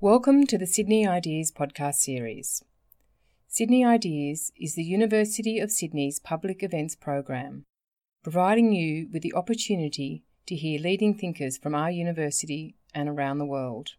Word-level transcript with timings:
Welcome 0.00 0.46
to 0.46 0.56
the 0.56 0.68
Sydney 0.68 1.08
Ideas 1.08 1.50
podcast 1.50 1.96
series. 1.96 2.62
Sydney 3.48 3.84
Ideas 3.84 4.52
is 4.56 4.76
the 4.76 4.84
University 4.84 5.58
of 5.58 5.72
Sydney's 5.72 6.20
public 6.20 6.62
events 6.62 6.94
program, 6.94 7.64
providing 8.22 8.72
you 8.72 9.08
with 9.12 9.22
the 9.22 9.34
opportunity 9.34 10.22
to 10.46 10.54
hear 10.54 10.80
leading 10.80 11.14
thinkers 11.14 11.58
from 11.58 11.74
our 11.74 11.90
university 11.90 12.76
and 12.94 13.08
around 13.08 13.38
the 13.38 13.44
world. 13.44 13.94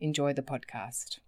Enjoy 0.00 0.32
the 0.32 0.42
podcast. 0.42 1.20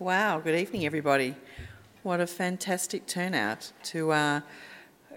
Wow, 0.00 0.40
good 0.40 0.56
evening, 0.56 0.84
everybody. 0.84 1.36
What 2.02 2.20
a 2.20 2.26
fantastic 2.26 3.06
turnout 3.06 3.70
to 3.84 4.10
uh, 4.10 4.40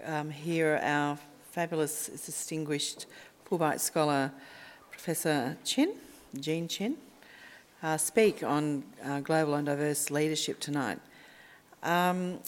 um, 0.04 0.30
hear 0.30 0.78
our 0.80 1.18
fabulous, 1.50 2.06
distinguished 2.06 3.06
Fulbright 3.44 3.80
scholar, 3.80 4.30
Professor 4.98 5.56
Chin, 5.62 5.94
Jean 6.40 6.66
Chin, 6.66 6.96
uh, 7.84 7.96
speak 7.96 8.42
on 8.42 8.82
uh, 9.04 9.20
global 9.20 9.54
and 9.54 9.64
diverse 9.64 10.10
leadership 10.10 10.58
tonight. 10.58 10.98
Um, 11.84 12.40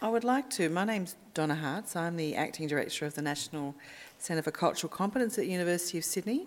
I 0.00 0.08
would 0.08 0.22
like 0.22 0.48
to. 0.50 0.68
My 0.68 0.84
name's 0.84 1.16
Donna 1.34 1.56
Harts. 1.56 1.96
I'm 1.96 2.16
the 2.16 2.36
acting 2.36 2.68
director 2.68 3.04
of 3.04 3.14
the 3.14 3.20
National 3.20 3.74
Centre 4.18 4.42
for 4.42 4.52
Cultural 4.52 4.88
Competence 4.88 5.36
at 5.38 5.44
the 5.44 5.50
University 5.50 5.98
of 5.98 6.04
Sydney. 6.04 6.46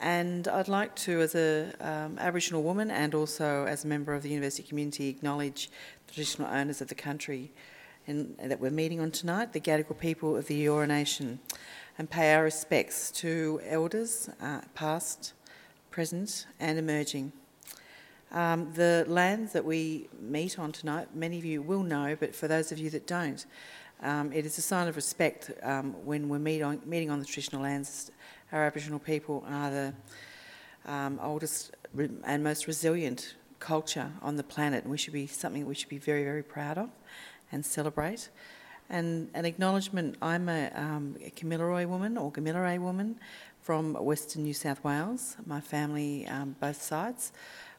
And 0.00 0.48
I'd 0.48 0.66
like 0.66 0.96
to, 0.96 1.20
as 1.20 1.36
an 1.36 1.72
um, 1.80 2.18
Aboriginal 2.18 2.64
woman 2.64 2.90
and 2.90 3.14
also 3.14 3.66
as 3.66 3.84
a 3.84 3.86
member 3.86 4.14
of 4.14 4.24
the 4.24 4.30
university 4.30 4.64
community, 4.64 5.08
acknowledge 5.08 5.70
the 6.08 6.14
traditional 6.14 6.48
owners 6.48 6.80
of 6.80 6.88
the 6.88 6.96
country 6.96 7.52
in, 8.08 8.34
that 8.42 8.58
we're 8.58 8.70
meeting 8.70 8.98
on 8.98 9.12
tonight, 9.12 9.52
the 9.52 9.60
Gadigal 9.60 9.96
people 9.98 10.36
of 10.36 10.48
the 10.48 10.66
Eora 10.66 10.88
Nation, 10.88 11.38
and 12.00 12.08
pay 12.08 12.32
our 12.32 12.44
respects 12.44 13.10
to 13.10 13.60
elders, 13.66 14.30
uh, 14.40 14.62
past, 14.74 15.34
present, 15.90 16.46
and 16.58 16.78
emerging. 16.78 17.30
Um, 18.32 18.72
the 18.72 19.04
lands 19.06 19.52
that 19.52 19.66
we 19.66 20.08
meet 20.18 20.58
on 20.58 20.72
tonight, 20.72 21.08
many 21.14 21.36
of 21.36 21.44
you 21.44 21.60
will 21.60 21.82
know, 21.82 22.16
but 22.18 22.34
for 22.34 22.48
those 22.48 22.72
of 22.72 22.78
you 22.78 22.88
that 22.88 23.06
don't, 23.06 23.44
um, 24.02 24.32
it 24.32 24.46
is 24.46 24.56
a 24.56 24.62
sign 24.62 24.88
of 24.88 24.96
respect 24.96 25.50
um, 25.62 25.92
when 26.06 26.30
we're 26.30 26.38
meet 26.38 26.62
on, 26.62 26.80
meeting 26.86 27.10
on 27.10 27.18
the 27.18 27.26
traditional 27.26 27.60
lands. 27.60 28.10
Our 28.50 28.64
Aboriginal 28.64 28.98
people 28.98 29.44
are 29.46 29.70
the 29.70 29.94
um, 30.86 31.20
oldest 31.22 31.72
and 32.24 32.42
most 32.42 32.66
resilient 32.66 33.34
culture 33.58 34.10
on 34.22 34.36
the 34.36 34.42
planet, 34.42 34.84
and 34.84 34.90
we 34.90 34.96
should 34.96 35.12
be 35.12 35.26
something 35.26 35.66
we 35.66 35.74
should 35.74 35.90
be 35.90 35.98
very, 35.98 36.24
very 36.24 36.42
proud 36.42 36.78
of 36.78 36.88
and 37.52 37.62
celebrate. 37.62 38.30
And 38.90 39.30
an 39.34 39.44
acknowledgement 39.44 40.16
I'm 40.20 40.48
a, 40.48 40.68
um, 40.74 41.16
a 41.24 41.86
woman 41.86 42.18
or 42.18 42.32
Gamilaroi 42.32 42.80
woman 42.80 43.20
from 43.62 43.94
Western 43.94 44.42
New 44.42 44.52
South 44.52 44.82
Wales. 44.82 45.36
My 45.46 45.60
family, 45.60 46.26
um, 46.26 46.56
both 46.58 46.82
sides, 46.82 47.30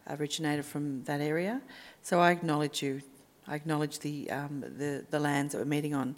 originated 0.09 0.65
from 0.65 1.03
that 1.03 1.19
area. 1.19 1.61
So 2.01 2.21
I 2.21 2.31
acknowledge 2.31 2.81
you. 2.81 3.01
I 3.45 3.55
acknowledge 3.55 3.99
the, 3.99 4.31
um, 4.31 4.63
the, 4.77 5.03
the 5.09 5.19
lands 5.19 5.51
that 5.51 5.59
we're 5.59 5.65
meeting 5.65 5.93
on. 5.93 6.15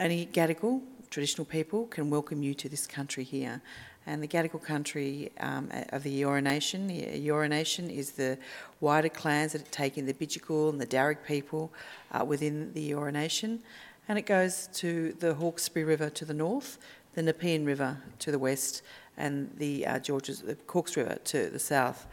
Only 0.00 0.26
Gadigal, 0.32 0.82
traditional 1.08 1.44
people, 1.44 1.86
can 1.86 2.10
welcome 2.10 2.42
you 2.42 2.54
to 2.54 2.68
this 2.68 2.88
country 2.88 3.22
here 3.22 3.62
and 4.06 4.22
the 4.22 4.28
Gadigal 4.28 4.62
country 4.62 5.32
um, 5.40 5.68
of 5.90 6.02
the 6.02 6.22
Eora 6.22 6.42
Nation. 6.42 6.86
The 6.86 7.02
Eora 7.02 7.48
Nation 7.48 7.90
is 7.90 8.12
the 8.12 8.38
wider 8.80 9.08
clans 9.08 9.52
that 9.52 9.70
take 9.72 9.98
in 9.98 10.06
the 10.06 10.14
Bidjigal 10.14 10.70
and 10.70 10.80
the 10.80 10.86
Darug 10.86 11.24
people 11.26 11.72
uh, 12.12 12.24
within 12.24 12.72
the 12.72 12.92
Eora 12.92 13.12
Nation, 13.12 13.60
and 14.08 14.18
it 14.18 14.26
goes 14.26 14.68
to 14.74 15.12
the 15.14 15.34
Hawkesbury 15.34 15.84
River 15.84 16.08
to 16.10 16.24
the 16.24 16.34
north, 16.34 16.78
the 17.14 17.22
Nepean 17.22 17.64
River 17.64 17.98
to 18.20 18.30
the 18.30 18.38
west, 18.38 18.82
and 19.16 19.50
the 19.56 19.86
uh, 19.86 19.98
Georges, 19.98 20.42
the 20.42 20.54
Cooks 20.54 20.96
River 20.96 21.18
to 21.24 21.50
the 21.50 21.58
south. 21.58 22.06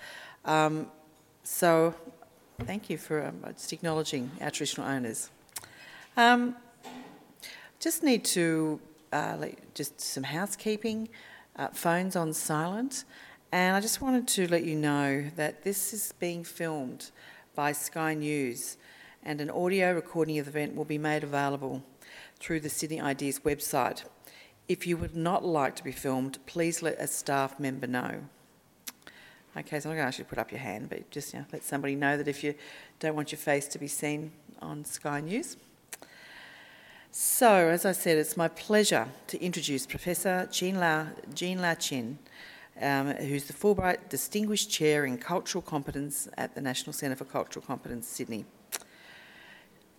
Um, 0.45 0.88
so, 1.44 1.94
thank 2.61 2.89
you 2.89 2.97
for 2.97 3.25
um, 3.25 3.44
just 3.53 3.72
acknowledging 3.72 4.31
our 4.41 4.50
traditional 4.50 4.88
owners. 4.88 5.29
Um, 6.17 6.56
just 7.79 8.01
need 8.01 8.23
to 8.25 8.79
uh, 9.12 9.47
just 9.73 10.00
some 10.00 10.23
housekeeping 10.23 11.09
uh, 11.56 11.69
phones 11.69 12.16
on 12.16 12.34
silent. 12.34 13.06
And 13.52 13.75
I 13.75 13.81
just 13.81 14.02
wanted 14.02 14.28
to 14.30 14.47
let 14.47 14.64
you 14.64 14.75
know 14.75 15.25
that 15.36 15.64
this 15.64 15.94
is 15.94 16.14
being 16.19 16.44
filmed 16.44 17.12
by 17.56 17.72
Sky 17.72 18.16
News, 18.16 18.78
and 19.22 19.40
an 19.40 19.52
audio 19.52 19.94
recording 19.94 20.40
of 20.40 20.46
the 20.46 20.52
event 20.52 20.75
will 20.75 20.86
be 20.86 20.97
made 20.97 21.24
available 21.24 21.84
through 22.40 22.62
the 22.62 22.69
Sydney 22.69 23.00
Ideas 23.00 23.40
website. 23.41 24.06
If 24.68 24.88
you 24.88 24.97
would 24.97 25.16
not 25.16 25.46
like 25.46 25.75
to 25.75 25.84
be 25.84 25.91
filmed, 25.91 26.40
please 26.47 26.81
let 26.81 27.00
a 27.00 27.06
staff 27.06 27.59
member 27.59 27.85
know. 27.85 28.24
Okay, 29.56 29.80
so 29.80 29.90
I'm 29.90 29.96
not 29.96 30.02
going 30.02 30.03
to 30.06 30.08
ask 30.08 30.18
you 30.18 30.24
to 30.24 30.30
put 30.30 30.40
up 30.40 30.52
your 30.52 30.62
hand, 30.62 30.90
but 30.90 31.12
just 31.12 31.34
you 31.34 31.40
know, 31.40 31.46
let 31.53 31.64
somebody 31.64 31.96
know 31.96 32.18
that 32.18 32.28
if 32.28 32.44
you 32.44 32.56
don't 33.00 33.16
want 33.16 33.31
your 33.31 33.40
face 33.40 33.68
to 33.68 33.78
be 33.78 33.88
seen 33.88 34.31
on 34.64 34.84
Sky 34.84 35.22
News. 35.22 35.58
So, 37.16 37.69
as 37.69 37.85
I 37.85 37.91
said, 37.91 38.18
it's 38.18 38.35
my 38.35 38.47
pleasure 38.47 39.07
to 39.28 39.40
introduce 39.40 39.85
Professor 39.85 40.50
Jean 40.51 40.79
Lau, 40.79 41.09
Jean 41.35 41.62
Lau 41.62 41.75
Chin, 41.75 42.18
um, 42.81 43.12
who's 43.12 43.44
the 43.44 43.53
Fulbright 43.53 44.09
Distinguished 44.09 44.72
Chair 44.72 45.06
in 45.06 45.19
Cultural 45.19 45.62
Competence 45.62 46.28
at 46.40 46.56
the 46.56 46.62
National 46.62 46.91
Centre 46.91 47.16
for 47.16 47.25
Cultural 47.25 47.63
Competence, 47.63 48.07
Sydney. 48.07 48.46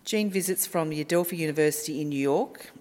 Jean 0.03 0.29
visits 0.29 0.67
from 0.67 0.89
the 0.89 0.99
Adelphi 0.99 1.37
University 1.37 2.01
in 2.01 2.09
New 2.09 2.19
York. 2.19 2.71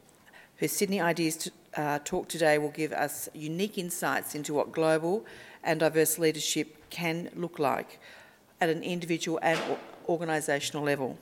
Her 0.56 0.66
Sydney 0.66 1.00
Ideas 1.00 1.48
uh, 1.76 2.00
talk 2.04 2.26
today 2.26 2.58
will 2.58 2.70
give 2.70 2.90
us 2.90 3.28
unique 3.34 3.78
insights 3.78 4.34
into 4.34 4.52
what 4.52 4.72
global 4.72 5.24
and 5.62 5.78
diverse 5.78 6.18
leadership 6.18 6.90
can 6.90 7.30
look 7.36 7.60
like 7.60 8.00
at 8.60 8.68
an 8.68 8.82
individual 8.82 9.38
and 9.42 9.60
organisational 10.08 10.82
level. 10.82 11.18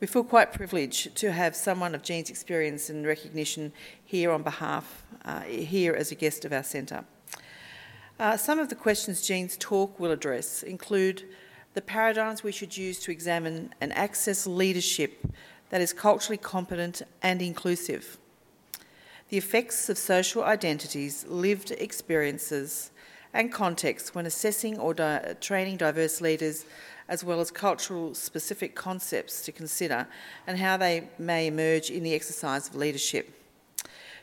We 0.00 0.06
feel 0.06 0.22
quite 0.22 0.52
privileged 0.52 1.16
to 1.16 1.32
have 1.32 1.56
someone 1.56 1.92
of 1.92 2.04
Jean's 2.04 2.30
experience 2.30 2.88
and 2.88 3.04
recognition 3.04 3.72
here 4.04 4.30
on 4.30 4.44
behalf, 4.44 5.04
uh, 5.24 5.40
here 5.40 5.92
as 5.92 6.12
a 6.12 6.14
guest 6.14 6.44
of 6.44 6.52
our 6.52 6.62
centre. 6.62 7.04
Uh, 8.20 8.36
some 8.36 8.60
of 8.60 8.68
the 8.68 8.76
questions 8.76 9.26
Jean's 9.26 9.56
talk 9.56 9.98
will 9.98 10.12
address 10.12 10.62
include 10.62 11.24
the 11.74 11.82
paradigms 11.82 12.44
we 12.44 12.52
should 12.52 12.76
use 12.76 13.00
to 13.00 13.10
examine 13.10 13.74
and 13.80 13.92
access 13.92 14.46
leadership 14.46 15.26
that 15.70 15.80
is 15.80 15.92
culturally 15.92 16.38
competent 16.38 17.02
and 17.20 17.42
inclusive, 17.42 18.18
the 19.30 19.36
effects 19.36 19.88
of 19.88 19.98
social 19.98 20.44
identities, 20.44 21.26
lived 21.26 21.72
experiences, 21.72 22.92
and 23.34 23.52
contexts 23.52 24.14
when 24.14 24.26
assessing 24.26 24.78
or 24.78 24.94
di- 24.94 25.34
training 25.40 25.76
diverse 25.76 26.20
leaders 26.20 26.64
as 27.08 27.24
well 27.24 27.40
as 27.40 27.50
cultural 27.50 28.14
specific 28.14 28.74
concepts 28.74 29.42
to 29.42 29.52
consider 29.52 30.06
and 30.46 30.58
how 30.58 30.76
they 30.76 31.08
may 31.18 31.46
emerge 31.46 31.90
in 31.90 32.02
the 32.02 32.14
exercise 32.14 32.68
of 32.68 32.74
leadership. 32.74 33.34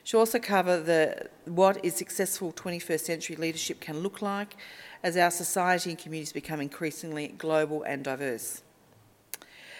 She'll 0.04 0.20
also 0.20 0.38
cover 0.38 0.80
the, 0.80 1.30
what 1.46 1.84
is 1.84 1.96
successful 1.96 2.54
21st 2.54 3.00
century 3.00 3.36
leadership 3.36 3.80
can 3.80 4.02
look 4.02 4.22
like 4.22 4.56
as 5.02 5.18
our 5.18 5.32
society 5.32 5.90
and 5.90 6.00
communities 6.00 6.32
become 6.32 6.62
increasingly 6.62 7.30
global 7.30 7.82
and 7.84 8.04
diverse. 8.04 8.62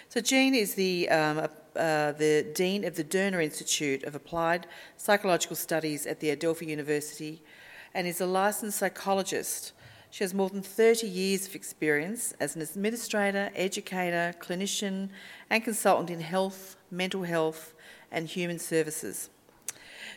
So, 0.08 0.20
Jean 0.20 0.54
is 0.54 0.74
the, 0.74 1.08
um, 1.10 1.38
uh, 1.38 2.12
the 2.12 2.46
Dean 2.54 2.84
of 2.84 2.96
the 2.96 3.04
Derner 3.04 3.42
Institute 3.42 4.02
of 4.04 4.14
Applied 4.16 4.66
Psychological 4.96 5.54
Studies 5.54 6.06
at 6.06 6.18
the 6.18 6.30
Adelphi 6.30 6.66
University 6.66 7.42
and 7.94 8.06
is 8.06 8.20
a 8.20 8.26
licensed 8.26 8.78
psychologist 8.78 9.72
she 10.16 10.24
has 10.24 10.32
more 10.32 10.48
than 10.48 10.62
30 10.62 11.06
years 11.06 11.46
of 11.46 11.54
experience 11.54 12.32
as 12.40 12.56
an 12.56 12.62
administrator, 12.62 13.50
educator, 13.54 14.32
clinician, 14.40 15.10
and 15.50 15.62
consultant 15.62 16.08
in 16.08 16.20
health, 16.20 16.78
mental 16.90 17.24
health, 17.24 17.74
and 18.10 18.26
human 18.26 18.58
services. 18.58 19.28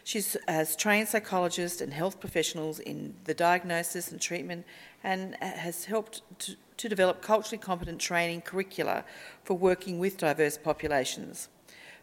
She 0.05 0.23
has 0.47 0.77
trained 0.77 1.09
psychologists 1.09 1.81
and 1.81 1.91
health 1.91 2.21
professionals 2.21 2.79
in 2.79 3.13
the 3.25 3.33
diagnosis 3.33 4.09
and 4.09 4.21
treatment 4.21 4.65
and 5.03 5.35
has 5.41 5.83
helped 5.83 6.21
to, 6.43 6.55
to 6.77 6.87
develop 6.87 7.21
culturally 7.21 7.57
competent 7.57 7.99
training 7.99 8.39
curricula 8.39 9.03
for 9.43 9.57
working 9.57 9.99
with 9.99 10.15
diverse 10.15 10.57
populations. 10.57 11.49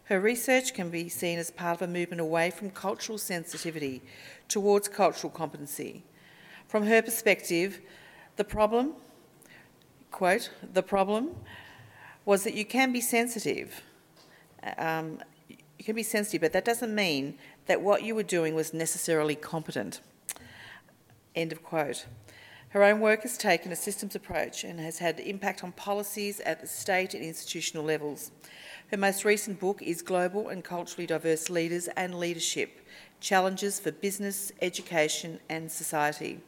Her 0.03 0.19
research 0.19 0.75
can 0.75 0.91
be 0.91 1.09
seen 1.09 1.39
as 1.39 1.49
part 1.49 1.81
of 1.81 1.89
a 1.89 1.91
movement 1.91 2.21
away 2.21 2.51
from 2.51 2.69
cultural 2.69 3.17
sensitivity 3.17 4.03
towards 4.47 4.87
cultural 4.87 5.31
competency 5.31 6.03
from 6.67 6.85
her 6.85 7.01
perspective, 7.01 7.79
the 8.35 8.43
problem, 8.43 8.93
quote, 10.11 10.49
the 10.73 10.83
problem 10.83 11.35
was 12.25 12.43
that 12.43 12.53
you 12.53 12.65
can 12.65 12.91
be 12.91 13.01
sensitive. 13.01 13.81
Um, 14.77 15.19
you 15.49 15.85
can 15.85 15.95
be 15.95 16.03
sensitive, 16.03 16.41
but 16.41 16.53
that 16.53 16.65
doesn't 16.65 16.93
mean 16.93 17.37
that 17.67 17.81
what 17.81 18.03
you 18.03 18.15
were 18.15 18.23
doing 18.23 18.53
was 18.53 18.73
necessarily 18.73 19.35
competent. 19.35 20.01
End 21.35 21.51
of 21.51 21.63
quote. 21.63 22.05
Her 22.69 22.83
own 22.83 22.99
work 22.99 23.21
has 23.21 23.37
taken 23.37 23.71
a 23.71 23.75
systems 23.75 24.15
approach 24.15 24.65
and 24.65 24.79
has 24.79 24.99
had 24.99 25.21
impact 25.21 25.63
on 25.63 25.71
policies 25.71 26.41
at 26.41 26.59
the 26.59 26.67
state 26.67 27.13
and 27.13 27.23
institutional 27.23 27.83
levels. 27.83 28.31
Her 28.91 28.97
most 28.97 29.23
recent 29.23 29.59
book 29.59 29.81
is 29.81 30.01
Global 30.01 30.49
and 30.49 30.63
Culturally 30.63 31.07
Diverse 31.07 31.49
Leaders 31.49 31.87
and 31.95 32.19
Leadership 32.19 32.81
Challenges 33.19 33.79
for 33.79 33.91
Business, 33.91 34.51
Education 34.61 35.39
and 35.49 35.71
Society. 35.71 36.41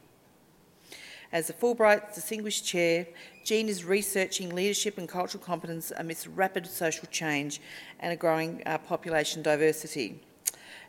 As 1.31 1.45
the 1.45 1.53
Fulbright 1.53 2.15
Distinguished 2.15 2.65
Chair, 2.65 3.05
Jean 3.43 3.69
is 3.69 3.85
researching 3.85 4.55
leadership 4.55 4.97
and 4.97 5.07
cultural 5.07 5.43
competence 5.43 5.91
amidst 5.95 6.25
rapid 6.25 6.65
social 6.65 7.07
change 7.11 7.61
and 7.99 8.11
a 8.11 8.15
growing 8.15 8.63
uh, 8.65 8.79
population 8.79 9.43
diversity. 9.43 10.19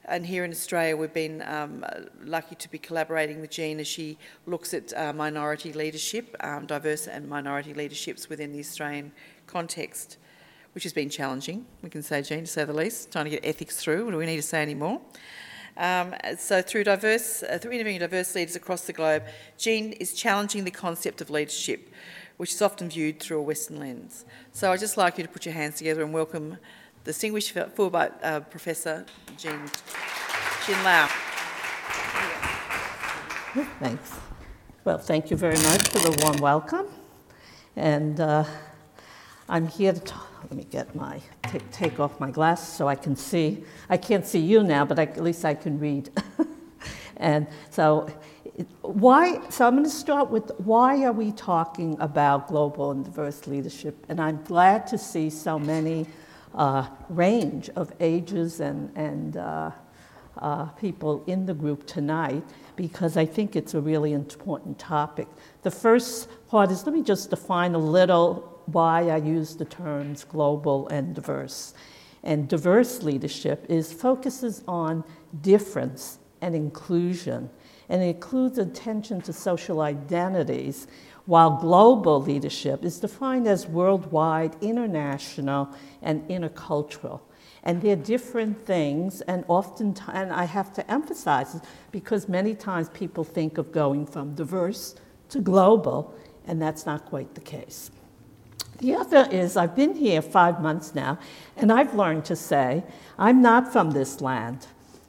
And 0.06 0.24
here 0.24 0.42
in 0.44 0.50
Australia, 0.50 0.96
we've 0.96 1.12
been 1.12 1.42
um, 1.42 1.84
lucky 2.24 2.54
to 2.54 2.70
be 2.70 2.78
collaborating 2.78 3.42
with 3.42 3.50
Jean 3.50 3.78
as 3.80 3.86
she 3.86 4.16
looks 4.46 4.72
at 4.72 4.96
uh, 4.96 5.12
minority 5.12 5.74
leadership, 5.74 6.34
um, 6.40 6.64
diverse 6.64 7.06
and 7.06 7.28
minority 7.28 7.74
leaderships 7.74 8.30
within 8.30 8.50
the 8.50 8.60
Australian 8.60 9.12
context, 9.46 10.16
which 10.72 10.84
has 10.84 10.94
been 10.94 11.10
challenging, 11.10 11.66
we 11.82 11.90
can 11.90 12.02
say, 12.02 12.22
Jean, 12.22 12.40
to 12.40 12.46
say 12.46 12.64
the 12.64 12.72
least, 12.72 13.12
trying 13.12 13.26
to 13.26 13.30
get 13.30 13.44
ethics 13.44 13.76
through. 13.76 14.10
Do 14.10 14.16
we 14.16 14.24
need 14.24 14.36
to 14.36 14.42
say 14.42 14.62
any 14.62 14.74
more? 14.74 15.02
Um, 15.80 16.14
so 16.36 16.60
through 16.60 16.84
diverse, 16.84 17.42
uh, 17.42 17.58
through 17.58 17.72
interviewing 17.72 18.00
diverse 18.00 18.34
leaders 18.34 18.54
across 18.54 18.82
the 18.82 18.92
globe, 18.92 19.22
Jean 19.56 19.92
is 19.92 20.12
challenging 20.12 20.64
the 20.64 20.70
concept 20.70 21.22
of 21.22 21.30
leadership, 21.30 21.88
which 22.36 22.52
is 22.52 22.60
often 22.60 22.90
viewed 22.90 23.18
through 23.18 23.38
a 23.38 23.42
Western 23.42 23.80
lens. 23.80 24.26
So 24.52 24.70
I'd 24.70 24.80
just 24.80 24.98
like 24.98 25.16
you 25.16 25.24
to 25.24 25.30
put 25.30 25.46
your 25.46 25.54
hands 25.54 25.76
together 25.76 26.02
and 26.02 26.12
welcome 26.12 26.58
the 27.04 27.12
distinguished 27.12 27.54
Fulbright 27.54 28.12
uh, 28.22 28.40
Professor 28.40 29.06
Jean, 29.38 29.58
Jean 30.66 30.84
Lau. 30.84 31.08
Thanks. 33.80 34.18
Well, 34.84 34.98
thank 34.98 35.30
you 35.30 35.36
very 35.38 35.56
much 35.56 35.88
for 35.88 35.98
the 35.98 36.14
warm 36.22 36.36
welcome. 36.42 36.88
And 37.74 38.20
uh, 38.20 38.44
I'm 39.48 39.66
here 39.66 39.94
to 39.94 40.00
talk. 40.00 40.29
Let 40.50 40.56
me 40.56 40.64
get 40.64 40.96
my 40.96 41.20
take, 41.44 41.70
take 41.70 42.00
off 42.00 42.18
my 42.18 42.28
glasses 42.28 42.74
so 42.74 42.88
I 42.88 42.96
can 42.96 43.14
see. 43.14 43.62
I 43.88 43.96
can't 43.96 44.26
see 44.26 44.40
you 44.40 44.64
now, 44.64 44.84
but 44.84 44.98
I, 44.98 45.02
at 45.02 45.22
least 45.22 45.44
I 45.44 45.54
can 45.54 45.78
read. 45.78 46.10
and 47.18 47.46
so, 47.70 48.12
why? 48.82 49.48
So 49.48 49.64
I'm 49.64 49.74
going 49.74 49.84
to 49.84 49.90
start 49.90 50.28
with 50.28 50.50
why 50.58 51.04
are 51.04 51.12
we 51.12 51.30
talking 51.30 51.96
about 52.00 52.48
global 52.48 52.90
and 52.90 53.04
diverse 53.04 53.46
leadership? 53.46 54.04
And 54.08 54.20
I'm 54.20 54.42
glad 54.42 54.88
to 54.88 54.98
see 54.98 55.30
so 55.30 55.56
many 55.56 56.08
uh, 56.52 56.88
range 57.08 57.70
of 57.76 57.92
ages 58.00 58.58
and 58.58 58.90
and. 58.96 59.36
Uh, 59.36 59.70
uh, 60.38 60.64
people 60.66 61.22
in 61.26 61.44
the 61.44 61.52
group 61.52 61.86
tonight 61.86 62.42
because 62.76 63.16
I 63.16 63.26
think 63.26 63.56
it's 63.56 63.74
a 63.74 63.80
really 63.80 64.12
important 64.12 64.78
topic. 64.78 65.26
The 65.62 65.70
first 65.70 66.28
part 66.48 66.70
is 66.70 66.86
let 66.86 66.94
me 66.94 67.02
just 67.02 67.28
define 67.28 67.74
a 67.74 67.78
little 67.78 68.49
why 68.72 69.08
I 69.08 69.16
use 69.16 69.56
the 69.56 69.64
terms 69.64 70.24
global 70.24 70.88
and 70.88 71.14
diverse. 71.14 71.74
And 72.22 72.48
diverse 72.48 73.02
leadership 73.02 73.66
is 73.68 73.92
focuses 73.92 74.62
on 74.68 75.04
difference 75.40 76.18
and 76.42 76.54
inclusion, 76.54 77.50
and 77.88 78.02
includes 78.02 78.58
attention 78.58 79.20
to 79.22 79.32
social 79.32 79.80
identities, 79.80 80.86
while 81.26 81.58
global 81.58 82.20
leadership 82.20 82.84
is 82.84 82.98
defined 82.98 83.46
as 83.46 83.66
worldwide, 83.66 84.56
international, 84.62 85.68
and 86.02 86.26
intercultural. 86.28 87.20
And 87.62 87.82
they're 87.82 87.94
different 87.94 88.64
things, 88.64 89.20
and 89.22 89.44
often, 89.46 89.94
and 90.12 90.32
I 90.32 90.44
have 90.44 90.72
to 90.74 90.90
emphasize 90.90 91.60
because 91.92 92.28
many 92.28 92.54
times 92.54 92.88
people 92.88 93.22
think 93.22 93.58
of 93.58 93.70
going 93.70 94.06
from 94.06 94.34
diverse 94.34 94.94
to 95.28 95.40
global, 95.40 96.14
and 96.46 96.60
that's 96.60 96.86
not 96.86 97.04
quite 97.04 97.34
the 97.34 97.42
case. 97.42 97.90
The 98.80 98.94
other 98.94 99.28
is 99.30 99.58
I've 99.58 99.76
been 99.76 99.94
here 99.94 100.22
five 100.22 100.62
months 100.62 100.94
now, 100.94 101.18
and 101.56 101.70
I've 101.70 101.94
learned 101.94 102.24
to 102.26 102.36
say, 102.36 102.82
I'm 103.18 103.42
not 103.42 103.70
from 103.70 103.90
this 103.90 104.22
land. 104.22 104.66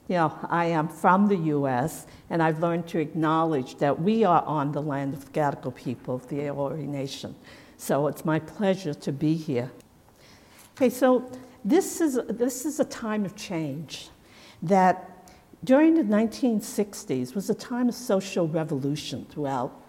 You 0.08 0.16
know, 0.16 0.38
I 0.50 0.66
am 0.66 0.88
from 0.88 1.28
the 1.28 1.36
US, 1.36 2.06
and 2.28 2.42
I've 2.42 2.60
learned 2.60 2.86
to 2.88 2.98
acknowledge 2.98 3.76
that 3.76 3.98
we 4.00 4.24
are 4.24 4.42
on 4.42 4.72
the 4.72 4.82
land 4.82 5.14
of 5.14 5.24
the 5.24 5.40
Gadigal 5.40 5.74
people 5.74 6.16
of 6.16 6.28
the 6.28 6.36
Eora 6.36 6.86
Nation. 6.86 7.34
So 7.78 8.08
it's 8.08 8.26
my 8.26 8.38
pleasure 8.38 8.92
to 8.92 9.10
be 9.10 9.34
here. 9.34 9.70
Okay, 10.76 10.90
so 10.90 11.30
this 11.64 12.02
is, 12.02 12.20
this 12.28 12.66
is 12.66 12.78
a 12.78 12.84
time 12.84 13.24
of 13.24 13.36
change 13.36 14.10
that 14.62 15.30
during 15.64 15.94
the 15.94 16.02
1960s 16.02 17.34
was 17.34 17.48
a 17.48 17.54
time 17.54 17.88
of 17.88 17.94
social 17.94 18.46
revolution 18.46 19.26
throughout, 19.30 19.80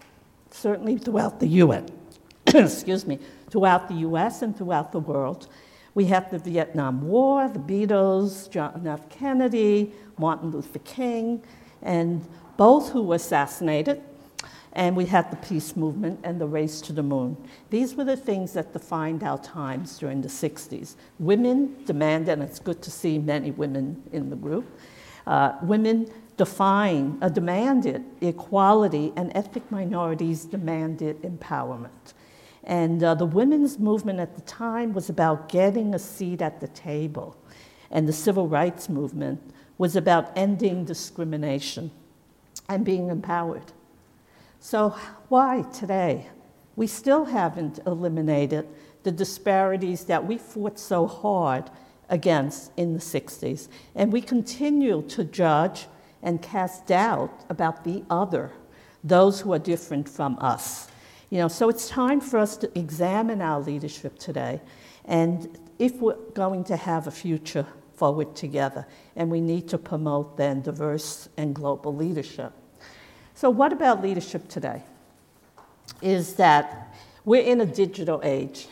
certainly 0.50 0.96
throughout 0.96 1.38
the 1.38 1.48
UN. 1.48 1.86
excuse 2.46 3.06
me, 3.06 3.18
throughout 3.54 3.86
the 3.86 3.94
US 4.08 4.42
and 4.42 4.56
throughout 4.58 4.90
the 4.90 4.98
world. 4.98 5.46
We 5.94 6.06
had 6.06 6.28
the 6.28 6.40
Vietnam 6.40 7.06
War, 7.06 7.48
the 7.48 7.60
Beatles, 7.60 8.50
John 8.50 8.84
F. 8.84 9.08
Kennedy, 9.08 9.92
Martin 10.18 10.50
Luther 10.50 10.80
King, 10.80 11.40
and 11.80 12.26
both 12.56 12.90
who 12.90 13.02
were 13.02 13.14
assassinated. 13.14 14.02
And 14.72 14.96
we 14.96 15.04
had 15.04 15.30
the 15.30 15.36
peace 15.36 15.76
movement 15.76 16.18
and 16.24 16.40
the 16.40 16.48
race 16.48 16.80
to 16.80 16.92
the 16.92 17.04
moon. 17.04 17.36
These 17.70 17.94
were 17.94 18.02
the 18.02 18.16
things 18.16 18.54
that 18.54 18.72
defined 18.72 19.22
our 19.22 19.38
times 19.38 20.00
during 20.00 20.20
the 20.20 20.28
60s. 20.28 20.96
Women 21.20 21.76
demanded, 21.84 22.32
and 22.32 22.42
it's 22.42 22.58
good 22.58 22.82
to 22.82 22.90
see 22.90 23.20
many 23.20 23.52
women 23.52 24.02
in 24.10 24.30
the 24.30 24.36
group, 24.36 24.66
uh, 25.28 25.52
women 25.62 26.10
defined, 26.36 27.22
uh, 27.22 27.28
demanded 27.28 28.04
equality, 28.20 29.12
and 29.14 29.30
ethnic 29.36 29.70
minorities 29.70 30.44
demanded 30.44 31.22
empowerment. 31.22 32.13
And 32.64 33.02
uh, 33.02 33.14
the 33.14 33.26
women's 33.26 33.78
movement 33.78 34.20
at 34.20 34.34
the 34.34 34.40
time 34.42 34.94
was 34.94 35.10
about 35.10 35.48
getting 35.48 35.94
a 35.94 35.98
seat 35.98 36.40
at 36.40 36.60
the 36.60 36.68
table. 36.68 37.36
And 37.90 38.08
the 38.08 38.12
civil 38.12 38.48
rights 38.48 38.88
movement 38.88 39.40
was 39.76 39.96
about 39.96 40.32
ending 40.36 40.84
discrimination 40.84 41.90
and 42.68 42.84
being 42.84 43.10
empowered. 43.10 43.72
So, 44.60 44.96
why 45.28 45.62
today? 45.72 46.28
We 46.76 46.86
still 46.86 47.26
haven't 47.26 47.80
eliminated 47.86 48.66
the 49.04 49.12
disparities 49.12 50.04
that 50.06 50.26
we 50.26 50.38
fought 50.38 50.78
so 50.78 51.06
hard 51.06 51.70
against 52.08 52.72
in 52.76 52.94
the 52.94 52.98
60s. 52.98 53.68
And 53.94 54.12
we 54.12 54.20
continue 54.20 55.02
to 55.08 55.24
judge 55.24 55.86
and 56.22 56.40
cast 56.42 56.86
doubt 56.86 57.44
about 57.48 57.84
the 57.84 58.02
other, 58.10 58.50
those 59.04 59.40
who 59.40 59.52
are 59.52 59.58
different 59.58 60.08
from 60.08 60.38
us. 60.40 60.88
You 61.34 61.40
know, 61.40 61.48
so 61.48 61.68
it's 61.68 61.88
time 61.88 62.20
for 62.20 62.38
us 62.38 62.56
to 62.58 62.78
examine 62.78 63.42
our 63.42 63.58
leadership 63.58 64.20
today 64.20 64.60
and 65.04 65.58
if 65.80 65.96
we're 65.96 66.14
going 66.32 66.62
to 66.62 66.76
have 66.76 67.08
a 67.08 67.10
future 67.10 67.66
forward 67.96 68.36
together, 68.36 68.86
and 69.16 69.32
we 69.32 69.40
need 69.40 69.68
to 69.70 69.76
promote 69.76 70.36
then 70.36 70.62
diverse 70.62 71.28
and 71.36 71.52
global 71.52 71.92
leadership. 71.92 72.52
So, 73.34 73.50
what 73.50 73.72
about 73.72 74.00
leadership 74.00 74.46
today? 74.46 74.84
Is 76.00 76.34
that 76.34 76.94
we're 77.24 77.42
in 77.42 77.60
a 77.60 77.66
digital 77.66 78.20
age, 78.22 78.68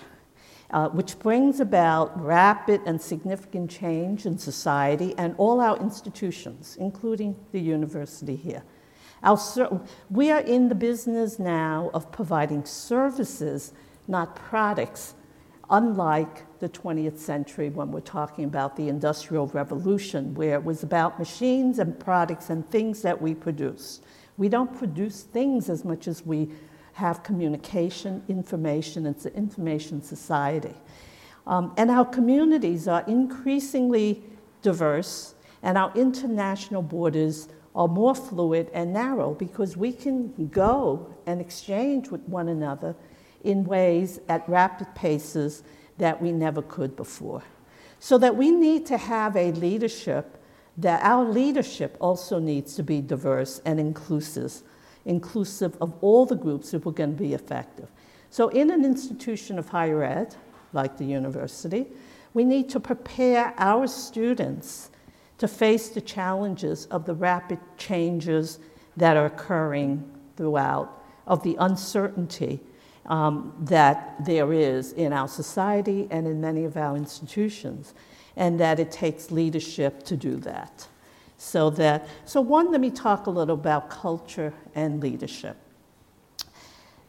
uh, 0.70 0.88
which 0.90 1.18
brings 1.18 1.58
about 1.58 2.24
rapid 2.24 2.80
and 2.86 3.02
significant 3.02 3.72
change 3.72 4.24
in 4.24 4.38
society 4.38 5.16
and 5.18 5.34
all 5.36 5.60
our 5.60 5.76
institutions, 5.78 6.76
including 6.78 7.34
the 7.50 7.60
university 7.60 8.36
here. 8.36 8.62
Our, 9.22 9.38
we 10.10 10.30
are 10.30 10.40
in 10.40 10.68
the 10.68 10.74
business 10.74 11.38
now 11.38 11.90
of 11.94 12.10
providing 12.10 12.64
services, 12.64 13.72
not 14.08 14.34
products, 14.34 15.14
unlike 15.70 16.58
the 16.58 16.68
20th 16.68 17.18
century 17.18 17.70
when 17.70 17.92
we're 17.92 18.00
talking 18.00 18.44
about 18.44 18.76
the 18.76 18.88
Industrial 18.88 19.46
Revolution, 19.48 20.34
where 20.34 20.54
it 20.54 20.64
was 20.64 20.82
about 20.82 21.18
machines 21.18 21.78
and 21.78 21.98
products 21.98 22.50
and 22.50 22.68
things 22.70 23.02
that 23.02 23.22
we 23.22 23.34
produce. 23.34 24.00
We 24.36 24.48
don't 24.48 24.76
produce 24.76 25.22
things 25.22 25.68
as 25.68 25.84
much 25.84 26.08
as 26.08 26.26
we 26.26 26.50
have 26.94 27.22
communication, 27.22 28.22
information, 28.28 29.06
it's 29.06 29.24
an 29.24 29.34
information 29.34 30.02
society. 30.02 30.74
Um, 31.46 31.72
and 31.76 31.90
our 31.90 32.04
communities 32.04 32.86
are 32.86 33.04
increasingly 33.06 34.22
diverse, 34.62 35.34
and 35.62 35.78
our 35.78 35.92
international 35.94 36.82
borders 36.82 37.48
are 37.74 37.88
more 37.88 38.14
fluid 38.14 38.70
and 38.74 38.92
narrow 38.92 39.34
because 39.34 39.76
we 39.76 39.92
can 39.92 40.48
go 40.48 41.14
and 41.26 41.40
exchange 41.40 42.08
with 42.08 42.20
one 42.22 42.48
another 42.48 42.94
in 43.44 43.64
ways 43.64 44.20
at 44.28 44.46
rapid 44.48 44.94
paces 44.94 45.62
that 45.98 46.20
we 46.20 46.32
never 46.32 46.62
could 46.62 46.96
before. 46.96 47.42
So 47.98 48.18
that 48.18 48.36
we 48.36 48.50
need 48.50 48.86
to 48.86 48.98
have 48.98 49.36
a 49.36 49.52
leadership 49.52 50.38
that 50.76 51.02
our 51.02 51.24
leadership 51.24 51.96
also 52.00 52.38
needs 52.38 52.74
to 52.76 52.82
be 52.82 53.00
diverse 53.00 53.60
and 53.64 53.78
inclusive, 53.78 54.62
inclusive 55.04 55.76
of 55.80 55.94
all 56.00 56.24
the 56.24 56.36
groups 56.36 56.72
if 56.72 56.86
we're 56.86 56.92
going 56.92 57.14
to 57.14 57.22
be 57.22 57.34
effective. 57.34 57.88
So 58.30 58.48
in 58.48 58.70
an 58.70 58.84
institution 58.84 59.58
of 59.58 59.68
higher 59.68 60.02
ed, 60.02 60.34
like 60.72 60.96
the 60.96 61.04
university, 61.04 61.86
we 62.32 62.44
need 62.44 62.70
to 62.70 62.80
prepare 62.80 63.52
our 63.58 63.86
students 63.86 64.90
to 65.42 65.48
face 65.48 65.88
the 65.88 66.00
challenges 66.00 66.86
of 66.86 67.04
the 67.04 67.14
rapid 67.14 67.58
changes 67.76 68.60
that 68.96 69.16
are 69.16 69.26
occurring 69.26 70.08
throughout, 70.36 71.02
of 71.26 71.42
the 71.42 71.56
uncertainty 71.58 72.60
um, 73.06 73.52
that 73.58 74.24
there 74.24 74.52
is 74.52 74.92
in 74.92 75.12
our 75.12 75.26
society 75.26 76.06
and 76.12 76.28
in 76.28 76.40
many 76.40 76.62
of 76.62 76.76
our 76.76 76.96
institutions, 76.96 77.92
and 78.36 78.60
that 78.60 78.78
it 78.78 78.92
takes 78.92 79.32
leadership 79.32 80.04
to 80.04 80.16
do 80.16 80.36
that. 80.36 80.86
So 81.38 81.70
that 81.70 82.06
so 82.24 82.40
one, 82.40 82.70
let 82.70 82.80
me 82.80 82.90
talk 82.90 83.26
a 83.26 83.30
little 83.30 83.56
about 83.56 83.90
culture 83.90 84.54
and 84.76 85.00
leadership. 85.00 85.56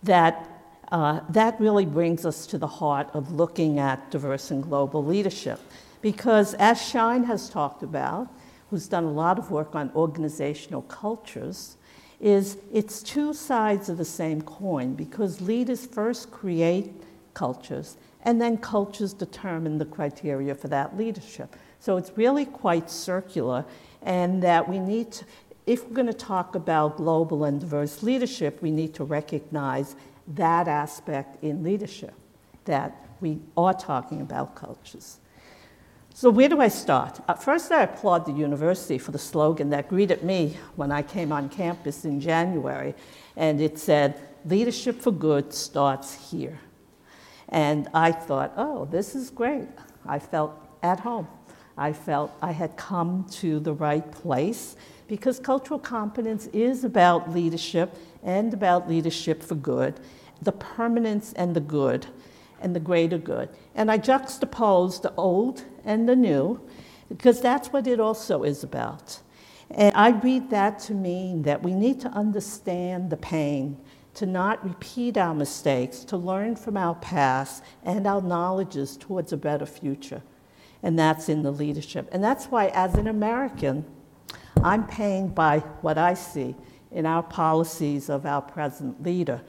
That 0.02 0.50
uh, 0.92 1.20
that 1.30 1.60
really 1.60 1.86
brings 1.86 2.26
us 2.26 2.48
to 2.48 2.58
the 2.58 2.66
heart 2.66 3.12
of 3.14 3.32
looking 3.32 3.78
at 3.78 4.10
diverse 4.10 4.50
and 4.50 4.64
global 4.64 5.06
leadership. 5.06 5.60
Because 6.04 6.54
as 6.56 6.80
Schein 6.80 7.24
has 7.24 7.50
talked 7.50 7.82
about, 7.82 8.28
who's 8.70 8.88
done 8.88 9.06
a 9.06 9.12
lot 9.12 9.40
of 9.40 9.50
work 9.50 9.74
on 9.74 9.90
organizational 9.96 10.82
cultures, 10.84 11.78
is 12.20 12.58
it's 12.74 13.02
two 13.02 13.34
sides 13.34 13.88
of 13.88 13.98
the 13.98 14.06
same 14.06 14.42
coin 14.42 14.96
because 14.96 15.40
leaders 15.40 15.86
first 15.86 16.30
create 16.30 16.92
cultures 17.34 17.96
and 18.24 18.42
then 18.42 18.58
cultures 18.58 19.14
determine 19.14 19.78
the 19.78 19.86
criteria 19.86 20.54
for 20.54 20.68
that 20.68 20.98
leadership. 20.98 21.56
So 21.80 21.96
it's 21.96 22.12
really 22.18 22.46
quite 22.46 22.90
circular, 22.90 23.66
and 24.02 24.44
that 24.44 24.68
we 24.68 24.80
need 24.80 25.12
to, 25.14 25.26
if 25.66 25.86
we're 25.86 25.96
going 25.96 26.08
to 26.08 26.14
talk 26.14 26.56
about 26.56 26.98
global 26.98 27.46
and 27.46 27.60
diverse 27.62 28.04
leadership, 28.04 28.62
we 28.62 28.72
need 28.72 28.94
to 28.96 29.06
recognize 29.06 29.96
that 30.36 30.68
aspect 30.68 31.44
in 31.44 31.64
leadership, 31.64 32.14
that 32.66 33.08
we 33.22 33.40
are 33.56 33.74
talking 33.74 34.22
about 34.22 34.56
cultures. 34.56 35.20
So, 36.16 36.30
where 36.30 36.48
do 36.48 36.62
I 36.62 36.68
start? 36.68 37.20
Uh, 37.28 37.34
first, 37.34 37.72
I 37.72 37.82
applaud 37.82 38.28
the 38.28 38.34
university 38.34 39.00
for 39.00 39.10
the 39.10 39.18
slogan 39.18 39.72
that 39.72 39.90
greeted 39.90 40.24
me 40.24 40.58
when 40.76 40.92
I 40.92 41.02
came 41.02 41.32
on 41.32 41.50
campus 41.50 42.06
in 42.06 42.22
January, 42.22 42.94
and 43.36 43.60
it 43.60 43.80
said, 43.80 44.22
Leadership 44.46 45.02
for 45.02 45.12
Good 45.12 45.52
starts 45.52 46.30
here. 46.30 46.60
And 47.50 47.88
I 47.96 48.12
thought, 48.12 48.54
oh, 48.58 48.86
this 48.86 49.16
is 49.16 49.32
great. 49.32 49.68
I 50.06 50.20
felt 50.20 50.54
at 50.84 51.00
home. 51.00 51.28
I 51.80 51.94
felt 51.94 52.32
I 52.44 52.52
had 52.52 52.78
come 52.78 53.26
to 53.32 53.60
the 53.60 53.74
right 53.74 54.10
place 54.12 54.76
because 55.08 55.40
cultural 55.40 55.80
competence 55.80 56.46
is 56.54 56.84
about 56.84 57.32
leadership 57.32 57.98
and 58.22 58.54
about 58.54 58.88
leadership 58.88 59.42
for 59.42 59.56
good, 59.56 60.00
the 60.44 60.52
permanence 60.52 61.34
and 61.34 61.56
the 61.56 61.60
good, 61.60 62.06
and 62.64 62.76
the 62.76 62.80
greater 62.80 63.18
good. 63.18 63.50
And 63.76 63.92
I 63.92 63.98
juxtapose 64.00 65.02
the 65.02 65.14
old 65.16 65.64
and 65.84 66.08
the 66.08 66.16
new 66.16 66.62
because 67.10 67.42
that's 67.42 67.72
what 67.72 67.86
it 67.86 68.00
also 68.00 68.44
is 68.44 68.64
about. 68.64 69.20
And 69.70 69.96
I 69.96 70.10
read 70.10 70.50
that 70.50 70.80
to 70.80 70.94
mean 70.94 71.44
that 71.44 71.64
we 71.64 71.74
need 71.74 72.00
to 72.02 72.10
understand 72.10 73.10
the 73.10 73.18
pain, 73.18 73.78
to 74.16 74.26
not 74.26 74.64
repeat 74.64 75.18
our 75.18 75.34
mistakes, 75.34 76.04
to 76.06 76.18
learn 76.18 76.56
from 76.56 76.78
our 76.78 76.96
past 76.96 77.64
and 77.84 78.06
our 78.06 78.22
knowledges 78.22 78.98
towards 78.98 79.34
a 79.34 79.38
better 79.38 79.66
future. 79.66 80.22
And 80.84 81.00
that's 81.00 81.30
in 81.30 81.44
the 81.44 81.52
leadership. 81.52 82.10
And 82.12 82.24
that's 82.24 82.46
why, 82.46 82.68
as 82.68 82.96
an 82.96 83.08
American, 83.08 83.86
I'm 84.64 84.86
pained 84.86 85.34
by 85.34 85.60
what 85.82 85.98
I 85.98 86.14
see 86.14 86.56
in 86.92 87.06
our 87.06 87.24
policies 87.24 88.10
of 88.10 88.26
our 88.26 88.42
present 88.42 89.02
leader 89.02 89.42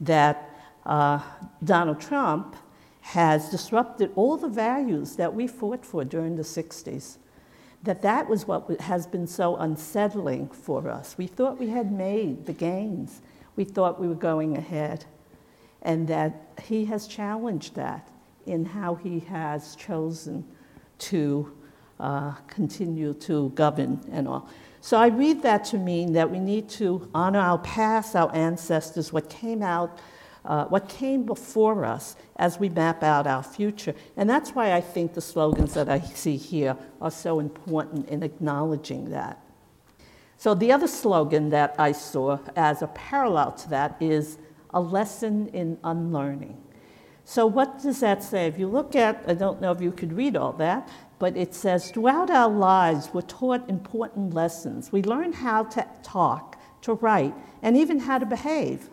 that 0.00 0.51
uh, 0.84 1.20
Donald 1.62 2.00
Trump 2.00 2.56
has 3.00 3.50
disrupted 3.50 4.12
all 4.14 4.36
the 4.36 4.48
values 4.48 5.16
that 5.16 5.34
we 5.34 5.46
fought 5.46 5.84
for 5.84 6.04
during 6.04 6.36
the 6.36 6.42
60s. 6.42 7.18
That 7.82 8.02
that 8.02 8.28
was 8.28 8.46
what 8.46 8.80
has 8.80 9.06
been 9.06 9.26
so 9.26 9.56
unsettling 9.56 10.48
for 10.48 10.88
us. 10.88 11.18
We 11.18 11.26
thought 11.26 11.58
we 11.58 11.68
had 11.68 11.90
made 11.90 12.46
the 12.46 12.52
gains. 12.52 13.20
We 13.56 13.64
thought 13.64 14.00
we 14.00 14.06
were 14.06 14.14
going 14.14 14.56
ahead. 14.56 15.04
And 15.82 16.06
that 16.06 16.52
he 16.62 16.84
has 16.84 17.08
challenged 17.08 17.74
that 17.74 18.08
in 18.46 18.64
how 18.64 18.94
he 18.94 19.20
has 19.20 19.74
chosen 19.74 20.44
to 20.98 21.52
uh, 21.98 22.32
continue 22.46 23.14
to 23.14 23.50
govern 23.50 24.00
and 24.12 24.28
all. 24.28 24.48
So 24.80 24.96
I 24.96 25.08
read 25.08 25.42
that 25.42 25.64
to 25.66 25.78
mean 25.78 26.12
that 26.14 26.30
we 26.30 26.40
need 26.40 26.68
to 26.70 27.08
honor 27.14 27.38
our 27.38 27.58
past, 27.58 28.16
our 28.16 28.34
ancestors, 28.34 29.12
what 29.12 29.28
came 29.30 29.62
out, 29.62 29.98
uh, 30.44 30.64
what 30.66 30.88
came 30.88 31.24
before 31.24 31.84
us 31.84 32.16
as 32.36 32.58
we 32.58 32.68
map 32.68 33.02
out 33.02 33.26
our 33.26 33.42
future. 33.42 33.94
And 34.16 34.28
that's 34.28 34.50
why 34.50 34.72
I 34.72 34.80
think 34.80 35.14
the 35.14 35.20
slogans 35.20 35.74
that 35.74 35.88
I 35.88 36.00
see 36.00 36.36
here 36.36 36.76
are 37.00 37.10
so 37.10 37.38
important 37.38 38.08
in 38.08 38.22
acknowledging 38.22 39.10
that. 39.10 39.40
So 40.36 40.54
the 40.54 40.72
other 40.72 40.88
slogan 40.88 41.50
that 41.50 41.76
I 41.78 41.92
saw 41.92 42.38
as 42.56 42.82
a 42.82 42.88
parallel 42.88 43.52
to 43.52 43.68
that 43.70 43.96
is 44.00 44.38
a 44.74 44.80
lesson 44.80 45.48
in 45.48 45.78
unlearning. 45.84 46.60
So 47.24 47.46
what 47.46 47.80
does 47.80 48.00
that 48.00 48.24
say? 48.24 48.48
If 48.48 48.58
you 48.58 48.66
look 48.66 48.96
at, 48.96 49.22
I 49.28 49.34
don't 49.34 49.60
know 49.60 49.70
if 49.70 49.80
you 49.80 49.92
could 49.92 50.12
read 50.12 50.36
all 50.36 50.52
that, 50.54 50.88
but 51.20 51.36
it 51.36 51.54
says 51.54 51.92
throughout 51.92 52.30
our 52.30 52.50
lives, 52.50 53.10
we're 53.12 53.20
taught 53.22 53.68
important 53.70 54.34
lessons. 54.34 54.90
We 54.90 55.04
learn 55.04 55.32
how 55.32 55.62
to 55.64 55.86
talk, 56.02 56.60
to 56.80 56.94
write, 56.94 57.34
and 57.62 57.76
even 57.76 58.00
how 58.00 58.18
to 58.18 58.26
behave. 58.26 58.90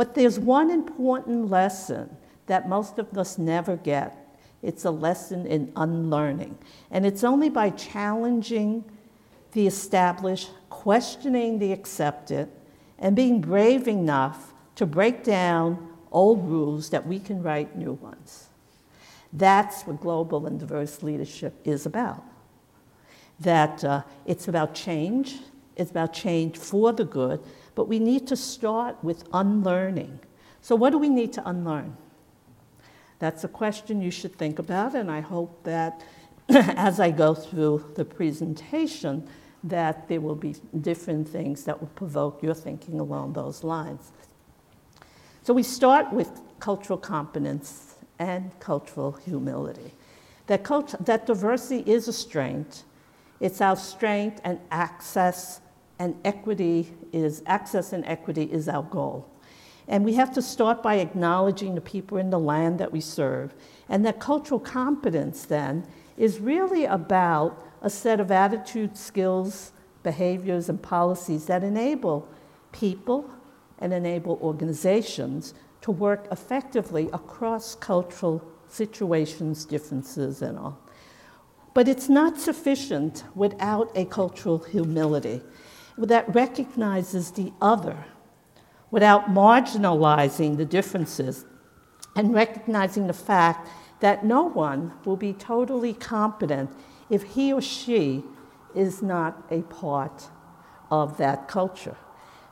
But 0.00 0.14
there's 0.14 0.38
one 0.38 0.70
important 0.70 1.50
lesson 1.50 2.16
that 2.46 2.66
most 2.66 2.98
of 2.98 3.18
us 3.18 3.36
never 3.36 3.76
get. 3.76 4.16
It's 4.62 4.86
a 4.86 4.90
lesson 4.90 5.46
in 5.46 5.70
unlearning. 5.76 6.56
And 6.90 7.04
it's 7.04 7.22
only 7.22 7.50
by 7.50 7.68
challenging 7.68 8.82
the 9.52 9.66
established, 9.66 10.52
questioning 10.70 11.58
the 11.58 11.74
accepted, 11.74 12.48
and 12.98 13.14
being 13.14 13.42
brave 13.42 13.86
enough 13.86 14.54
to 14.76 14.86
break 14.86 15.22
down 15.22 15.90
old 16.10 16.48
rules 16.48 16.88
that 16.88 17.06
we 17.06 17.18
can 17.18 17.42
write 17.42 17.76
new 17.76 17.92
ones. 17.92 18.46
That's 19.34 19.82
what 19.82 20.00
global 20.00 20.46
and 20.46 20.58
diverse 20.58 21.02
leadership 21.02 21.52
is 21.66 21.84
about. 21.84 22.24
That 23.38 23.84
uh, 23.84 24.04
it's 24.24 24.48
about 24.48 24.74
change, 24.74 25.40
it's 25.76 25.90
about 25.90 26.14
change 26.14 26.56
for 26.56 26.90
the 26.94 27.04
good, 27.04 27.40
but 27.80 27.88
we 27.88 27.98
need 27.98 28.26
to 28.26 28.36
start 28.36 29.02
with 29.02 29.24
unlearning. 29.32 30.20
So, 30.60 30.76
what 30.76 30.90
do 30.90 30.98
we 30.98 31.08
need 31.08 31.32
to 31.32 31.48
unlearn? 31.48 31.96
That's 33.20 33.42
a 33.42 33.48
question 33.48 34.02
you 34.02 34.10
should 34.10 34.36
think 34.36 34.58
about, 34.58 34.94
and 34.94 35.10
I 35.10 35.20
hope 35.20 35.64
that 35.64 36.04
as 36.50 37.00
I 37.00 37.10
go 37.10 37.32
through 37.32 37.92
the 37.96 38.04
presentation, 38.04 39.26
that 39.64 40.08
there 40.08 40.20
will 40.20 40.34
be 40.34 40.56
different 40.78 41.26
things 41.26 41.64
that 41.64 41.80
will 41.80 41.88
provoke 41.94 42.42
your 42.42 42.52
thinking 42.52 43.00
along 43.00 43.32
those 43.32 43.64
lines. 43.64 44.12
So 45.42 45.54
we 45.54 45.62
start 45.62 46.12
with 46.12 46.38
cultural 46.58 46.98
competence 46.98 47.94
and 48.18 48.50
cultural 48.60 49.12
humility. 49.12 49.94
That, 50.48 50.64
culture, 50.64 50.98
that 51.00 51.24
diversity 51.24 51.90
is 51.90 52.08
a 52.08 52.12
strength. 52.12 52.84
It's 53.40 53.62
our 53.62 53.76
strength 53.76 54.38
and 54.44 54.60
access 54.70 55.62
and 56.00 56.16
equity 56.24 56.90
is 57.12 57.42
access 57.46 57.92
and 57.92 58.04
equity 58.06 58.44
is 58.44 58.70
our 58.70 58.82
goal. 58.82 59.28
And 59.86 60.02
we 60.02 60.14
have 60.14 60.32
to 60.32 60.40
start 60.40 60.82
by 60.82 60.94
acknowledging 60.94 61.74
the 61.74 61.82
people 61.82 62.16
in 62.16 62.30
the 62.30 62.38
land 62.38 62.80
that 62.80 62.90
we 62.90 63.02
serve. 63.02 63.54
And 63.86 64.04
that 64.06 64.18
cultural 64.18 64.58
competence 64.58 65.44
then 65.44 65.86
is 66.16 66.40
really 66.40 66.86
about 66.86 67.62
a 67.82 67.90
set 67.90 68.18
of 68.18 68.30
attitudes, 68.30 68.98
skills, 68.98 69.72
behaviors, 70.02 70.70
and 70.70 70.80
policies 70.80 71.44
that 71.46 71.62
enable 71.62 72.26
people 72.72 73.30
and 73.78 73.92
enable 73.92 74.38
organizations 74.40 75.52
to 75.82 75.90
work 75.90 76.28
effectively 76.32 77.10
across 77.12 77.74
cultural 77.74 78.42
situations, 78.68 79.66
differences, 79.66 80.40
and 80.40 80.58
all. 80.58 80.78
But 81.74 81.88
it's 81.88 82.08
not 82.08 82.38
sufficient 82.38 83.24
without 83.34 83.90
a 83.94 84.06
cultural 84.06 84.58
humility 84.58 85.42
that 86.06 86.34
recognizes 86.34 87.32
the 87.32 87.52
other, 87.60 88.04
without 88.90 89.30
marginalizing 89.30 90.56
the 90.56 90.64
differences, 90.64 91.44
and 92.16 92.34
recognizing 92.34 93.06
the 93.06 93.12
fact 93.12 93.68
that 94.00 94.24
no 94.24 94.42
one 94.42 94.92
will 95.04 95.16
be 95.16 95.32
totally 95.32 95.92
competent 95.92 96.70
if 97.08 97.22
he 97.22 97.52
or 97.52 97.60
she 97.60 98.24
is 98.74 99.02
not 99.02 99.44
a 99.50 99.62
part 99.62 100.28
of 100.90 101.16
that 101.18 101.46
culture 101.48 101.96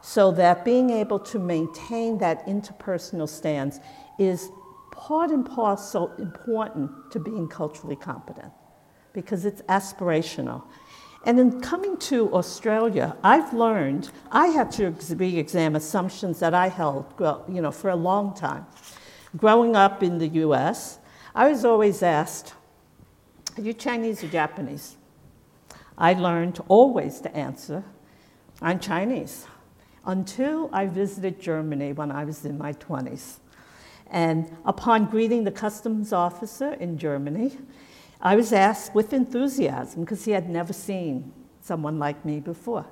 so 0.00 0.30
that 0.30 0.64
being 0.64 0.90
able 0.90 1.18
to 1.18 1.38
maintain 1.38 2.18
that 2.18 2.46
interpersonal 2.46 3.28
stance 3.28 3.80
is 4.18 4.50
part 4.92 5.30
and 5.30 5.44
parcel 5.44 6.12
important 6.18 6.90
to 7.10 7.18
being 7.18 7.48
culturally 7.48 7.96
competent 7.96 8.52
because 9.12 9.44
it's 9.44 9.62
aspirational. 9.62 10.62
And 11.24 11.38
in 11.38 11.60
coming 11.60 11.96
to 11.98 12.32
Australia, 12.32 13.16
I've 13.22 13.52
learned 13.52 14.10
I 14.30 14.48
had 14.48 14.70
to 14.72 14.94
re-examine 15.16 15.76
assumptions 15.76 16.38
that 16.40 16.54
I 16.54 16.68
held, 16.68 17.06
you 17.48 17.60
know, 17.60 17.70
for 17.70 17.90
a 17.90 17.96
long 17.96 18.34
time. 18.34 18.66
Growing 19.36 19.76
up 19.76 20.02
in 20.02 20.18
the 20.18 20.28
U.S., 20.28 20.98
I 21.34 21.50
was 21.50 21.64
always 21.64 22.02
asked, 22.02 22.54
"Are 23.56 23.62
you 23.62 23.74
Chinese 23.74 24.24
or 24.24 24.28
Japanese?" 24.28 24.96
I 25.98 26.14
learned 26.14 26.60
always 26.68 27.20
to 27.20 27.36
answer, 27.36 27.84
"I'm 28.62 28.78
Chinese." 28.78 29.46
until 30.08 30.70
I 30.72 30.86
visited 30.86 31.38
Germany 31.38 31.92
when 31.92 32.10
I 32.10 32.24
was 32.24 32.44
in 32.44 32.56
my 32.56 32.72
20s. 32.72 33.40
And 34.10 34.56
upon 34.64 35.04
greeting 35.04 35.44
the 35.44 35.50
customs 35.50 36.14
officer 36.14 36.72
in 36.72 36.96
Germany, 36.96 37.58
I 38.20 38.36
was 38.36 38.52
asked 38.52 38.94
with 38.94 39.12
enthusiasm, 39.12 40.02
because 40.02 40.24
he 40.24 40.32
had 40.32 40.48
never 40.48 40.72
seen 40.72 41.32
someone 41.62 41.98
like 41.98 42.24
me 42.24 42.40
before. 42.40 42.86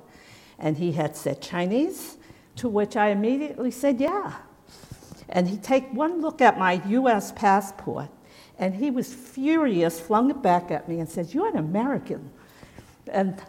And 0.57 0.77
he 0.77 0.93
had 0.93 1.15
said 1.15 1.41
Chinese, 1.41 2.17
to 2.55 2.69
which 2.69 2.95
I 2.95 3.09
immediately 3.09 3.71
said, 3.71 3.99
yeah. 3.99 4.35
And 5.29 5.47
he'd 5.47 5.63
take 5.63 5.91
one 5.93 6.21
look 6.21 6.41
at 6.41 6.57
my 6.57 6.81
US 6.87 7.31
passport, 7.33 8.09
and 8.57 8.73
he 8.73 8.89
was 8.89 9.13
furious, 9.13 9.99
flung 9.99 10.31
it 10.31 10.41
back 10.41 10.71
at 10.71 10.87
me, 10.87 10.99
and 10.99 11.09
said, 11.09 11.33
You're 11.33 11.49
an 11.49 11.57
American. 11.57 12.31
And 13.11 13.39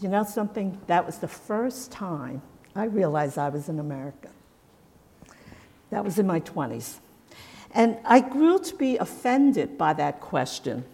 you 0.00 0.08
know 0.08 0.24
something? 0.24 0.80
That 0.86 1.04
was 1.04 1.18
the 1.18 1.28
first 1.28 1.92
time 1.92 2.40
I 2.74 2.84
realized 2.84 3.36
I 3.36 3.48
was 3.50 3.68
an 3.68 3.78
American. 3.78 4.30
That 5.90 6.04
was 6.04 6.18
in 6.18 6.26
my 6.26 6.40
20s. 6.40 6.98
And 7.72 7.98
I 8.04 8.20
grew 8.20 8.58
to 8.60 8.74
be 8.76 8.96
offended 8.96 9.76
by 9.76 9.92
that 9.94 10.20
question 10.20 10.84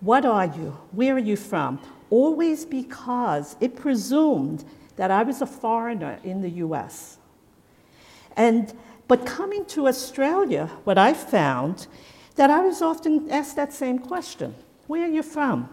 What 0.00 0.24
are 0.24 0.46
you? 0.46 0.78
Where 0.92 1.14
are 1.14 1.18
you 1.18 1.36
from? 1.36 1.80
Always 2.10 2.64
because 2.64 3.56
it 3.60 3.76
presumed 3.76 4.64
that 4.96 5.10
I 5.10 5.22
was 5.22 5.42
a 5.42 5.46
foreigner 5.46 6.18
in 6.24 6.40
the 6.40 6.50
US. 6.66 7.18
And, 8.36 8.72
but 9.08 9.26
coming 9.26 9.64
to 9.66 9.88
Australia, 9.88 10.66
what 10.84 10.98
I 10.98 11.14
found 11.14 11.86
that 12.36 12.50
I 12.50 12.60
was 12.60 12.80
often 12.80 13.30
asked 13.30 13.56
that 13.56 13.72
same 13.72 13.98
question 13.98 14.54
Where 14.86 15.04
are 15.04 15.10
you 15.10 15.22
from? 15.22 15.68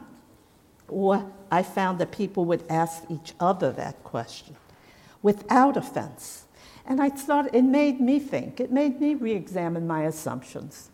Or 0.88 1.32
I 1.52 1.64
found 1.64 2.00
that 2.00 2.12
people 2.12 2.46
would 2.46 2.64
ask 2.70 3.04
each 3.10 3.34
other 3.40 3.72
that 3.74 4.04
question 4.04 4.56
without 5.22 5.78
offense. 5.78 6.46
And 6.86 7.02
I 7.02 7.10
thought 7.10 7.54
it 7.54 7.64
made 7.64 8.00
me 8.00 8.20
think, 8.20 8.60
it 8.60 8.72
made 8.72 9.00
me 9.02 9.16
re 9.16 9.32
examine 9.32 9.88
my 9.88 10.04
assumptions. 10.04 10.92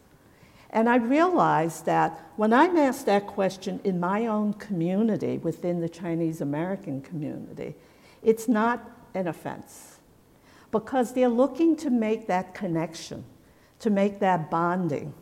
And 0.72 0.90
I 0.90 0.96
realized 0.96 1.86
that 1.86 2.32
when 2.38 2.54
I'm 2.54 2.78
asked 2.78 3.06
that 3.06 3.28
question 3.28 3.82
in 3.84 4.00
my 4.00 4.26
own 4.26 4.54
community, 4.54 5.38
within 5.38 5.82
the 5.82 5.90
Chinese 5.90 6.40
American 6.40 7.02
community, 7.02 7.76
it's 8.24 8.48
not 8.48 8.90
an 9.14 9.28
offense 9.28 10.00
because 10.72 11.14
they're 11.14 11.28
looking 11.28 11.76
to 11.76 11.90
make 11.90 12.28
that 12.28 12.54
connection, 12.54 13.26
to 13.80 13.90
make 13.90 14.20
that 14.20 14.50
bonding 14.50 15.14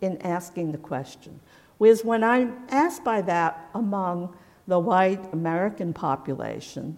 in 0.00 0.16
asking 0.22 0.70
the 0.70 0.78
question. 0.78 1.40
Whereas 1.78 2.04
when 2.04 2.22
I'm 2.22 2.56
asked 2.70 3.02
by 3.02 3.20
that 3.22 3.68
among 3.74 4.36
the 4.68 4.78
white 4.78 5.32
American 5.32 5.92
population, 5.92 6.96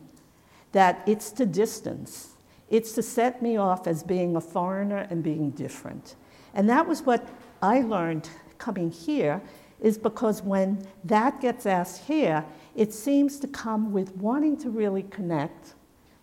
that 0.73 1.03
it's 1.07 1.31
to 1.33 1.47
distance, 1.47 2.35
it's 2.69 2.93
to 2.93 3.03
set 3.03 3.41
me 3.41 3.57
off 3.57 3.87
as 3.87 4.03
being 4.03 4.37
a 4.37 4.41
foreigner 4.41 5.07
and 5.11 5.23
being 5.23 5.51
different. 5.51 6.17
And 6.53 6.69
that 6.69 6.87
was 6.87 7.03
what 7.03 7.27
I 7.63 7.81
learned 7.81 8.29
coming 8.59 8.91
here, 8.91 9.41
is 9.81 9.97
because 9.97 10.43
when 10.43 10.87
that 11.05 11.41
gets 11.41 11.67
asked 11.67 12.05
here, 12.05 12.45
it 12.75 12.93
seems 12.93 13.39
to 13.41 13.49
come 13.49 13.93
with 13.93 14.15
wanting 14.17 14.57
to 14.59 14.71
really 14.71 15.03
connect 15.05 15.75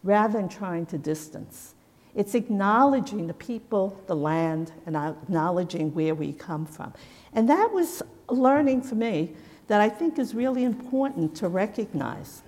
rather 0.03 0.33
than 0.39 0.47
trying 0.47 0.85
to 0.87 0.97
distance. 0.97 1.73
It's 2.15 2.33
acknowledging 2.33 3.27
the 3.27 3.33
people, 3.33 4.01
the 4.07 4.15
land, 4.15 4.71
and 4.85 4.95
acknowledging 4.95 5.93
where 5.93 6.15
we 6.15 6.33
come 6.33 6.65
from. 6.65 6.93
And 7.33 7.49
that 7.49 7.71
was 7.71 8.01
learning 8.29 8.81
for 8.81 8.95
me 8.95 9.35
that 9.67 9.81
I 9.81 9.89
think 9.89 10.17
is 10.17 10.33
really 10.33 10.63
important 10.63 11.35
to 11.37 11.47
recognize. 11.47 12.41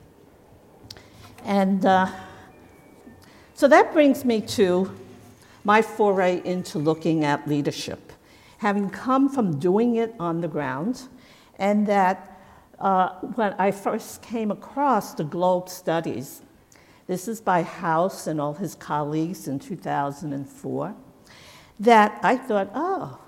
And 1.43 1.85
uh, 1.85 2.07
so 3.53 3.67
that 3.67 3.93
brings 3.93 4.25
me 4.25 4.41
to 4.41 4.91
my 5.63 5.81
foray 5.81 6.41
into 6.45 6.79
looking 6.79 7.23
at 7.23 7.47
leadership, 7.47 8.08
having 8.59 8.89
come 8.89 9.29
from 9.29 9.59
doing 9.59 9.95
it 9.95 10.13
on 10.19 10.41
the 10.41 10.47
ground, 10.47 11.07
and 11.57 11.87
that 11.87 12.39
uh, 12.79 13.09
when 13.35 13.53
I 13.53 13.71
first 13.71 14.21
came 14.21 14.51
across 14.51 15.13
the 15.13 15.23
Globe 15.23 15.67
Studies, 15.67 16.41
this 17.07 17.27
is 17.27 17.41
by 17.41 17.63
House 17.63 18.27
and 18.27 18.39
all 18.39 18.53
his 18.53 18.75
colleagues 18.75 19.47
in 19.47 19.59
2004, 19.59 20.95
that 21.79 22.19
I 22.21 22.35
thought, 22.35 22.69
oh, 22.75 23.19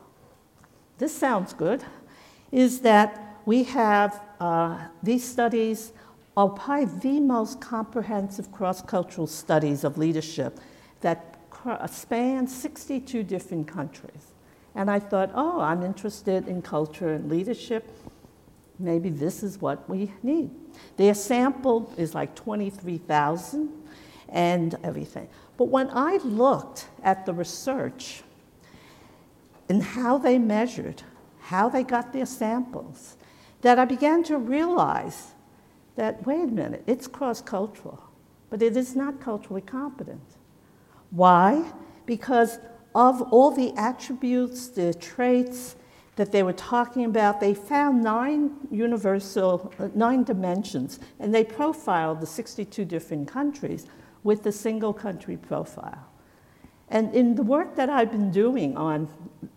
this 0.98 1.16
sounds 1.16 1.54
good, 1.54 1.84
is 2.52 2.82
that 2.82 3.40
we 3.46 3.64
have 3.64 4.22
uh, 4.40 4.78
these 5.02 5.24
studies 5.24 5.94
are 6.36 6.50
probably 6.50 6.86
the 7.00 7.20
most 7.20 7.62
comprehensive 7.62 8.52
cross-cultural 8.52 9.28
studies 9.28 9.84
of 9.84 9.98
leadership 9.98 10.60
that 11.02 11.38
span 11.90 12.48
62 12.48 13.24
different 13.24 13.68
countries. 13.68 14.31
And 14.76 14.90
I 14.90 15.00
thought, 15.00 15.32
oh, 15.34 15.60
I'm 15.60 15.84
interested 15.84 16.48
in 16.48 16.62
culture 16.62 17.14
and 17.14 17.30
leadership 17.30 17.86
maybe 18.82 19.10
this 19.10 19.44
is 19.44 19.62
what 19.62 19.88
we 19.90 20.12
need. 20.24 20.50
Their 20.98 21.14
sample 21.14 21.94
is 21.98 22.14
like 22.14 22.36
23,000 22.36 23.70
and 24.30 24.76
everything. 24.84 25.28
But 25.58 25.66
when 25.66 25.90
I 25.92 26.18
looked 26.24 26.88
at 27.04 27.26
the 27.26 27.34
research 27.34 28.24
and 29.70 29.84
how 29.84 30.18
they 30.18 30.38
measured, 30.38 31.04
how 31.40 31.70
they 31.70 31.84
got 31.84 32.14
their 32.14 32.26
samples, 32.26 33.18
that 33.62 33.78
I 33.78 33.86
began 33.86 34.24
to 34.24 34.38
realize 34.38 35.34
that, 35.96 36.26
wait 36.26 36.44
a 36.44 36.48
minute, 36.48 36.84
it's 36.88 37.08
cross 37.08 37.42
cultural, 37.42 38.02
but 38.50 38.62
it 38.62 38.76
is 38.76 38.96
not 38.96 39.22
culturally 39.22 39.62
competent. 39.62 40.22
Why? 41.12 41.72
Because 42.06 42.60
of 42.94 43.22
all 43.34 43.52
the 43.52 43.74
attributes, 43.78 44.68
the 44.68 44.94
traits, 44.94 45.76
that 46.18 46.32
they 46.32 46.44
were 46.44 46.54
talking 46.54 47.06
about, 47.06 47.40
they 47.40 47.54
found 47.54 48.04
nine 48.04 48.52
universal, 48.70 49.74
uh, 49.80 49.88
nine 49.96 50.24
dimensions, 50.24 51.00
and 51.20 51.34
they 51.34 51.44
profiled 51.44 52.20
the 52.20 52.28
62 52.28 52.86
different 52.86 53.28
countries 53.28 53.88
with 54.24 54.44
the 54.44 54.52
single 54.52 54.94
country 54.94 55.38
profile. 55.38 56.08
And 56.90 57.16
in 57.16 57.36
the 57.36 57.44
work 57.44 57.76
that 57.76 57.90
I've 57.90 58.12
been 58.12 58.30
doing 58.32 58.76
on 58.76 59.08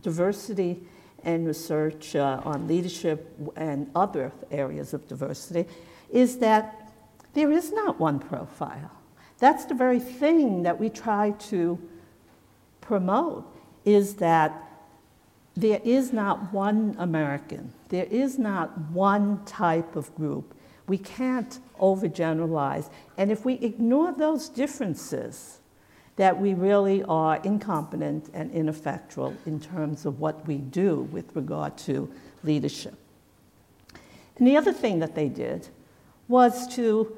diversity 0.03 0.81
and 1.25 1.47
research 1.47 2.15
uh, 2.15 2.41
on 2.45 2.69
leadership 2.69 3.37
and 3.57 3.91
other 3.95 4.33
areas 4.51 4.95
of 4.95 5.09
diversity, 5.09 5.69
is 6.11 6.39
that 6.39 6.93
there 7.33 7.51
is 7.51 7.73
not 7.73 7.99
one 7.99 8.21
profile. 8.21 8.93
That's 9.39 9.65
the 9.65 9.75
very 9.75 9.99
thing 9.99 10.63
that 10.63 10.79
we 10.79 10.89
try 10.89 11.33
to 11.51 11.79
promote, 12.87 13.45
is 13.85 14.15
that 14.17 14.63
there 15.57 15.81
is 15.85 16.13
not 16.13 16.53
one 16.53 16.97
American, 16.99 17.73
there 17.89 18.07
is 18.11 18.39
not 18.39 18.77
one 18.91 19.45
type 19.45 19.97
of 19.97 20.15
group. 20.17 20.55
We 20.87 20.99
can't 20.99 21.59
overgeneralize. 21.81 22.91
And 23.17 23.33
if 23.33 23.45
we 23.45 23.55
ignore 23.55 24.13
those 24.13 24.49
differences, 24.49 25.61
that 26.17 26.41
we 26.41 26.55
really 26.55 27.03
are 27.05 27.37
incompetent 27.43 28.31
and 28.35 28.51
ineffectual 28.53 29.35
in 29.47 29.59
terms 29.59 30.07
of 30.07 30.21
what 30.21 30.47
we 30.47 30.59
do 30.59 31.03
with 31.11 31.35
regard 31.35 31.77
to 31.79 32.13
leadership. 32.45 32.95
And 34.37 34.47
the 34.47 34.57
other 34.57 34.73
thing 34.73 35.01
that 35.01 35.15
they 35.15 35.29
did 35.29 35.69
was 36.29 36.73
to 36.75 37.17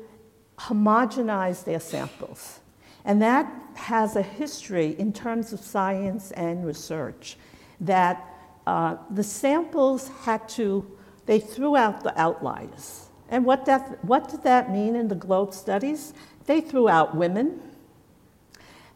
homogenize 0.59 1.65
their 1.65 1.81
samples. 1.81 2.61
And 3.07 3.23
that 3.23 3.51
has 3.75 4.17
a 4.17 4.23
history 4.23 4.97
in 4.99 5.13
terms 5.13 5.53
of 5.53 5.61
science 5.61 6.33
and 6.33 6.67
research 6.67 7.37
that 7.81 8.35
uh, 8.67 8.97
the 9.11 9.23
samples 9.23 10.11
had 10.23 10.49
to, 10.51 10.85
they 11.27 11.39
threw 11.39 11.77
out 11.77 12.03
the 12.03 12.21
outliers. 12.21 13.07
And 13.29 13.45
what, 13.45 13.65
that, 13.67 14.05
what 14.05 14.29
did 14.29 14.43
that 14.43 14.73
mean 14.73 14.97
in 14.97 15.07
the 15.07 15.15
Globe 15.15 15.55
studies? 15.55 16.15
They 16.47 16.61
threw 16.61 16.89
out 16.89 17.17
women, 17.17 17.61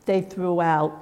they 0.06 0.22
threw 0.22 0.60
out 0.60 0.92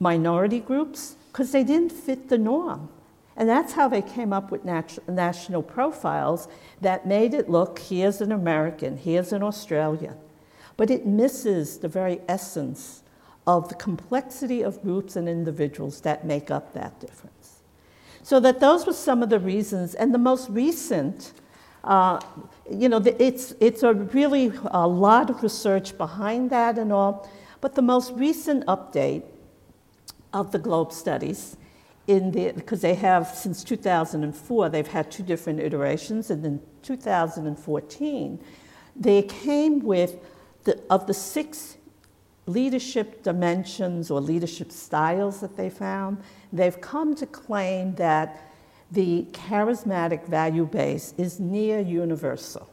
minority 0.00 0.60
groups, 0.60 1.16
because 1.30 1.52
they 1.52 1.64
didn't 1.64 1.92
fit 1.92 2.30
the 2.30 2.38
norm. 2.38 2.88
And 3.36 3.50
that's 3.50 3.74
how 3.74 3.88
they 3.88 4.00
came 4.00 4.32
up 4.32 4.50
with 4.50 4.64
nat- 4.64 4.98
national 5.06 5.62
profiles 5.62 6.48
that 6.80 7.06
made 7.06 7.34
it 7.34 7.50
look 7.50 7.78
here's 7.78 8.22
an 8.22 8.32
American, 8.32 8.96
here's 8.96 9.32
an 9.32 9.42
Australian. 9.42 10.16
But 10.76 10.90
it 10.90 11.06
misses 11.06 11.78
the 11.78 11.88
very 11.88 12.20
essence 12.28 13.02
of 13.46 13.68
the 13.68 13.74
complexity 13.74 14.62
of 14.62 14.82
groups 14.82 15.16
and 15.16 15.28
individuals 15.28 16.00
that 16.02 16.26
make 16.26 16.50
up 16.50 16.72
that 16.74 16.98
difference. 17.00 17.60
So 18.22 18.40
that 18.40 18.58
those 18.58 18.86
were 18.86 18.92
some 18.92 19.22
of 19.22 19.30
the 19.30 19.38
reasons, 19.38 19.94
and 19.94 20.12
the 20.12 20.18
most 20.18 20.50
recent, 20.50 21.32
uh, 21.84 22.20
you 22.68 22.88
know, 22.88 23.00
it's, 23.18 23.54
it's 23.60 23.84
a 23.84 23.94
really 23.94 24.52
a 24.66 24.86
lot 24.88 25.30
of 25.30 25.42
research 25.42 25.96
behind 25.96 26.50
that 26.50 26.76
and 26.76 26.92
all, 26.92 27.30
but 27.60 27.76
the 27.76 27.82
most 27.82 28.12
recent 28.14 28.66
update 28.66 29.22
of 30.32 30.50
the 30.50 30.58
Globe 30.58 30.92
studies 30.92 31.56
in 32.08 32.32
the, 32.32 32.52
because 32.52 32.80
they 32.80 32.94
have 32.94 33.28
since 33.28 33.64
2004, 33.64 34.68
they've 34.68 34.86
had 34.86 35.10
two 35.10 35.22
different 35.22 35.60
iterations, 35.60 36.30
and 36.30 36.44
in 36.44 36.60
2014, 36.82 38.40
they 38.94 39.22
came 39.22 39.80
with 39.80 40.16
the, 40.66 40.78
of 40.90 41.06
the 41.06 41.14
six 41.14 41.78
leadership 42.46 43.22
dimensions 43.22 44.10
or 44.10 44.20
leadership 44.20 44.70
styles 44.70 45.40
that 45.40 45.56
they 45.56 45.70
found, 45.70 46.18
they've 46.52 46.80
come 46.80 47.14
to 47.14 47.26
claim 47.26 47.94
that 47.94 48.52
the 48.90 49.26
charismatic 49.32 50.28
value 50.28 50.66
base 50.66 51.14
is 51.16 51.40
near 51.40 51.80
universal. 51.80 52.68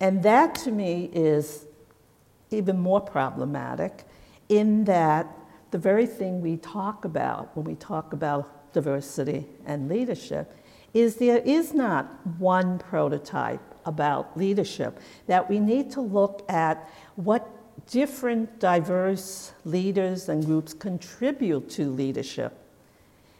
And 0.00 0.22
that 0.22 0.54
to 0.56 0.72
me 0.72 1.10
is 1.12 1.66
even 2.50 2.78
more 2.78 3.00
problematic 3.00 4.04
in 4.48 4.84
that 4.84 5.26
the 5.70 5.78
very 5.78 6.06
thing 6.06 6.40
we 6.40 6.56
talk 6.56 7.04
about 7.04 7.56
when 7.56 7.64
we 7.64 7.74
talk 7.74 8.12
about 8.12 8.72
diversity 8.72 9.46
and 9.64 9.88
leadership 9.88 10.54
is 10.92 11.16
there 11.16 11.38
is 11.38 11.72
not 11.72 12.06
one 12.38 12.78
prototype 12.78 13.71
about 13.84 14.36
leadership, 14.36 15.00
that 15.26 15.48
we 15.48 15.58
need 15.58 15.90
to 15.92 16.00
look 16.00 16.44
at 16.50 16.88
what 17.16 17.48
different 17.90 18.60
diverse 18.60 19.52
leaders 19.64 20.28
and 20.28 20.44
groups 20.44 20.72
contribute 20.74 21.68
to 21.70 21.90
leadership. 21.90 22.52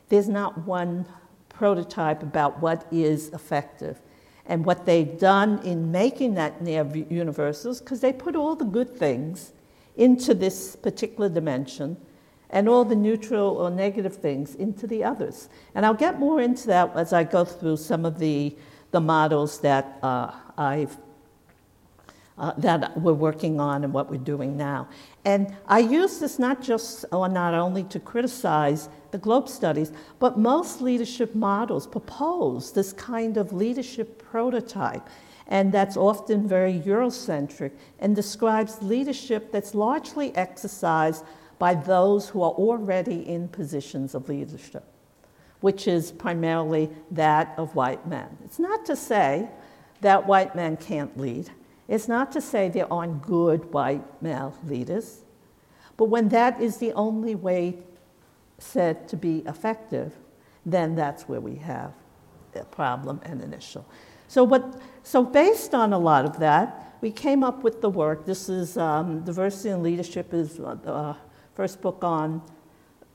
There's 0.08 0.28
not 0.28 0.66
one 0.66 1.06
prototype 1.48 2.22
about 2.22 2.60
what 2.60 2.86
is 2.90 3.28
effective 3.28 4.00
and 4.46 4.64
what 4.64 4.84
they've 4.84 5.18
done 5.18 5.60
in 5.60 5.92
making 5.92 6.34
that 6.34 6.60
near 6.60 6.84
universals, 7.08 7.80
because 7.80 8.00
they 8.00 8.12
put 8.12 8.34
all 8.34 8.56
the 8.56 8.64
good 8.64 8.96
things 8.96 9.52
into 9.96 10.34
this 10.34 10.74
particular 10.74 11.28
dimension 11.28 11.96
and 12.50 12.68
all 12.68 12.84
the 12.84 12.96
neutral 12.96 13.56
or 13.56 13.70
negative 13.70 14.16
things 14.16 14.54
into 14.56 14.86
the 14.86 15.04
others. 15.04 15.48
And 15.74 15.86
I'll 15.86 15.94
get 15.94 16.18
more 16.18 16.40
into 16.40 16.66
that 16.66 16.94
as 16.96 17.12
I 17.12 17.24
go 17.24 17.44
through 17.44 17.76
some 17.76 18.04
of 18.04 18.18
the, 18.18 18.56
the 18.92 19.00
models 19.00 19.58
that 19.60 19.98
uh, 20.02 20.30
I've 20.56 20.96
uh, 22.38 22.52
that 22.58 22.98
we're 23.00 23.12
working 23.12 23.60
on 23.60 23.84
and 23.84 23.92
what 23.92 24.10
we're 24.10 24.16
doing 24.16 24.56
now. 24.56 24.88
And 25.24 25.54
I 25.68 25.80
use 25.80 26.18
this 26.18 26.38
not 26.38 26.62
just 26.62 27.04
or 27.12 27.28
not 27.28 27.54
only 27.54 27.84
to 27.84 28.00
criticize 28.00 28.88
the 29.10 29.18
GLOBE 29.18 29.48
studies, 29.48 29.92
but 30.18 30.38
most 30.38 30.80
leadership 30.80 31.34
models 31.34 31.86
propose 31.86 32.72
this 32.72 32.92
kind 32.94 33.36
of 33.36 33.52
leadership 33.52 34.22
prototype. 34.30 35.06
And 35.46 35.70
that's 35.70 35.96
often 35.96 36.48
very 36.48 36.80
Eurocentric 36.80 37.72
and 37.98 38.16
describes 38.16 38.82
leadership 38.82 39.52
that's 39.52 39.74
largely 39.74 40.34
exercised 40.34 41.24
by 41.58 41.74
those 41.74 42.30
who 42.30 42.42
are 42.42 42.52
already 42.52 43.28
in 43.28 43.48
positions 43.48 44.14
of 44.14 44.28
leadership, 44.28 44.84
which 45.62 45.88
is 45.88 46.12
primarily 46.12 46.90
that 47.10 47.54
of 47.56 47.74
white 47.74 48.06
men. 48.06 48.36
It's 48.44 48.58
not 48.58 48.84
to 48.86 48.94
say 48.94 49.48
that 50.02 50.26
white 50.26 50.54
men 50.54 50.76
can't 50.76 51.16
lead. 51.16 51.50
It's 51.88 52.08
not 52.08 52.30
to 52.32 52.40
say 52.40 52.68
there 52.68 52.92
aren't 52.92 53.22
good 53.22 53.72
white 53.72 54.22
male 54.22 54.54
leaders, 54.66 55.22
but 55.96 56.06
when 56.06 56.28
that 56.28 56.60
is 56.60 56.76
the 56.76 56.92
only 56.92 57.34
way 57.34 57.78
said 58.58 59.08
to 59.08 59.16
be 59.16 59.38
effective, 59.46 60.14
then 60.66 60.94
that's 60.94 61.28
where 61.28 61.40
we 61.40 61.56
have 61.56 61.92
a 62.54 62.64
problem 62.64 63.20
and 63.24 63.40
an 63.40 63.52
issue. 63.54 63.82
So, 64.28 64.44
what, 64.44 64.80
so 65.02 65.24
based 65.24 65.74
on 65.74 65.92
a 65.92 65.98
lot 65.98 66.24
of 66.24 66.38
that, 66.38 66.96
we 67.00 67.10
came 67.10 67.42
up 67.42 67.62
with 67.62 67.80
the 67.80 67.90
work. 67.90 68.24
This 68.24 68.48
is 68.48 68.76
um, 68.76 69.24
Diversity 69.24 69.70
and 69.70 69.82
Leadership 69.82 70.32
is 70.32 70.56
the 70.56 70.66
uh, 70.86 71.16
first 71.54 71.82
book 71.82 72.02
on 72.02 72.40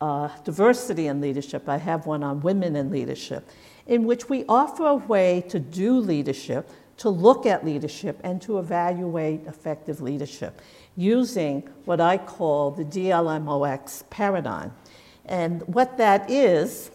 uh, 0.02 0.30
diversity 0.44 1.08
and 1.08 1.22
leadership. 1.22 1.68
I 1.68 1.78
have 1.78 2.06
one 2.06 2.24
on 2.24 2.42
women 2.42 2.76
in 2.76 2.92
leadership, 2.92 3.50
in 3.86 4.06
which 4.06 4.30
we 4.30 4.46
offer 4.48 4.86
a 4.86 4.96
way 4.96 5.44
to 5.50 5.60
do 5.60 6.00
leadership 6.00 6.70
to 6.98 7.10
look 7.10 7.46
at 7.46 7.64
leadership 7.64 8.20
and 8.24 8.42
to 8.42 8.58
evaluate 8.58 9.46
effective 9.46 10.02
leadership 10.02 10.62
using 10.96 11.62
what 11.86 12.02
I 12.02 12.18
call 12.18 12.72
the 12.72 12.84
DLMOX 12.84 14.10
paradigm. 14.10 14.74
And 15.26 15.62
what 15.68 15.98
that 15.98 16.30
is, 16.30 16.90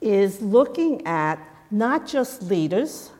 is 0.00 0.40
looking 0.40 1.06
at 1.06 1.38
not 1.70 2.06
just 2.06 2.42
leaders, 2.42 3.10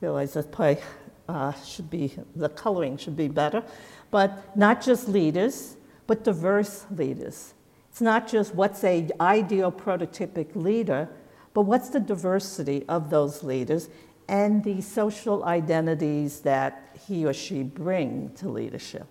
realize 0.00 0.34
that 0.34 0.52
probably 0.52 0.82
uh, 1.28 1.52
should 1.62 1.88
be, 1.88 2.14
the 2.36 2.48
coloring 2.50 2.96
should 2.96 3.16
be 3.16 3.28
better, 3.28 3.62
but 4.10 4.56
not 4.56 4.82
just 4.82 5.08
leaders, 5.08 5.76
but 6.06 6.24
diverse 6.24 6.86
leaders. 6.90 7.54
It's 7.90 8.00
not 8.00 8.28
just 8.28 8.54
what's 8.54 8.82
a 8.84 9.08
ideal 9.20 9.70
prototypic 9.70 10.54
leader, 10.56 11.08
but 11.52 11.62
what's 11.62 11.90
the 11.90 12.00
diversity 12.00 12.84
of 12.88 13.10
those 13.10 13.42
leaders 13.42 13.88
and 14.28 14.64
the 14.64 14.80
social 14.80 15.44
identities 15.44 16.40
that 16.40 16.96
he 17.06 17.24
or 17.24 17.32
she 17.32 17.62
bring 17.62 18.30
to 18.36 18.48
leadership. 18.48 19.06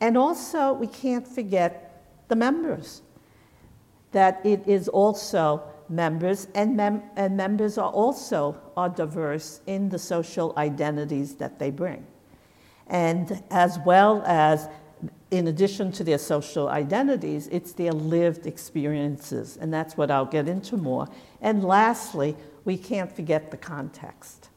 And 0.00 0.16
also, 0.16 0.72
we 0.72 0.86
can't 0.86 1.26
forget 1.26 2.02
the 2.28 2.36
members, 2.36 3.02
that 4.12 4.44
it 4.44 4.66
is 4.66 4.88
also 4.88 5.62
members, 5.88 6.48
and, 6.54 6.76
mem- 6.76 7.02
and 7.16 7.36
members 7.36 7.76
are 7.78 7.90
also 7.90 8.56
are 8.76 8.88
diverse 8.88 9.60
in 9.66 9.88
the 9.88 9.98
social 9.98 10.54
identities 10.56 11.34
that 11.34 11.58
they 11.58 11.70
bring. 11.70 12.06
And 12.86 13.42
as 13.50 13.78
well 13.84 14.22
as, 14.26 14.68
in 15.30 15.46
addition 15.46 15.92
to 15.92 16.04
their 16.04 16.18
social 16.18 16.68
identities, 16.68 17.46
it's 17.48 17.72
their 17.72 17.92
lived 17.92 18.46
experiences, 18.46 19.56
and 19.60 19.72
that's 19.72 19.96
what 19.96 20.10
I'll 20.10 20.26
get 20.26 20.48
into 20.48 20.76
more. 20.76 21.08
And 21.40 21.64
lastly, 21.64 22.36
we 22.64 22.76
can't 22.76 23.10
forget 23.10 23.50
the 23.50 23.56
context. 23.56 24.48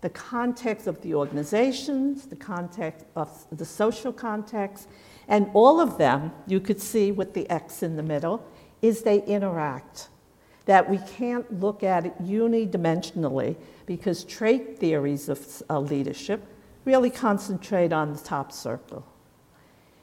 The 0.00 0.10
context 0.10 0.86
of 0.86 1.00
the 1.02 1.14
organizations, 1.14 2.26
the 2.26 2.36
context 2.36 3.06
of 3.14 3.46
the 3.52 3.64
social 3.64 4.12
context, 4.12 4.88
and 5.28 5.48
all 5.52 5.80
of 5.80 5.98
them, 5.98 6.32
you 6.46 6.60
could 6.60 6.80
see 6.80 7.12
with 7.12 7.34
the 7.34 7.48
X 7.50 7.82
in 7.82 7.96
the 7.96 8.02
middle, 8.02 8.44
is 8.80 9.02
they 9.02 9.22
interact. 9.24 10.08
That 10.64 10.88
we 10.88 10.98
can't 10.98 11.60
look 11.60 11.82
at 11.82 12.06
it 12.06 12.22
unidimensionally 12.22 13.56
because 13.86 14.24
trait 14.24 14.78
theories 14.78 15.28
of 15.28 15.62
uh, 15.68 15.78
leadership 15.78 16.42
really 16.84 17.10
concentrate 17.10 17.92
on 17.92 18.12
the 18.12 18.18
top 18.18 18.50
circle. 18.50 19.06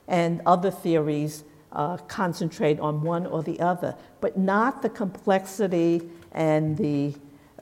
And 0.09 0.41
other 0.45 0.71
theories 0.71 1.45
uh, 1.71 1.95
concentrate 1.97 2.79
on 2.79 3.01
one 3.01 3.25
or 3.25 3.43
the 3.43 3.59
other, 3.61 3.95
but 4.19 4.37
not 4.37 4.81
the 4.81 4.89
complexity 4.89 6.09
and 6.33 6.77
the 6.77 7.13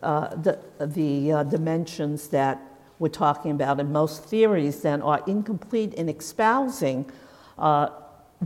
uh, 0.04 0.36
the, 0.36 0.60
the 0.80 1.32
uh, 1.32 1.44
dimensions 1.44 2.28
that 2.28 2.62
we're 3.00 3.10
talking 3.10 3.52
about, 3.52 3.80
and 3.80 3.92
most 3.92 4.24
theories 4.24 4.82
then 4.82 5.02
are 5.02 5.24
incomplete 5.26 5.94
in 5.96 6.08
espousing 6.08 7.10
uh, 7.58 7.90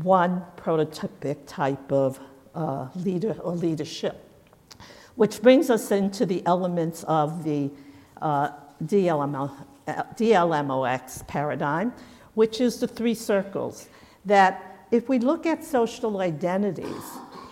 one 0.04 0.44
prototypic 0.56 1.38
type 1.48 1.92
of 1.92 2.20
uh, 2.56 2.88
leader 2.96 3.36
or 3.42 3.54
leadership. 3.54 4.28
Which 5.16 5.42
brings 5.42 5.70
us 5.70 5.92
into 5.92 6.26
the 6.26 6.42
elements 6.46 7.04
of 7.04 7.44
the 7.44 7.70
uh, 8.22 8.52
DLMO, 8.84 9.52
DLMOX 9.88 11.28
paradigm, 11.28 11.94
which 12.34 12.62
is 12.62 12.80
the 12.80 12.88
three 12.88 13.16
circles. 13.16 13.88
That 14.26 14.86
if 14.92 15.10
we 15.10 15.20
look 15.20 15.46
at 15.46 15.64
social 15.64 16.20
identities, 16.22 17.04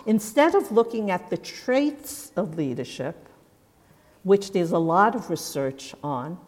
instead 0.06 0.54
of 0.54 0.72
looking 0.72 1.10
at 1.10 1.30
the 1.30 1.36
traits 1.36 2.32
of 2.36 2.56
leadership, 2.56 3.28
which 4.22 4.52
there's 4.52 4.72
a 4.72 4.78
lot 4.78 5.14
of 5.14 5.30
research 5.30 5.94
on. 6.02 6.38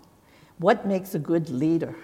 What 0.59 0.87
makes 0.87 1.15
a 1.15 1.19
good 1.19 1.49
leader? 1.49 1.95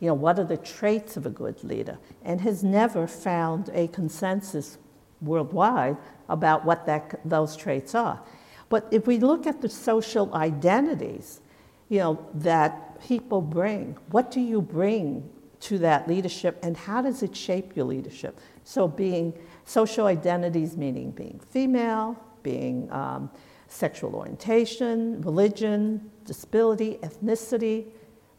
You 0.00 0.08
know, 0.08 0.14
what 0.14 0.38
are 0.38 0.44
the 0.44 0.56
traits 0.56 1.16
of 1.16 1.24
a 1.26 1.30
good 1.30 1.62
leader? 1.64 1.98
And 2.22 2.40
has 2.40 2.62
never 2.62 3.06
found 3.06 3.70
a 3.72 3.88
consensus 3.88 4.78
worldwide 5.22 5.96
about 6.28 6.64
what 6.64 6.84
that, 6.86 7.20
those 7.24 7.56
traits 7.56 7.94
are. 7.94 8.20
But 8.68 8.86
if 8.90 9.06
we 9.06 9.18
look 9.18 9.46
at 9.46 9.62
the 9.62 9.68
social 9.68 10.34
identities, 10.34 11.40
you 11.88 11.98
know, 11.98 12.26
that 12.34 13.00
people 13.02 13.40
bring, 13.40 13.96
what 14.10 14.30
do 14.30 14.40
you 14.40 14.60
bring 14.60 15.28
to 15.64 15.78
that 15.78 16.06
leadership 16.06 16.58
and 16.62 16.76
how 16.76 17.00
does 17.00 17.22
it 17.22 17.34
shape 17.34 17.76
your 17.76 17.86
leadership? 17.86 18.38
So 18.64 18.86
being 18.86 19.32
social 19.64 20.06
identities 20.06 20.76
meaning 20.76 21.10
being 21.10 21.40
female, 21.50 22.16
being 22.42 22.90
um, 22.92 23.30
sexual 23.68 24.14
orientation, 24.14 25.20
religion, 25.22 26.10
disability, 26.24 26.98
ethnicity, 27.02 27.86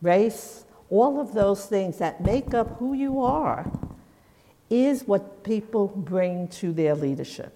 race, 0.02 0.66
all 0.90 1.20
of 1.20 1.34
those 1.34 1.66
things 1.66 1.98
that 1.98 2.22
make 2.22 2.54
up 2.54 2.78
who 2.78 2.94
you 2.94 3.22
are 3.22 3.70
is 4.70 5.08
what 5.08 5.44
people 5.44 5.88
bring 5.88 6.48
to 6.48 6.72
their 6.72 6.96
leadership, 6.96 7.54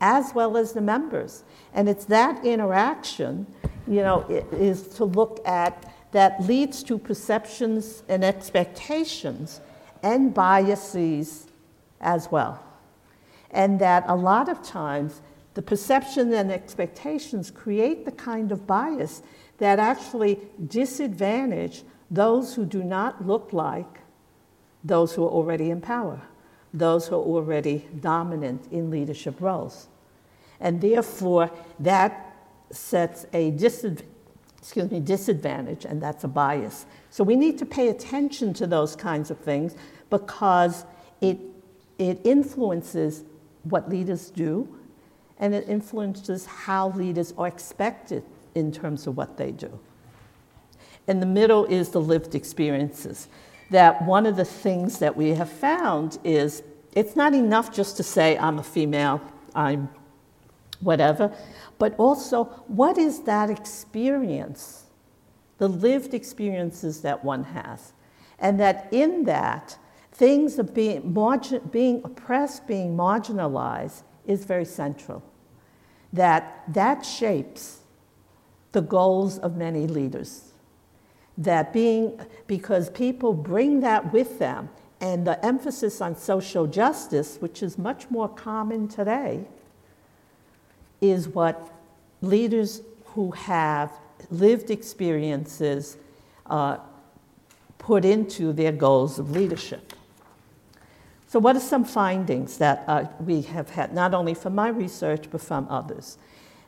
as 0.00 0.32
well 0.34 0.56
as 0.56 0.72
the 0.72 0.80
members. 0.80 1.44
And 1.74 1.88
it's 1.88 2.04
that 2.06 2.44
interaction, 2.44 3.46
you 3.86 4.02
know, 4.02 4.24
is 4.52 4.86
to 4.94 5.04
look 5.04 5.40
at 5.46 5.92
that 6.12 6.42
leads 6.42 6.82
to 6.84 6.98
perceptions 6.98 8.02
and 8.08 8.24
expectations 8.24 9.60
and 10.02 10.34
biases 10.34 11.46
as 12.00 12.30
well. 12.30 12.62
And 13.50 13.80
that 13.80 14.04
a 14.06 14.14
lot 14.14 14.48
of 14.48 14.62
times 14.62 15.20
the 15.54 15.62
perception 15.62 16.32
and 16.32 16.50
expectations 16.50 17.50
create 17.50 18.04
the 18.04 18.12
kind 18.12 18.52
of 18.52 18.66
bias 18.66 19.22
that 19.58 19.78
actually 19.78 20.38
disadvantage 20.68 21.82
those 22.10 22.54
who 22.54 22.64
do 22.64 22.82
not 22.82 23.26
look 23.26 23.52
like 23.52 24.00
those 24.82 25.14
who 25.14 25.24
are 25.24 25.30
already 25.30 25.70
in 25.70 25.80
power, 25.80 26.20
those 26.72 27.06
who 27.08 27.14
are 27.14 27.18
already 27.18 27.86
dominant 28.00 28.66
in 28.72 28.90
leadership 28.90 29.40
roles. 29.40 29.88
And 30.58 30.80
therefore, 30.80 31.50
that 31.78 32.34
sets 32.70 33.26
a 33.32 33.50
disadvantage, 33.50 34.09
excuse 34.60 34.90
me, 34.90 35.00
disadvantage, 35.00 35.84
and 35.84 36.02
that's 36.02 36.24
a 36.24 36.28
bias 36.28 36.86
So 37.10 37.24
we 37.24 37.34
need 37.34 37.58
to 37.58 37.66
pay 37.66 37.88
attention 37.88 38.52
to 38.54 38.66
those 38.66 38.94
kinds 38.94 39.30
of 39.30 39.38
things 39.38 39.74
because 40.10 40.84
it, 41.20 41.38
it 41.98 42.20
influences 42.24 43.24
what 43.62 43.88
leaders 43.88 44.30
do 44.30 44.68
and 45.38 45.54
it 45.54 45.68
influences 45.68 46.44
how 46.44 46.90
leaders 46.90 47.32
are 47.38 47.48
expected 47.48 48.22
in 48.54 48.70
terms 48.70 49.06
of 49.06 49.16
what 49.16 49.36
they 49.38 49.50
do. 49.50 49.80
In 51.08 51.20
the 51.20 51.26
middle 51.26 51.64
is 51.64 51.88
the 51.88 52.00
lived 52.00 52.34
experiences. 52.34 53.28
That 53.70 54.04
one 54.04 54.26
of 54.26 54.36
the 54.36 54.44
things 54.44 54.98
that 54.98 55.16
we 55.16 55.30
have 55.30 55.50
found 55.50 56.18
is 56.24 56.62
it's 56.92 57.16
not 57.16 57.34
enough 57.34 57.72
just 57.72 57.96
to 57.96 58.02
say, 58.02 58.36
I'm 58.36 58.58
a 58.58 58.62
female, 58.62 59.20
I'm 59.54 59.88
whatever, 60.80 61.32
but 61.78 61.94
also 61.98 62.44
what 62.66 62.98
is 62.98 63.22
that 63.22 63.50
experience, 63.50 64.84
the 65.58 65.68
lived 65.68 66.14
experiences 66.14 67.02
that 67.02 67.24
one 67.24 67.44
has. 67.44 67.92
And 68.38 68.58
that 68.58 68.88
in 68.90 69.24
that, 69.24 69.78
things 70.12 70.58
of 70.58 70.74
being, 70.74 71.12
margin, 71.12 71.68
being 71.70 72.00
oppressed, 72.04 72.66
being 72.66 72.96
marginalized 72.96 74.02
is 74.26 74.44
very 74.44 74.64
central. 74.64 75.22
That 76.12 76.64
that 76.68 77.04
shapes 77.04 77.80
the 78.72 78.80
goals 78.80 79.38
of 79.38 79.56
many 79.56 79.86
leaders. 79.86 80.52
That 81.36 81.72
being, 81.72 82.20
because 82.46 82.90
people 82.90 83.34
bring 83.34 83.80
that 83.80 84.12
with 84.12 84.38
them, 84.38 84.70
and 85.00 85.26
the 85.26 85.44
emphasis 85.44 86.00
on 86.00 86.14
social 86.14 86.66
justice, 86.66 87.38
which 87.40 87.62
is 87.62 87.78
much 87.78 88.10
more 88.10 88.28
common 88.28 88.86
today, 88.86 89.46
is 91.00 91.28
what 91.28 91.70
leaders 92.20 92.82
who 93.06 93.30
have 93.32 93.92
lived 94.30 94.70
experiences 94.70 95.96
uh, 96.46 96.78
put 97.78 98.04
into 98.04 98.52
their 98.52 98.72
goals 98.72 99.18
of 99.18 99.30
leadership. 99.30 99.92
So, 101.26 101.38
what 101.38 101.56
are 101.56 101.60
some 101.60 101.84
findings 101.84 102.58
that 102.58 102.84
uh, 102.86 103.04
we 103.20 103.42
have 103.42 103.70
had, 103.70 103.94
not 103.94 104.14
only 104.14 104.34
from 104.34 104.54
my 104.54 104.68
research, 104.68 105.30
but 105.30 105.40
from 105.40 105.66
others? 105.68 106.18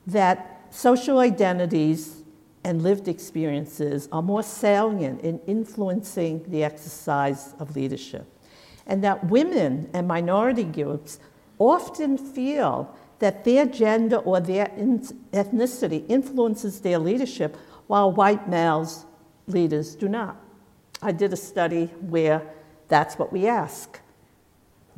That 0.07 0.67
social 0.71 1.19
identities 1.19 2.23
and 2.65 2.83
lived 2.83 3.09
experiences 3.09 4.09
are 4.13 4.23
more 4.23 4.43
salient 4.43 5.21
in 5.23 5.41
influencing 5.47 6.45
the 6.49 6.63
exercise 6.63 7.55
of 7.59 7.75
leadership. 7.75 8.25
And 8.87 9.03
that 9.05 9.27
women 9.27 9.91
and 9.93 10.07
minority 10.07 10.65
groups 10.65 11.19
often 11.59 12.17
feel 12.17 12.95
that 13.23 13.45
their 13.45 13.65
gender 13.65 14.17
or 14.17 14.41
their 14.41 14.67
ethnicity 15.33 16.05
influences 16.09 16.81
their 16.81 16.99
leadership, 16.99 17.57
while 17.87 18.11
white 18.11 18.49
males 18.49 19.07
leaders 19.47 19.95
do 19.95 20.09
not. 20.09 20.37
I 21.01 21.13
did 21.13 21.33
a 21.33 21.37
study 21.37 21.87
where 22.01 22.43
that's 22.89 23.21
what 23.21 23.33
we 23.33 23.47
ask. 23.47 24.01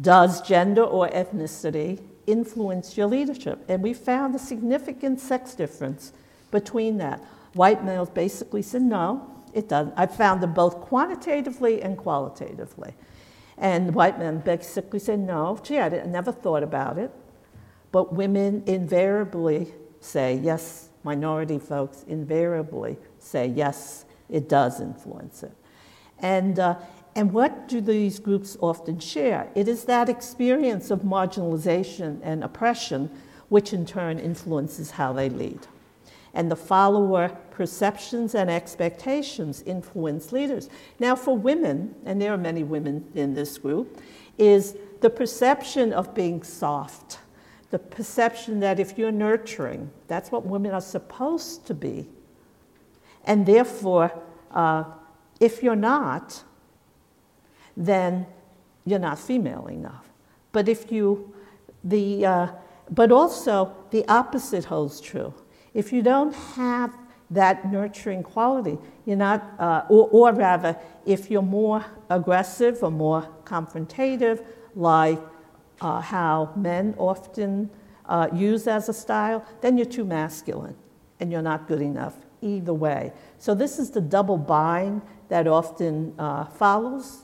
Does 0.01 0.41
gender 0.41 0.83
or 0.83 1.07
ethnicity 1.11 2.01
influence 2.27 2.97
your 2.97 3.09
leadership? 3.09 3.63
And 3.69 3.83
we 3.83 3.93
found 3.93 4.35
a 4.35 4.39
significant 4.39 5.21
sex 5.21 5.55
difference 5.55 6.15
between 6.51 6.97
that. 6.97 7.23
White 7.53 7.85
males 7.85 8.09
basically 8.09 8.63
said 8.63 8.81
no, 8.81 9.31
it 9.53 9.69
doesn't. 9.69 9.93
I 9.99 10.07
found 10.07 10.43
them 10.43 10.55
both 10.55 10.81
quantitatively 10.81 11.83
and 11.83 11.99
qualitatively. 11.99 12.95
And 13.59 13.95
white 13.95 14.19
men 14.19 14.39
basically 14.39 14.99
said 14.99 15.19
no, 15.19 15.61
gee, 15.63 15.79
I 15.79 15.91
never 16.07 16.33
thought 16.33 16.63
about 16.63 16.97
it. 16.97 17.11
But 17.95 18.13
women 18.13 18.65
invariably 18.67 19.73
say 20.01 20.41
yes, 20.43 20.89
minority 21.05 21.61
folks 21.61 22.05
invariably 22.09 22.97
say 23.21 23.47
yes, 23.47 24.05
it 24.29 24.49
does 24.49 24.81
influence 24.81 25.45
it. 25.45 25.53
And, 26.19 26.59
uh, 26.59 26.75
and 27.15 27.33
what 27.33 27.69
do 27.69 27.81
these 27.81 28.19
groups 28.19 28.57
often 28.61 28.99
share? 28.99 29.49
It 29.55 29.69
is 29.69 29.85
that 29.85 30.09
experience 30.09 30.91
of 30.91 31.03
marginalization 31.03 32.19
and 32.25 32.43
oppression, 32.43 33.11
which 33.49 33.73
in 33.73 33.87
turn 33.87 34.19
influences 34.19 34.91
how 34.91 35.13
they 35.13 35.29
lead. 35.29 35.61
And 36.35 36.51
the 36.51 36.57
follower 36.57 37.29
perceptions 37.53 38.35
and 38.35 38.51
expectations 38.51 39.63
influence 39.67 40.33
leaders. 40.33 40.69
Now, 40.99 41.15
for 41.15 41.39
women, 41.39 41.95
and 42.05 42.21
there 42.21 42.35
are 42.35 42.39
many 42.39 42.65
women 42.65 43.05
in 43.15 43.35
this 43.35 43.57
group, 43.57 44.01
is 44.37 44.75
the 45.01 45.11
perception 45.11 45.93
of 45.93 46.13
being 46.13 46.43
soft, 46.43 47.19
the 47.75 47.79
perception 47.81 48.61
that 48.61 48.79
if 48.79 48.97
you're 48.97 49.11
nurturing, 49.11 49.91
that's 50.07 50.31
what 50.31 50.47
women 50.47 50.71
are 50.71 50.81
supposed 50.81 51.67
to 51.67 51.75
be. 51.75 52.07
And 53.25 53.45
therefore, 53.45 54.13
uh, 54.53 54.85
if 55.41 55.61
you're 55.61 55.75
not, 55.75 56.45
then 57.77 58.27
you're 58.85 59.01
not 59.01 59.19
female 59.19 59.67
enough. 59.67 60.09
But 60.53 60.69
if 60.69 60.93
you, 60.93 61.35
the, 61.83 62.25
uh, 62.25 62.49
but 62.93 63.11
also 63.11 63.75
the 63.91 64.07
opposite 64.07 64.67
holds 64.67 65.01
true. 65.01 65.35
If 65.75 65.93
you 65.93 66.01
don't 66.01 66.33
have 66.55 66.97
that 67.29 67.73
nurturing 67.73 68.23
quality, 68.23 68.79
you're 69.05 69.17
not, 69.17 69.53
uh, 69.59 69.83
or, 69.89 70.09
or 70.13 70.33
rather, 70.33 70.77
if 71.05 71.29
you're 71.29 71.43
more 71.43 71.85
aggressive 72.09 72.85
or 72.85 72.93
more 72.93 73.29
confrontative, 73.43 74.45
like 74.77 75.19
uh, 75.81 76.01
how 76.01 76.53
men 76.57 76.95
often 76.99 77.71
uh, 78.07 78.29
use 78.33 78.67
as 78.67 78.89
a 78.89 78.93
style, 78.93 79.45
then 79.61 79.77
you're 79.77 79.87
too 79.87 80.05
masculine 80.05 80.77
and 81.21 81.33
you're 81.33 81.43
not 81.43 81.67
good 81.67 81.81
enough 81.81 82.15
either 82.43 82.75
way. 82.75 83.13
So, 83.39 83.55
this 83.55 83.79
is 83.79 83.91
the 83.91 84.01
double 84.01 84.37
bind 84.37 85.03
that 85.29 85.47
often 85.47 86.15
uh, 86.19 86.45
follows 86.45 87.23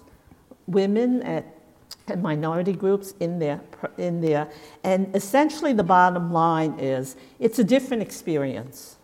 women 0.66 1.22
at, 1.22 1.44
and 2.08 2.22
minority 2.22 2.72
groups 2.72 3.14
in 3.20 3.38
there, 3.38 3.60
in 3.98 4.20
there. 4.20 4.50
And 4.82 5.14
essentially, 5.14 5.72
the 5.72 5.84
bottom 5.84 6.32
line 6.32 6.78
is 6.78 7.16
it's 7.38 7.58
a 7.58 7.64
different 7.64 8.02
experience. 8.02 8.96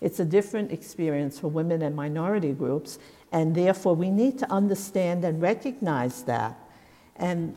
It's 0.00 0.20
a 0.20 0.24
different 0.24 0.70
experience 0.70 1.40
for 1.40 1.48
women 1.48 1.82
and 1.82 1.96
minority 1.96 2.52
groups, 2.52 2.98
and 3.32 3.54
therefore 3.54 3.96
we 3.96 4.10
need 4.10 4.38
to 4.38 4.52
understand 4.52 5.24
and 5.24 5.42
recognize 5.42 6.22
that. 6.22 6.56
And 7.16 7.56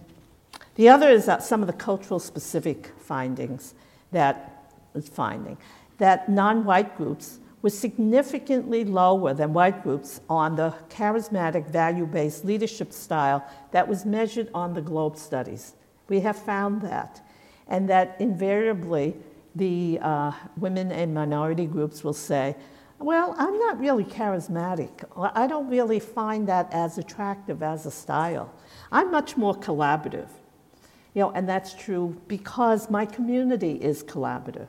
the 0.75 0.89
other 0.89 1.09
is 1.09 1.25
that 1.25 1.43
some 1.43 1.61
of 1.61 1.67
the 1.67 1.73
cultural 1.73 2.19
specific 2.19 2.91
findings 2.97 3.73
that 4.11 4.73
is 4.93 5.07
finding 5.07 5.57
that 5.97 6.27
non-white 6.27 6.97
groups 6.97 7.39
were 7.61 7.69
significantly 7.69 8.83
lower 8.83 9.35
than 9.35 9.53
white 9.53 9.83
groups 9.83 10.19
on 10.27 10.55
the 10.55 10.73
charismatic 10.89 11.67
value-based 11.67 12.43
leadership 12.43 12.91
style 12.91 13.45
that 13.71 13.87
was 13.87 14.03
measured 14.03 14.49
on 14.53 14.73
the 14.73 14.81
Globe 14.81 15.15
studies. 15.15 15.75
We 16.09 16.21
have 16.21 16.35
found 16.35 16.81
that, 16.81 17.21
and 17.67 17.87
that 17.89 18.15
invariably 18.19 19.15
the 19.53 19.99
uh, 20.01 20.31
women 20.57 20.91
and 20.91 21.13
minority 21.13 21.67
groups 21.67 22.03
will 22.03 22.13
say, 22.13 22.55
well, 22.97 23.35
I'm 23.37 23.57
not 23.59 23.79
really 23.79 24.03
charismatic. 24.03 25.03
I 25.15 25.45
don't 25.45 25.69
really 25.69 25.99
find 25.99 26.47
that 26.47 26.71
as 26.73 26.97
attractive 26.97 27.61
as 27.61 27.85
a 27.85 27.91
style. 27.91 28.51
I'm 28.91 29.11
much 29.11 29.37
more 29.37 29.55
collaborative. 29.55 30.29
You 31.13 31.23
know, 31.23 31.31
and 31.31 31.47
that's 31.47 31.73
true 31.73 32.21
because 32.27 32.89
my 32.89 33.05
community 33.05 33.73
is 33.73 34.03
collaborative. 34.03 34.67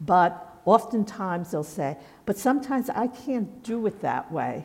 But 0.00 0.60
oftentimes 0.64 1.50
they'll 1.50 1.62
say, 1.64 1.96
but 2.24 2.38
sometimes 2.38 2.88
I 2.88 3.08
can't 3.08 3.62
do 3.62 3.86
it 3.86 4.00
that 4.00 4.30
way 4.32 4.64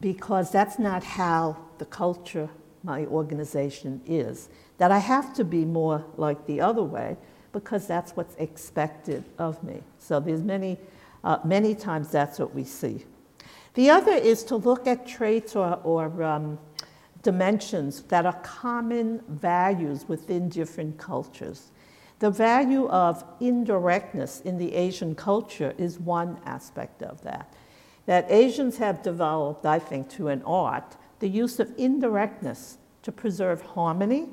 because 0.00 0.50
that's 0.50 0.78
not 0.78 1.02
how 1.02 1.56
the 1.78 1.86
culture 1.86 2.48
my 2.82 3.06
organization 3.06 4.00
is. 4.06 4.48
That 4.78 4.92
I 4.92 4.98
have 4.98 5.34
to 5.34 5.44
be 5.44 5.64
more 5.64 6.04
like 6.16 6.46
the 6.46 6.60
other 6.60 6.82
way 6.82 7.16
because 7.52 7.86
that's 7.86 8.12
what's 8.12 8.34
expected 8.36 9.24
of 9.38 9.62
me. 9.64 9.82
So 9.98 10.20
there's 10.20 10.42
many, 10.42 10.78
uh, 11.24 11.38
many 11.44 11.74
times 11.74 12.10
that's 12.10 12.38
what 12.38 12.54
we 12.54 12.64
see. 12.64 13.04
The 13.74 13.90
other 13.90 14.12
is 14.12 14.44
to 14.44 14.56
look 14.56 14.86
at 14.86 15.06
traits 15.06 15.56
or, 15.56 15.80
or 15.82 16.22
um, 16.22 16.58
dimensions 17.26 18.02
that 18.02 18.24
are 18.24 18.38
common 18.44 19.20
values 19.26 20.04
within 20.06 20.48
different 20.48 20.96
cultures. 20.96 21.72
The 22.20 22.30
value 22.30 22.86
of 22.86 23.24
indirectness 23.40 24.42
in 24.42 24.58
the 24.58 24.72
Asian 24.72 25.16
culture 25.16 25.74
is 25.76 25.98
one 25.98 26.38
aspect 26.44 27.02
of 27.02 27.22
that. 27.22 27.52
That 28.06 28.30
Asians 28.30 28.78
have 28.78 29.02
developed, 29.02 29.66
I 29.66 29.80
think, 29.80 30.08
to 30.10 30.28
an 30.28 30.40
art, 30.44 30.96
the 31.18 31.28
use 31.28 31.58
of 31.58 31.74
indirectness 31.76 32.78
to 33.02 33.10
preserve 33.10 33.60
harmony 33.60 34.28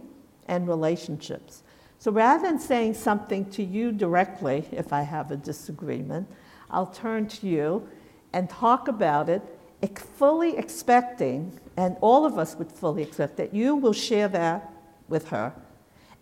and 0.47 0.67
relationships. 0.67 1.63
So 1.97 2.11
rather 2.11 2.43
than 2.43 2.59
saying 2.59 2.93
something 2.93 3.49
to 3.53 3.63
you 3.63 3.91
directly, 3.91 4.65
if 4.71 4.93
I 4.93 5.01
have 5.01 5.31
a 5.31 5.37
disagreement, 5.37 6.27
I'll 6.69 6.93
turn 6.93 7.27
to 7.29 7.47
you 7.47 7.89
and 8.33 8.47
talk 8.51 8.87
about 8.87 9.29
it, 9.29 9.41
fully 9.87 10.57
expecting, 10.57 11.59
and 11.75 11.97
all 12.01 12.25
of 12.25 12.37
us 12.37 12.55
would 12.55 12.71
fully 12.71 13.03
expect 13.03 13.37
that 13.37 13.53
you 13.53 13.75
will 13.75 13.93
share 13.93 14.27
that 14.29 14.71
with 15.07 15.29
her, 15.29 15.53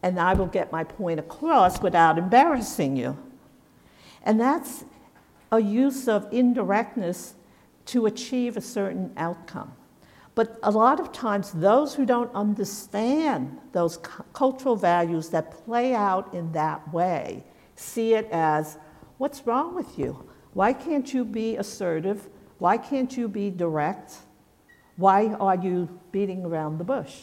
and 0.01 0.19
I 0.19 0.33
will 0.33 0.47
get 0.47 0.71
my 0.71 0.83
point 0.83 1.19
across 1.19 1.81
without 1.81 2.17
embarrassing 2.17 2.97
you. 2.97 3.17
And 4.23 4.39
that's 4.39 4.83
a 5.51 5.59
use 5.59 6.07
of 6.07 6.27
indirectness 6.31 7.35
to 7.87 8.05
achieve 8.05 8.57
a 8.57 8.61
certain 8.61 9.11
outcome. 9.17 9.73
But 10.33 10.57
a 10.63 10.71
lot 10.71 10.99
of 10.99 11.11
times, 11.11 11.51
those 11.51 11.93
who 11.93 12.05
don't 12.05 12.33
understand 12.33 13.59
those 13.73 13.97
cu- 13.97 14.23
cultural 14.33 14.75
values 14.75 15.29
that 15.29 15.51
play 15.65 15.93
out 15.93 16.33
in 16.33 16.51
that 16.53 16.93
way 16.93 17.43
see 17.75 18.13
it 18.13 18.29
as 18.31 18.77
what's 19.17 19.45
wrong 19.45 19.75
with 19.75 19.99
you? 19.99 20.27
Why 20.53 20.73
can't 20.73 21.13
you 21.13 21.25
be 21.25 21.57
assertive? 21.57 22.29
Why 22.61 22.77
can't 22.77 23.17
you 23.17 23.27
be 23.27 23.49
direct? 23.49 24.17
Why 24.95 25.29
are 25.39 25.55
you 25.55 25.89
beating 26.11 26.45
around 26.45 26.77
the 26.77 26.83
bush? 26.83 27.21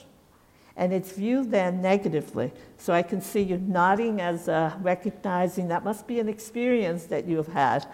And 0.76 0.92
it's 0.92 1.12
viewed 1.12 1.52
then 1.52 1.80
negatively. 1.80 2.50
So 2.76 2.92
I 2.92 3.02
can 3.02 3.20
see 3.20 3.42
you 3.42 3.58
nodding 3.58 4.20
as 4.20 4.48
uh, 4.48 4.72
recognizing 4.80 5.68
that 5.68 5.84
must 5.84 6.08
be 6.08 6.18
an 6.18 6.28
experience 6.28 7.04
that 7.04 7.28
you've 7.28 7.52
had. 7.52 7.86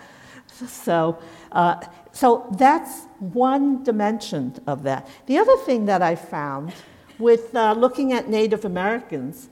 So, 0.46 1.18
uh, 1.52 1.82
so 2.12 2.46
that's 2.56 3.02
one 3.18 3.84
dimension 3.84 4.58
of 4.66 4.82
that. 4.84 5.06
The 5.26 5.36
other 5.36 5.58
thing 5.66 5.84
that 5.84 6.00
I 6.00 6.14
found 6.14 6.72
with 7.18 7.54
uh, 7.54 7.74
looking 7.74 8.14
at 8.14 8.26
Native 8.26 8.64
Americans, 8.64 9.50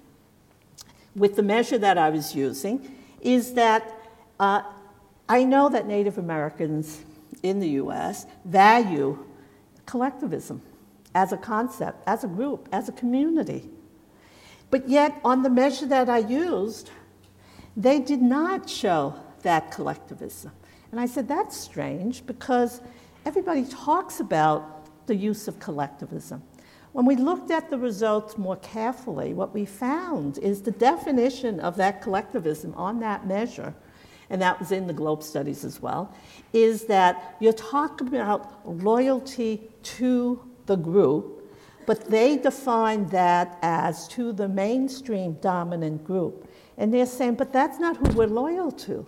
with 1.15 1.37
the 1.37 1.43
measure 1.43 1.77
that 1.77 1.99
I 1.99 2.09
was 2.09 2.35
using, 2.35 2.97
is 3.21 3.53
that 3.53 3.93
uh, 4.41 4.63
I 5.29 5.45
know 5.45 5.69
that 5.69 5.87
Native 5.87 6.17
Americans 6.17 7.03
in 7.43 7.61
the 7.61 7.69
US 7.71 8.27
value 8.45 9.19
collectivism 9.87 10.63
as 11.15 11.33
a 11.33 11.37
concept, 11.37 12.03
as 12.07 12.25
a 12.25 12.29
group, 12.29 12.69
as 12.73 12.89
a 12.89 12.93
community. 12.93 13.69
But 14.71 14.89
yet, 14.89 15.21
on 15.25 15.43
the 15.43 15.51
measure 15.51 15.87
that 15.87 16.09
I 16.09 16.19
used, 16.19 16.91
they 17.77 17.99
did 17.99 18.23
not 18.23 18.69
show 18.69 19.15
that 19.43 19.71
collectivism. 19.71 20.53
And 20.91 21.01
I 21.01 21.07
said, 21.07 21.29
that's 21.29 21.57
strange 21.57 22.25
because 22.27 22.81
everybody 23.27 23.65
talks 23.65 24.21
about 24.21 25.07
the 25.07 25.15
use 25.15 25.49
of 25.49 25.59
collectivism. 25.59 26.43
When 26.93 27.07
we 27.07 27.17
looked 27.17 27.51
at 27.51 27.71
the 27.71 27.79
results 27.79 28.37
more 28.37 28.57
carefully, 28.57 29.33
what 29.33 29.55
we 29.55 29.65
found 29.65 30.39
is 30.39 30.61
the 30.61 30.71
definition 30.73 31.59
of 31.61 31.77
that 31.77 32.03
collectivism 32.03 32.75
on 32.75 33.01
that 33.01 33.27
measure, 33.27 33.75
and 34.33 34.41
that 34.41 34.59
was 34.59 34.73
in 34.73 34.87
the 34.87 34.95
GLOBE 34.95 35.23
studies 35.23 35.63
as 35.63 35.81
well, 35.81 36.13
is 36.55 36.87
that 36.87 37.37
you're 37.39 37.53
talking 37.53 38.09
about 38.09 38.67
loyalty 38.67 39.71
to 39.83 40.43
the 40.67 40.77
group, 40.77 41.53
but 41.85 42.07
they 42.07 42.39
define 42.39 43.07
that 43.09 43.59
as 43.61 44.09
to 44.09 44.33
the 44.33 44.49
mainstream 44.49 45.35
dominant 45.35 46.03
group. 46.03 46.49
And 46.79 46.93
they're 46.93 47.05
saying, 47.05 47.35
but 47.35 47.53
that's 47.53 47.79
not 47.79 47.99
who 47.99 48.17
we're 48.17 48.27
loyal 48.27 48.73
to. 48.73 49.07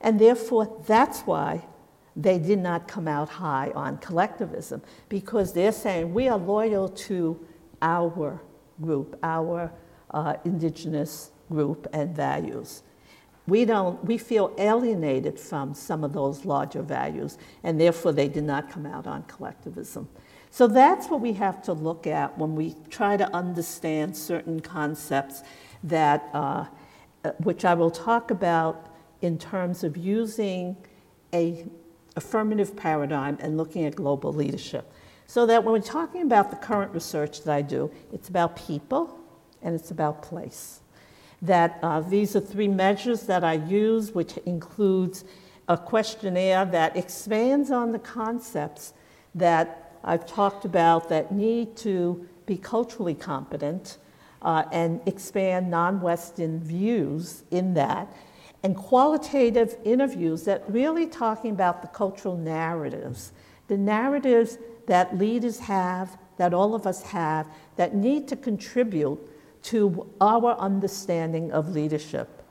And 0.00 0.20
therefore, 0.20 0.82
that's 0.86 1.22
why 1.22 1.66
they 2.14 2.38
did 2.38 2.60
not 2.60 2.86
come 2.86 3.08
out 3.08 3.28
high 3.28 3.72
on 3.74 3.98
collectivism, 3.98 4.82
because 5.08 5.52
they're 5.52 5.72
saying 5.72 6.14
we 6.14 6.28
are 6.28 6.38
loyal 6.38 6.88
to 6.88 7.44
our 7.82 8.40
group, 8.80 9.18
our 9.24 9.72
uh, 10.12 10.34
indigenous 10.44 11.32
group 11.50 11.88
and 11.92 12.14
values. 12.14 12.82
We, 13.46 13.64
don't, 13.64 14.02
we 14.04 14.18
feel 14.18 14.52
alienated 14.58 15.38
from 15.38 15.74
some 15.74 16.02
of 16.02 16.12
those 16.12 16.44
larger 16.44 16.82
values, 16.82 17.38
and 17.62 17.80
therefore 17.80 18.12
they 18.12 18.28
did 18.28 18.44
not 18.44 18.70
come 18.70 18.86
out 18.86 19.06
on 19.06 19.22
collectivism. 19.24 20.08
So 20.50 20.66
that's 20.66 21.08
what 21.08 21.20
we 21.20 21.32
have 21.34 21.62
to 21.64 21.72
look 21.72 22.06
at 22.06 22.36
when 22.38 22.56
we 22.56 22.74
try 22.90 23.16
to 23.16 23.32
understand 23.34 24.16
certain 24.16 24.60
concepts 24.60 25.42
that, 25.84 26.28
uh, 26.32 26.64
uh 27.24 27.32
which 27.38 27.64
I 27.64 27.74
will 27.74 27.90
talk 27.90 28.30
about 28.30 28.94
in 29.20 29.38
terms 29.38 29.84
of 29.84 29.96
using 29.96 30.76
a 31.32 31.66
affirmative 32.16 32.74
paradigm 32.74 33.36
and 33.40 33.56
looking 33.56 33.84
at 33.84 33.94
global 33.94 34.32
leadership. 34.32 34.90
So 35.26 35.46
that 35.46 35.62
when 35.62 35.72
we're 35.72 35.80
talking 35.80 36.22
about 36.22 36.50
the 36.50 36.56
current 36.56 36.92
research 36.92 37.42
that 37.42 37.52
I 37.52 37.62
do, 37.62 37.90
it's 38.12 38.28
about 38.28 38.56
people 38.56 39.18
and 39.62 39.74
it's 39.74 39.90
about 39.90 40.22
place. 40.22 40.80
That 41.42 41.78
uh, 41.82 42.00
these 42.00 42.34
are 42.34 42.40
three 42.40 42.68
measures 42.68 43.22
that 43.22 43.44
I 43.44 43.54
use, 43.54 44.12
which 44.12 44.36
includes 44.38 45.24
a 45.68 45.76
questionnaire 45.76 46.64
that 46.64 46.96
expands 46.96 47.70
on 47.70 47.92
the 47.92 47.98
concepts 47.98 48.92
that 49.34 49.98
I've 50.04 50.26
talked 50.26 50.64
about 50.64 51.08
that 51.08 51.32
need 51.32 51.76
to 51.78 52.26
be 52.46 52.56
culturally 52.56 53.14
competent 53.14 53.98
uh, 54.42 54.64
and 54.72 55.00
expand 55.06 55.70
non 55.70 56.00
Western 56.00 56.60
views 56.60 57.42
in 57.50 57.74
that 57.74 58.08
and 58.66 58.74
qualitative 58.76 59.76
interviews 59.84 60.42
that 60.44 60.64
really 60.68 61.06
talking 61.06 61.52
about 61.52 61.82
the 61.82 61.88
cultural 61.88 62.36
narratives, 62.36 63.32
the 63.68 63.76
narratives 63.76 64.58
that 64.86 65.16
leaders 65.16 65.60
have, 65.60 66.18
that 66.36 66.52
all 66.52 66.74
of 66.74 66.84
us 66.84 67.02
have, 67.02 67.46
that 67.76 67.94
need 67.94 68.26
to 68.26 68.34
contribute 68.34 69.20
to 69.66 70.08
our 70.20 70.56
understanding 70.58 71.50
of 71.50 71.70
leadership. 71.70 72.42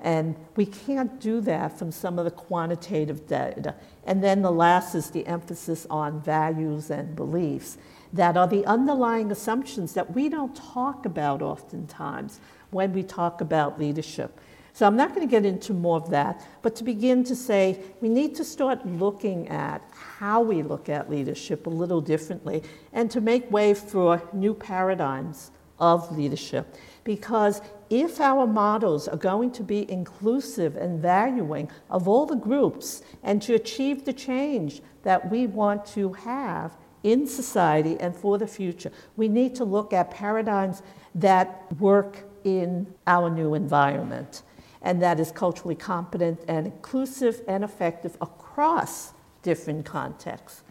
And 0.00 0.36
we 0.54 0.66
can't 0.66 1.20
do 1.20 1.40
that 1.42 1.76
from 1.78 1.90
some 1.90 2.18
of 2.18 2.24
the 2.24 2.30
quantitative 2.30 3.26
data. 3.26 3.74
And 4.04 4.22
then 4.22 4.42
the 4.42 4.50
last 4.50 4.94
is 4.94 5.10
the 5.10 5.26
emphasis 5.26 5.86
on 5.90 6.20
values 6.20 6.90
and 6.90 7.16
beliefs 7.16 7.78
that 8.12 8.36
are 8.36 8.46
the 8.46 8.64
underlying 8.64 9.30
assumptions 9.30 9.94
that 9.94 10.14
we 10.14 10.28
don't 10.28 10.54
talk 10.54 11.04
about 11.04 11.42
oftentimes 11.42 12.40
when 12.70 12.92
we 12.92 13.02
talk 13.02 13.40
about 13.40 13.78
leadership. 13.78 14.40
So 14.72 14.86
I'm 14.86 14.96
not 14.96 15.14
going 15.14 15.26
to 15.26 15.30
get 15.30 15.44
into 15.44 15.72
more 15.72 15.96
of 15.96 16.10
that, 16.10 16.46
but 16.62 16.76
to 16.76 16.84
begin 16.84 17.24
to 17.24 17.34
say 17.34 17.80
we 18.00 18.08
need 18.08 18.36
to 18.36 18.44
start 18.44 18.86
looking 18.86 19.48
at 19.48 19.82
how 19.90 20.40
we 20.40 20.62
look 20.62 20.88
at 20.88 21.10
leadership 21.10 21.66
a 21.66 21.70
little 21.70 22.00
differently 22.00 22.62
and 22.92 23.10
to 23.10 23.20
make 23.20 23.50
way 23.50 23.74
for 23.74 24.22
new 24.32 24.54
paradigms 24.54 25.50
of 25.78 26.16
leadership. 26.16 26.76
Because 27.04 27.60
if 27.90 28.20
our 28.20 28.46
models 28.46 29.08
are 29.08 29.16
going 29.16 29.50
to 29.52 29.62
be 29.62 29.90
inclusive 29.90 30.76
and 30.76 31.00
valuing 31.00 31.70
of 31.90 32.06
all 32.06 32.26
the 32.26 32.36
groups 32.36 33.02
and 33.22 33.40
to 33.42 33.54
achieve 33.54 34.04
the 34.04 34.12
change 34.12 34.82
that 35.02 35.30
we 35.30 35.46
want 35.46 35.86
to 35.86 36.12
have 36.12 36.76
in 37.02 37.26
society 37.26 37.96
and 38.00 38.14
for 38.14 38.36
the 38.36 38.46
future, 38.46 38.92
we 39.16 39.28
need 39.28 39.54
to 39.54 39.64
look 39.64 39.92
at 39.92 40.10
paradigms 40.10 40.82
that 41.14 41.66
work 41.78 42.24
in 42.44 42.86
our 43.06 43.30
new 43.30 43.54
environment 43.54 44.42
and 44.82 45.02
that 45.02 45.18
is 45.18 45.32
culturally 45.32 45.74
competent 45.74 46.40
and 46.48 46.66
inclusive 46.66 47.42
and 47.48 47.64
effective 47.64 48.16
across 48.20 49.12
different 49.42 49.84
contexts. 49.84 50.62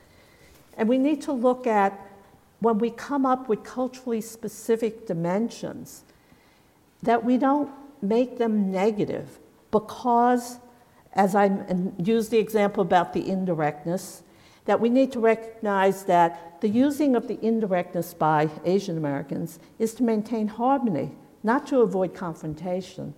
And 0.77 0.87
we 0.87 0.97
need 0.97 1.21
to 1.23 1.33
look 1.33 1.67
at 1.67 1.99
when 2.59 2.79
we 2.79 2.89
come 2.89 3.25
up 3.25 3.47
with 3.47 3.63
culturally 3.63 4.21
specific 4.21 5.05
dimensions, 5.05 6.03
that 7.03 7.23
we 7.23 7.37
don't 7.37 7.69
make 8.01 8.37
them 8.37 8.71
negative 8.71 9.39
because, 9.71 10.59
as 11.13 11.35
I 11.35 11.51
use 11.97 12.29
the 12.29 12.39
example 12.39 12.81
about 12.81 13.13
the 13.13 13.29
indirectness, 13.29 14.23
that 14.65 14.79
we 14.79 14.89
need 14.89 15.11
to 15.13 15.19
recognize 15.19 16.03
that 16.05 16.59
the 16.61 16.67
using 16.67 17.15
of 17.15 17.27
the 17.27 17.39
indirectness 17.45 18.13
by 18.13 18.49
Asian 18.65 18.97
Americans 18.97 19.59
is 19.79 19.93
to 19.93 20.03
maintain 20.03 20.47
harmony, 20.47 21.11
not 21.43 21.67
to 21.67 21.81
avoid 21.81 22.13
confrontation 22.13 23.13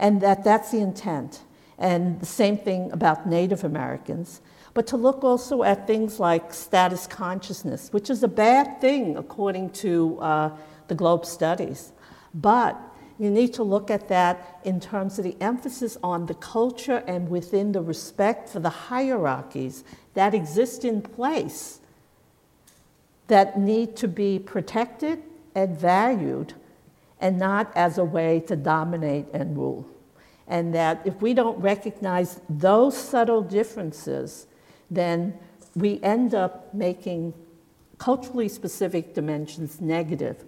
and 0.00 0.22
that 0.22 0.42
that's 0.42 0.72
the 0.72 0.78
intent. 0.78 1.42
And 1.78 2.18
the 2.20 2.26
same 2.26 2.56
thing 2.56 2.90
about 2.90 3.26
Native 3.26 3.62
Americans. 3.62 4.40
But 4.72 4.86
to 4.88 4.96
look 4.96 5.24
also 5.24 5.62
at 5.62 5.86
things 5.86 6.20
like 6.20 6.54
status 6.54 7.06
consciousness, 7.06 7.92
which 7.92 8.08
is 8.08 8.22
a 8.22 8.28
bad 8.28 8.80
thing 8.80 9.16
according 9.16 9.70
to 9.70 10.18
uh, 10.20 10.50
the 10.88 10.94
Globe 10.94 11.26
studies. 11.26 11.92
But 12.32 12.80
you 13.18 13.30
need 13.30 13.52
to 13.54 13.62
look 13.62 13.90
at 13.90 14.08
that 14.08 14.60
in 14.64 14.80
terms 14.80 15.18
of 15.18 15.24
the 15.24 15.36
emphasis 15.40 15.98
on 16.02 16.26
the 16.26 16.34
culture 16.34 17.04
and 17.06 17.28
within 17.28 17.72
the 17.72 17.82
respect 17.82 18.48
for 18.48 18.60
the 18.60 18.70
hierarchies 18.70 19.84
that 20.14 20.34
exist 20.34 20.84
in 20.84 21.02
place 21.02 21.80
that 23.26 23.58
need 23.58 23.94
to 23.96 24.08
be 24.08 24.38
protected 24.38 25.22
and 25.54 25.78
valued 25.78 26.54
and 27.20 27.38
not 27.38 27.70
as 27.76 27.98
a 27.98 28.04
way 28.04 28.40
to 28.40 28.56
dominate 28.56 29.26
and 29.32 29.56
rule. 29.56 29.86
And 30.48 30.74
that 30.74 31.02
if 31.04 31.20
we 31.20 31.34
don't 31.34 31.58
recognize 31.60 32.40
those 32.48 32.96
subtle 32.96 33.42
differences, 33.42 34.46
then 34.90 35.38
we 35.74 36.00
end 36.02 36.34
up 36.34 36.74
making 36.74 37.34
culturally 37.98 38.48
specific 38.48 39.14
dimensions 39.14 39.80
negative. 39.80 40.44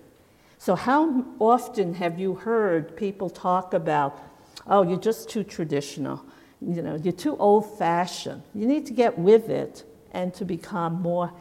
So, 0.58 0.74
how 0.74 1.24
often 1.38 1.94
have 1.94 2.18
you 2.18 2.34
heard 2.34 2.96
people 2.96 3.30
talk 3.30 3.74
about, 3.74 4.18
oh, 4.66 4.82
you're 4.82 4.98
just 4.98 5.28
too 5.28 5.44
traditional? 5.44 6.24
You 6.60 6.82
know, 6.82 6.94
you're 6.94 7.12
too 7.12 7.36
old 7.36 7.78
fashioned. 7.78 8.42
You 8.54 8.66
need 8.66 8.86
to 8.86 8.92
get 8.92 9.18
with 9.18 9.48
it 9.48 9.84
and 10.12 10.32
to 10.34 10.44
become 10.44 11.02
more 11.02 11.32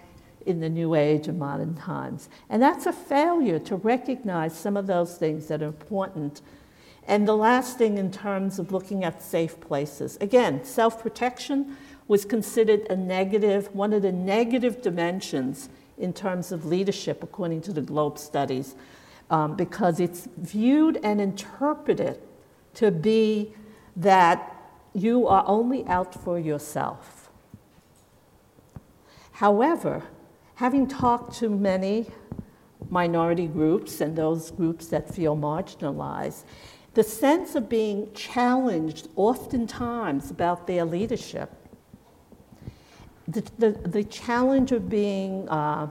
in 0.46 0.60
the 0.60 0.70
new 0.70 0.96
age 0.96 1.28
of 1.28 1.36
modern 1.36 1.76
times. 1.76 2.30
And 2.50 2.62
that's 2.62 2.86
a 2.88 2.94
failure 2.94 3.60
to 3.60 3.76
recognize 3.76 4.58
some 4.58 4.76
of 4.76 4.88
those 4.88 5.18
things 5.18 5.48
that 5.48 5.62
are 5.62 5.68
important. 5.68 6.42
And 7.08 7.28
the 7.28 7.36
last 7.36 7.78
thing 7.78 7.98
in 7.98 8.12
terms 8.12 8.60
of 8.60 8.72
looking 8.72 9.04
at 9.04 9.22
safe 9.22 9.60
places 9.60 10.18
again, 10.22 10.64
self 10.64 11.02
protection. 11.02 11.78
Was 12.12 12.26
considered 12.26 12.86
a 12.90 12.96
negative, 12.98 13.74
one 13.74 13.94
of 13.94 14.02
the 14.02 14.12
negative 14.12 14.82
dimensions 14.82 15.70
in 15.98 16.12
terms 16.12 16.52
of 16.52 16.66
leadership, 16.66 17.24
according 17.24 17.62
to 17.62 17.72
the 17.72 17.80
Globe 17.80 18.18
studies, 18.20 18.76
um, 19.30 19.56
because 19.56 20.02
it's 20.02 20.28
viewed 20.36 21.00
and 21.04 21.22
interpreted 21.22 22.20
to 22.74 22.92
be 22.92 23.54
that 23.96 24.54
you 24.94 25.26
are 25.26 25.46
only 25.48 25.88
out 25.88 26.14
for 26.14 26.38
yourself. 26.38 27.30
However, 29.32 30.04
having 30.56 30.88
talked 30.88 31.34
to 31.36 31.48
many 31.48 32.08
minority 32.90 33.48
groups 33.48 34.02
and 34.02 34.18
those 34.18 34.52
groups 34.52 34.88
that 34.88 35.16
feel 35.16 35.38
marginalized, 35.38 36.44
the 36.94 37.04
sense 37.04 37.56
of 37.56 37.70
being 37.70 38.12
challenged 38.14 39.08
oftentimes 39.16 40.30
about 40.30 40.68
their 40.68 40.84
leadership, 40.84 41.50
the, 43.32 43.44
the, 43.58 43.72
the 43.88 44.04
challenge 44.04 44.72
of 44.72 44.90
being 44.90 45.48
uh, 45.50 45.88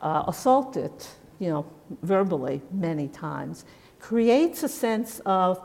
uh, 0.00 0.24
assaulted, 0.28 0.92
you 1.38 1.48
know, 1.48 1.66
verbally 2.02 2.60
many 2.70 3.08
times, 3.08 3.64
creates 3.98 4.62
a 4.62 4.68
sense 4.68 5.20
of, 5.24 5.60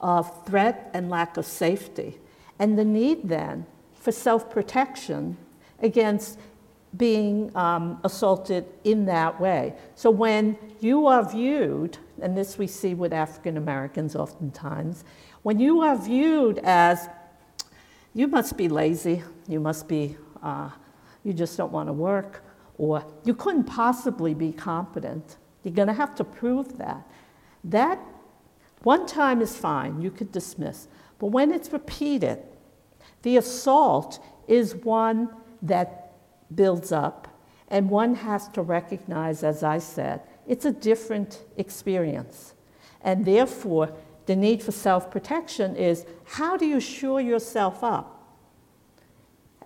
of 0.00 0.46
threat 0.46 0.90
and 0.94 1.10
lack 1.10 1.36
of 1.36 1.44
safety, 1.44 2.18
and 2.58 2.78
the 2.78 2.84
need 2.84 3.28
then 3.28 3.66
for 3.94 4.12
self 4.12 4.50
protection 4.50 5.36
against 5.80 6.38
being 6.96 7.54
um, 7.56 7.98
assaulted 8.04 8.66
in 8.84 9.06
that 9.06 9.40
way. 9.40 9.74
So 9.94 10.10
when 10.10 10.56
you 10.80 11.06
are 11.06 11.28
viewed, 11.28 11.96
and 12.20 12.36
this 12.36 12.58
we 12.58 12.66
see 12.66 12.94
with 12.94 13.12
African 13.12 13.56
Americans 13.56 14.14
oftentimes, 14.14 15.04
when 15.42 15.58
you 15.58 15.80
are 15.80 15.96
viewed 15.96 16.58
as 16.58 17.08
you 18.14 18.28
must 18.28 18.58
be 18.58 18.68
lazy, 18.68 19.22
you 19.52 19.60
must 19.60 19.86
be, 19.86 20.16
uh, 20.42 20.70
you 21.22 21.32
just 21.32 21.56
don't 21.56 21.70
want 21.70 21.88
to 21.88 21.92
work, 21.92 22.42
or 22.78 23.04
you 23.24 23.34
couldn't 23.34 23.64
possibly 23.64 24.34
be 24.34 24.52
competent, 24.52 25.36
you're 25.62 25.74
going 25.74 25.88
to 25.88 25.94
have 25.94 26.14
to 26.16 26.24
prove 26.24 26.78
that. 26.78 27.06
That 27.62 28.00
one 28.82 29.06
time 29.06 29.40
is 29.40 29.56
fine, 29.56 30.00
you 30.00 30.10
could 30.10 30.32
dismiss. 30.32 30.88
But 31.18 31.26
when 31.26 31.52
it's 31.52 31.72
repeated, 31.72 32.42
the 33.22 33.36
assault 33.36 34.24
is 34.48 34.74
one 34.74 35.28
that 35.62 36.14
builds 36.54 36.90
up, 36.90 37.28
and 37.68 37.88
one 37.88 38.16
has 38.16 38.48
to 38.48 38.62
recognize, 38.62 39.44
as 39.44 39.62
I 39.62 39.78
said, 39.78 40.22
it's 40.48 40.64
a 40.64 40.72
different 40.72 41.44
experience. 41.56 42.54
And 43.02 43.24
therefore, 43.24 43.94
the 44.26 44.36
need 44.36 44.62
for 44.62 44.72
self 44.72 45.10
protection 45.10 45.76
is 45.76 46.04
how 46.24 46.56
do 46.56 46.66
you 46.66 46.80
shore 46.80 47.20
yourself 47.20 47.82
up? 47.84 48.21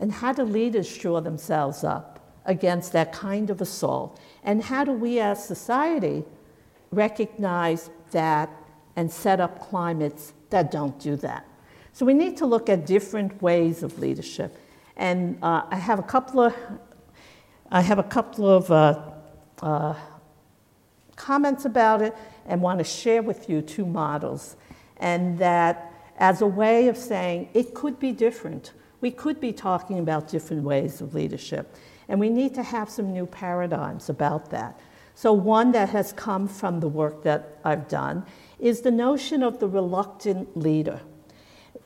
And 0.01 0.13
how 0.13 0.33
do 0.33 0.43
leaders 0.43 0.89
shore 0.89 1.21
themselves 1.21 1.85
up 1.85 2.21
against 2.45 2.93
that 2.93 3.13
kind 3.13 3.51
of 3.51 3.61
assault? 3.61 4.21
And 4.43 4.63
how 4.63 4.85
do 4.85 4.93
we 4.93 5.21
as 5.21 5.45
society 5.45 6.25
recognize 6.93 7.91
that 8.13 8.51
and 8.95 9.11
set 9.11 9.41
up 9.41 9.61
climates 9.61 10.33
that 10.51 10.71
don't 10.71 10.99
do 10.99 11.17
that? 11.17 11.47
So 11.93 12.05
we 12.05 12.13
need 12.13 12.37
to 12.39 12.47
look 12.47 12.69
at 12.69 12.85
different 12.85 13.41
ways 13.41 13.83
of 13.83 13.99
leadership. 13.99 14.57
And 14.97 15.39
uh, 15.43 15.63
I 15.71 15.77
have 15.77 15.99
a 15.99 16.03
couple 16.03 16.41
of, 16.41 16.55
I 17.71 17.81
have 17.81 17.99
a 17.99 18.03
couple 18.03 18.49
of 18.49 18.71
uh, 18.71 19.01
uh, 19.63 19.95
comments 21.17 21.65
about 21.65 22.03
it 22.03 22.15
and 22.47 22.61
want 22.61 22.79
to 22.79 22.85
share 22.85 23.23
with 23.23 23.49
you 23.49 23.63
two 23.63 23.87
models. 23.87 24.57
And 24.99 25.39
that 25.39 25.93
as 26.19 26.43
a 26.43 26.47
way 26.47 26.89
of 26.89 26.97
saying 26.97 27.49
it 27.55 27.75
could 27.75 27.99
be 27.99 28.13
different. 28.13 28.73
We 29.01 29.11
could 29.11 29.41
be 29.41 29.53
talking 29.53 29.99
about 29.99 30.29
different 30.29 30.63
ways 30.63 31.01
of 31.01 31.15
leadership. 31.15 31.75
And 32.09 32.21
we 32.21 32.31
need 32.31 32.55
to 32.55 32.63
have 32.63 32.89
some 32.89 33.13
new 33.13 33.27
paradigms 33.27 34.09
about 34.09 34.51
that. 34.51 34.79
So, 35.15 35.33
one 35.33 35.73
that 35.73 35.89
has 35.91 36.13
come 36.13 36.47
from 36.47 36.81
the 36.81 36.89
work 36.89 37.23
that 37.23 37.59
I've 37.65 37.89
done 37.89 38.27
is 38.59 38.83
the 38.83 38.91
notion 38.91 39.43
of 39.43 39.61
the 39.61 39.69
reluctant 39.69 40.57
leader 40.57 41.01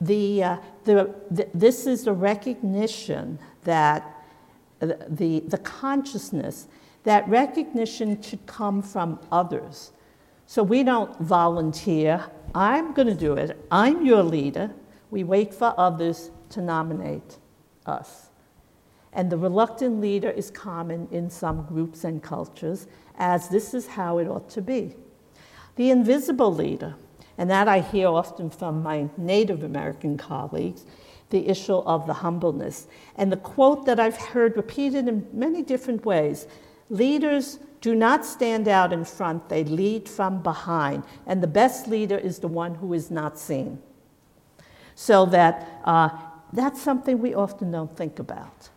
the, 0.00 0.42
uh, 0.42 0.56
the, 0.84 1.14
the, 1.30 1.48
this 1.52 1.86
is 1.86 2.04
the 2.04 2.12
recognition 2.12 3.38
that 3.64 4.16
the, 4.80 5.40
the 5.40 5.58
consciousness 5.58 6.68
that 7.04 7.28
recognition 7.28 8.20
should 8.22 8.44
come 8.46 8.82
from 8.82 9.18
others. 9.30 9.92
So 10.46 10.62
we 10.62 10.82
don't 10.82 11.16
volunteer, 11.20 12.24
I'm 12.54 12.92
going 12.92 13.08
to 13.08 13.14
do 13.14 13.34
it, 13.34 13.58
I'm 13.70 14.04
your 14.04 14.22
leader. 14.22 14.70
We 15.10 15.24
wait 15.24 15.52
for 15.52 15.74
others 15.76 16.30
to 16.50 16.60
nominate 16.60 17.38
us. 17.86 18.28
And 19.12 19.30
the 19.30 19.36
reluctant 19.36 20.00
leader 20.00 20.30
is 20.30 20.50
common 20.50 21.08
in 21.10 21.30
some 21.30 21.66
groups 21.66 22.04
and 22.04 22.22
cultures, 22.22 22.86
as 23.18 23.48
this 23.48 23.74
is 23.74 23.86
how 23.86 24.18
it 24.18 24.28
ought 24.28 24.48
to 24.50 24.62
be. 24.62 24.94
The 25.76 25.90
invisible 25.90 26.54
leader 26.54 26.94
and 27.40 27.48
that 27.48 27.68
I 27.68 27.80
hear 27.80 28.08
often 28.08 28.50
from 28.50 28.82
my 28.82 29.08
Native 29.16 29.62
American 29.62 30.18
colleagues, 30.18 30.84
the 31.30 31.48
issue 31.48 31.76
of 31.76 32.06
the 32.06 32.12
humbleness. 32.12 32.86
And 33.16 33.32
the 33.32 33.38
quote 33.38 33.86
that 33.86 33.98
I've 33.98 34.18
heard 34.18 34.58
repeated 34.58 35.08
in 35.08 35.26
many 35.32 35.62
different 35.62 36.04
ways 36.04 36.46
leaders 36.90 37.58
do 37.80 37.94
not 37.94 38.26
stand 38.26 38.68
out 38.68 38.92
in 38.92 39.06
front, 39.06 39.48
they 39.48 39.64
lead 39.64 40.06
from 40.06 40.42
behind. 40.42 41.02
And 41.26 41.42
the 41.42 41.46
best 41.46 41.88
leader 41.88 42.18
is 42.18 42.40
the 42.40 42.48
one 42.48 42.74
who 42.74 42.92
is 42.92 43.10
not 43.10 43.38
seen. 43.38 43.80
So 44.94 45.24
that 45.24 45.80
uh, 45.86 46.10
that's 46.52 46.80
something 46.80 47.18
we 47.18 47.34
often 47.34 47.70
don't 47.70 47.96
think 47.96 48.18
about. 48.18 48.70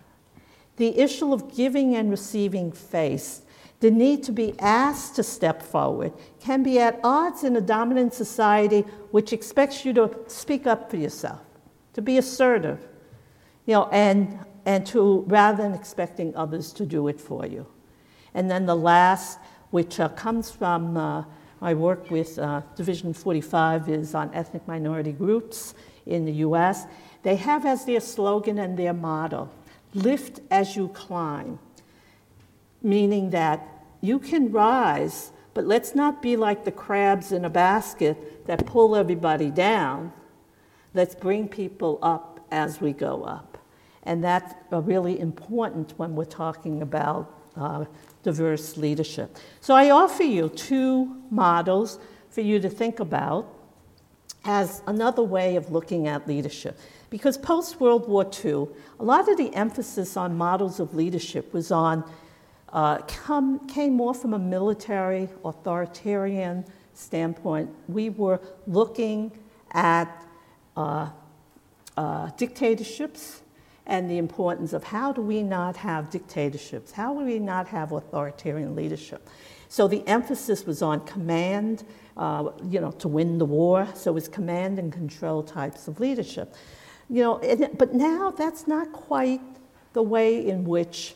The 0.77 0.97
issue 0.99 1.33
of 1.33 1.55
giving 1.55 1.95
and 1.95 2.09
receiving 2.09 2.71
face 2.71 3.43
the 3.83 3.91
need 3.91 4.23
to 4.23 4.31
be 4.31 4.57
asked 4.59 5.17
to 5.17 5.23
step 5.23 5.61
forward 5.61 6.13
can 6.39 6.63
be 6.63 6.79
at 6.79 7.01
odds 7.03 7.43
in 7.43 7.57
a 7.57 7.59
dominant 7.59 8.13
society 8.13 8.85
which 9.11 9.33
expects 9.33 9.83
you 9.83 9.91
to 9.91 10.09
speak 10.27 10.65
up 10.65 10.89
for 10.89 10.95
yourself, 10.95 11.41
to 11.91 12.01
be 12.01 12.17
assertive, 12.17 12.79
you 13.65 13.73
know, 13.73 13.89
and, 13.91 14.39
and 14.65 14.85
to 14.87 15.25
rather 15.27 15.61
than 15.61 15.73
expecting 15.73 16.33
others 16.33 16.71
to 16.71 16.85
do 16.85 17.09
it 17.09 17.19
for 17.19 17.45
you. 17.45 17.67
And 18.33 18.49
then 18.49 18.65
the 18.65 18.75
last, 18.75 19.37
which 19.71 19.99
uh, 19.99 20.07
comes 20.07 20.49
from 20.49 20.95
uh, 20.95 21.25
my 21.59 21.73
work 21.73 22.09
with 22.09 22.39
uh, 22.39 22.61
Division 22.77 23.11
45, 23.13 23.89
is 23.89 24.15
on 24.15 24.33
ethnic 24.33 24.65
minority 24.65 25.11
groups 25.11 25.75
in 26.05 26.23
the 26.23 26.35
US. 26.47 26.85
They 27.23 27.37
have 27.37 27.65
as 27.65 27.85
their 27.85 27.99
slogan 27.99 28.57
and 28.57 28.77
their 28.77 28.93
motto 28.93 29.49
lift 29.93 30.41
as 30.51 30.75
you 30.75 30.89
climb, 30.89 31.59
meaning 32.81 33.29
that 33.31 33.67
you 34.01 34.19
can 34.19 34.51
rise, 34.51 35.31
but 35.53 35.65
let's 35.65 35.95
not 35.95 36.21
be 36.21 36.35
like 36.35 36.65
the 36.65 36.71
crabs 36.71 37.31
in 37.31 37.45
a 37.45 37.49
basket 37.49 38.45
that 38.47 38.65
pull 38.65 38.95
everybody 38.95 39.49
down. 39.49 40.11
Let's 40.93 41.15
bring 41.15 41.47
people 41.47 41.99
up 42.01 42.45
as 42.51 42.81
we 42.81 42.91
go 42.91 43.23
up. 43.23 43.57
And 44.03 44.23
that's 44.23 44.53
really 44.69 45.19
important 45.19 45.93
when 45.97 46.15
we're 46.15 46.25
talking 46.25 46.81
about 46.81 47.39
uh, 47.55 47.85
diverse 48.23 48.75
leadership. 48.77 49.37
So 49.61 49.73
I 49.73 49.91
offer 49.91 50.23
you 50.23 50.49
two 50.49 51.15
models 51.29 51.99
for 52.29 52.41
you 52.41 52.59
to 52.59 52.69
think 52.69 52.99
about 52.99 53.47
as 54.43 54.81
another 54.87 55.23
way 55.23 55.55
of 55.55 55.71
looking 55.71 56.07
at 56.07 56.27
leadership. 56.27 56.77
Because 57.13 57.37
post 57.37 57.79
World 57.79 58.09
War 58.09 58.25
II, 58.43 58.69
a 58.99 59.03
lot 59.03 59.29
of 59.29 59.37
the 59.37 59.53
emphasis 59.53 60.17
on 60.17 60.35
models 60.35 60.79
of 60.79 60.95
leadership 60.95 61.53
was 61.53 61.69
on 61.69 62.03
uh, 62.69 63.03
come, 63.05 63.67
came 63.67 63.93
more 63.93 64.15
from 64.15 64.33
a 64.33 64.39
military, 64.39 65.29
authoritarian 65.45 66.65
standpoint. 66.95 67.69
We 67.87 68.09
were 68.09 68.41
looking 68.65 69.31
at 69.73 70.25
uh, 70.75 71.11
uh, 71.95 72.31
dictatorships 72.35 73.43
and 73.85 74.09
the 74.09 74.17
importance 74.17 74.73
of 74.73 74.83
how 74.83 75.13
do 75.13 75.21
we 75.21 75.43
not 75.43 75.75
have 75.75 76.09
dictatorships? 76.09 76.93
How 76.93 77.13
do 77.13 77.23
we 77.23 77.37
not 77.37 77.67
have 77.67 77.91
authoritarian 77.91 78.75
leadership? 78.75 79.29
So 79.69 79.87
the 79.87 80.03
emphasis 80.07 80.65
was 80.65 80.81
on 80.81 81.01
command, 81.01 81.83
uh, 82.17 82.49
you 82.67 82.81
know, 82.81 82.89
to 82.93 83.07
win 83.07 83.37
the 83.37 83.45
war. 83.45 83.87
So 83.93 84.09
it 84.09 84.15
was 84.15 84.27
command 84.27 84.79
and 84.79 84.91
control 84.91 85.43
types 85.43 85.87
of 85.87 85.99
leadership. 85.99 86.55
You 87.13 87.21
know, 87.21 87.69
but 87.77 87.93
now 87.93 88.31
that's 88.31 88.65
not 88.65 88.91
quite 88.91 89.39
the 89.93 90.01
way 90.01 90.47
in 90.47 90.63
which 90.63 91.13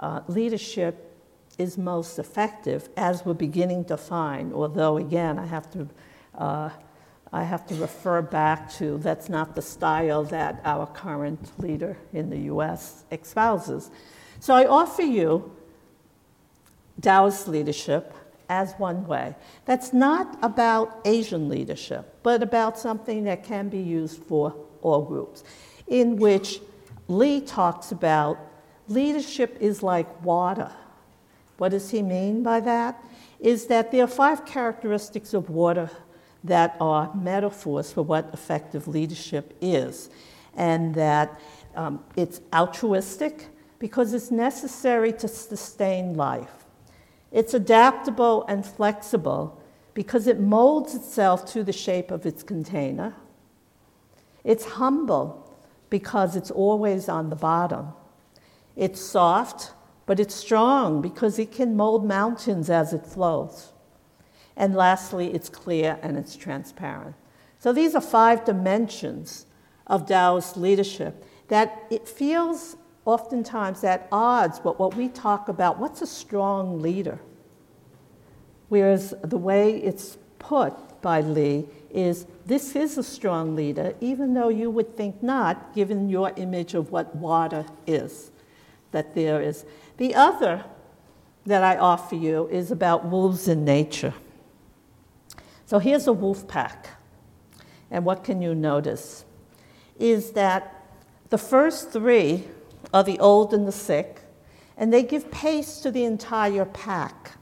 uh, 0.00 0.22
leadership 0.26 1.14
is 1.56 1.78
most 1.78 2.18
effective, 2.18 2.88
as 2.96 3.24
we're 3.24 3.34
beginning 3.34 3.84
to 3.84 3.96
find, 3.96 4.52
although 4.52 4.96
again, 4.96 5.38
I 5.38 5.46
have 5.46 5.70
to, 5.70 5.88
uh, 6.36 6.70
I 7.32 7.44
have 7.44 7.64
to 7.68 7.76
refer 7.76 8.22
back 8.22 8.72
to 8.78 8.98
that's 8.98 9.28
not 9.28 9.54
the 9.54 9.62
style 9.62 10.24
that 10.24 10.60
our 10.64 10.86
current 10.86 11.52
leader 11.60 11.96
in 12.12 12.28
the 12.28 12.38
US 12.54 13.04
espouses. 13.12 13.88
So 14.40 14.52
I 14.52 14.66
offer 14.66 15.02
you 15.02 15.54
Taoist 17.00 17.46
leadership 17.46 18.12
as 18.48 18.72
one 18.78 19.06
way. 19.06 19.36
That's 19.64 19.92
not 19.92 20.40
about 20.42 21.02
Asian 21.04 21.48
leadership, 21.48 22.16
but 22.24 22.42
about 22.42 22.80
something 22.80 23.22
that 23.24 23.44
can 23.44 23.68
be 23.68 23.78
used 23.78 24.20
for 24.24 24.56
all 24.82 25.02
groups, 25.02 25.44
in 25.86 26.16
which 26.16 26.60
Lee 27.08 27.40
talks 27.40 27.92
about 27.92 28.38
leadership 28.88 29.56
is 29.60 29.82
like 29.82 30.24
water. 30.24 30.70
What 31.58 31.70
does 31.70 31.90
he 31.90 32.02
mean 32.02 32.42
by 32.42 32.60
that? 32.60 33.02
Is 33.38 33.66
that 33.66 33.90
there 33.90 34.04
are 34.04 34.08
five 34.08 34.46
characteristics 34.46 35.34
of 35.34 35.50
water 35.50 35.90
that 36.44 36.76
are 36.80 37.14
metaphors 37.14 37.92
for 37.92 38.02
what 38.02 38.30
effective 38.32 38.88
leadership 38.88 39.56
is, 39.60 40.10
and 40.56 40.94
that 40.94 41.40
um, 41.74 42.02
it's 42.16 42.40
altruistic 42.52 43.48
because 43.78 44.12
it's 44.12 44.30
necessary 44.30 45.12
to 45.12 45.28
sustain 45.28 46.14
life. 46.14 46.66
It's 47.32 47.54
adaptable 47.54 48.44
and 48.48 48.64
flexible 48.64 49.60
because 49.94 50.26
it 50.26 50.40
molds 50.40 50.94
itself 50.94 51.44
to 51.52 51.62
the 51.62 51.72
shape 51.72 52.10
of 52.10 52.26
its 52.26 52.42
container. 52.42 53.14
It's 54.44 54.64
humble 54.64 55.58
because 55.90 56.36
it's 56.36 56.50
always 56.50 57.08
on 57.08 57.30
the 57.30 57.36
bottom. 57.36 57.92
It's 58.76 59.00
soft, 59.00 59.72
but 60.06 60.20
it's 60.20 60.34
strong 60.34 61.02
because 61.02 61.38
it 61.38 61.52
can 61.52 61.76
mold 61.76 62.06
mountains 62.06 62.70
as 62.70 62.92
it 62.92 63.06
flows. 63.06 63.72
And 64.56 64.74
lastly, 64.74 65.32
it's 65.32 65.48
clear 65.48 65.98
and 66.02 66.16
it's 66.16 66.36
transparent. 66.36 67.16
So 67.58 67.72
these 67.72 67.94
are 67.94 68.00
five 68.00 68.44
dimensions 68.44 69.46
of 69.86 70.06
Taoist 70.06 70.56
leadership 70.56 71.24
that 71.48 71.82
it 71.90 72.08
feels 72.08 72.76
oftentimes 73.04 73.82
at 73.84 74.06
odds 74.12 74.60
with 74.64 74.78
what 74.78 74.94
we 74.94 75.08
talk 75.08 75.48
about 75.48 75.78
what's 75.78 76.00
a 76.00 76.06
strong 76.06 76.80
leader? 76.80 77.20
Whereas 78.68 79.14
the 79.22 79.38
way 79.38 79.76
it's 79.76 80.16
put 80.38 81.02
by 81.02 81.20
Lee 81.20 81.66
is 81.92 82.26
this 82.46 82.76
is 82.76 82.98
a 82.98 83.02
strong 83.02 83.54
leader, 83.56 83.94
even 84.00 84.34
though 84.34 84.48
you 84.48 84.70
would 84.70 84.96
think 84.96 85.22
not, 85.22 85.74
given 85.74 86.08
your 86.08 86.32
image 86.36 86.74
of 86.74 86.90
what 86.90 87.14
water 87.16 87.66
is, 87.86 88.30
that 88.92 89.14
there 89.14 89.40
is. 89.40 89.64
The 89.96 90.14
other 90.14 90.64
that 91.46 91.62
I 91.62 91.76
offer 91.76 92.14
you 92.14 92.48
is 92.48 92.70
about 92.70 93.06
wolves 93.06 93.48
in 93.48 93.64
nature. 93.64 94.14
So 95.66 95.78
here's 95.78 96.06
a 96.06 96.12
wolf 96.12 96.48
pack. 96.48 96.90
And 97.90 98.04
what 98.04 98.24
can 98.24 98.40
you 98.42 98.54
notice? 98.54 99.24
Is 99.98 100.32
that 100.32 100.86
the 101.30 101.38
first 101.38 101.90
three 101.92 102.44
are 102.92 103.04
the 103.04 103.18
old 103.18 103.54
and 103.54 103.66
the 103.66 103.72
sick, 103.72 104.22
and 104.76 104.92
they 104.92 105.02
give 105.02 105.30
pace 105.30 105.80
to 105.80 105.90
the 105.90 106.04
entire 106.04 106.64
pack. 106.64 107.32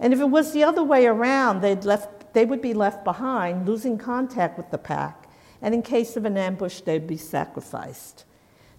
And 0.00 0.12
if 0.12 0.20
it 0.20 0.30
was 0.30 0.52
the 0.52 0.64
other 0.64 0.82
way 0.82 1.06
around, 1.06 1.60
they'd 1.60 1.84
left, 1.84 2.17
they 2.32 2.44
would 2.44 2.62
be 2.62 2.74
left 2.74 3.04
behind, 3.04 3.66
losing 3.66 3.98
contact 3.98 4.56
with 4.56 4.70
the 4.70 4.78
pack, 4.78 5.28
and 5.60 5.74
in 5.74 5.82
case 5.82 6.16
of 6.16 6.24
an 6.24 6.36
ambush, 6.36 6.80
they'd 6.80 7.06
be 7.06 7.16
sacrificed. 7.16 8.24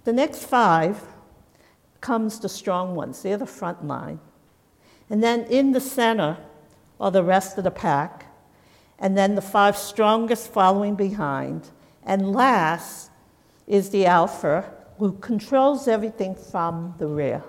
The 0.03 0.13
next 0.13 0.45
five 0.45 1.01
comes 2.01 2.39
the 2.39 2.49
strong 2.49 2.95
ones, 2.95 3.21
they're 3.21 3.37
the 3.37 3.45
front 3.45 3.85
line. 3.85 4.19
And 5.09 5.23
then 5.23 5.45
in 5.45 5.71
the 5.71 5.81
center 5.81 6.37
are 6.99 7.11
the 7.11 7.23
rest 7.23 7.57
of 7.57 7.63
the 7.63 7.71
pack, 7.71 8.25
and 8.97 9.17
then 9.17 9.35
the 9.35 9.41
five 9.41 9.77
strongest 9.77 10.51
following 10.51 10.95
behind. 10.95 11.69
And 12.03 12.31
last 12.31 13.11
is 13.67 13.89
the 13.89 14.05
alpha 14.05 14.71
who 14.97 15.13
controls 15.13 15.87
everything 15.87 16.35
from 16.35 16.95
the 16.97 17.07
rear. 17.07 17.43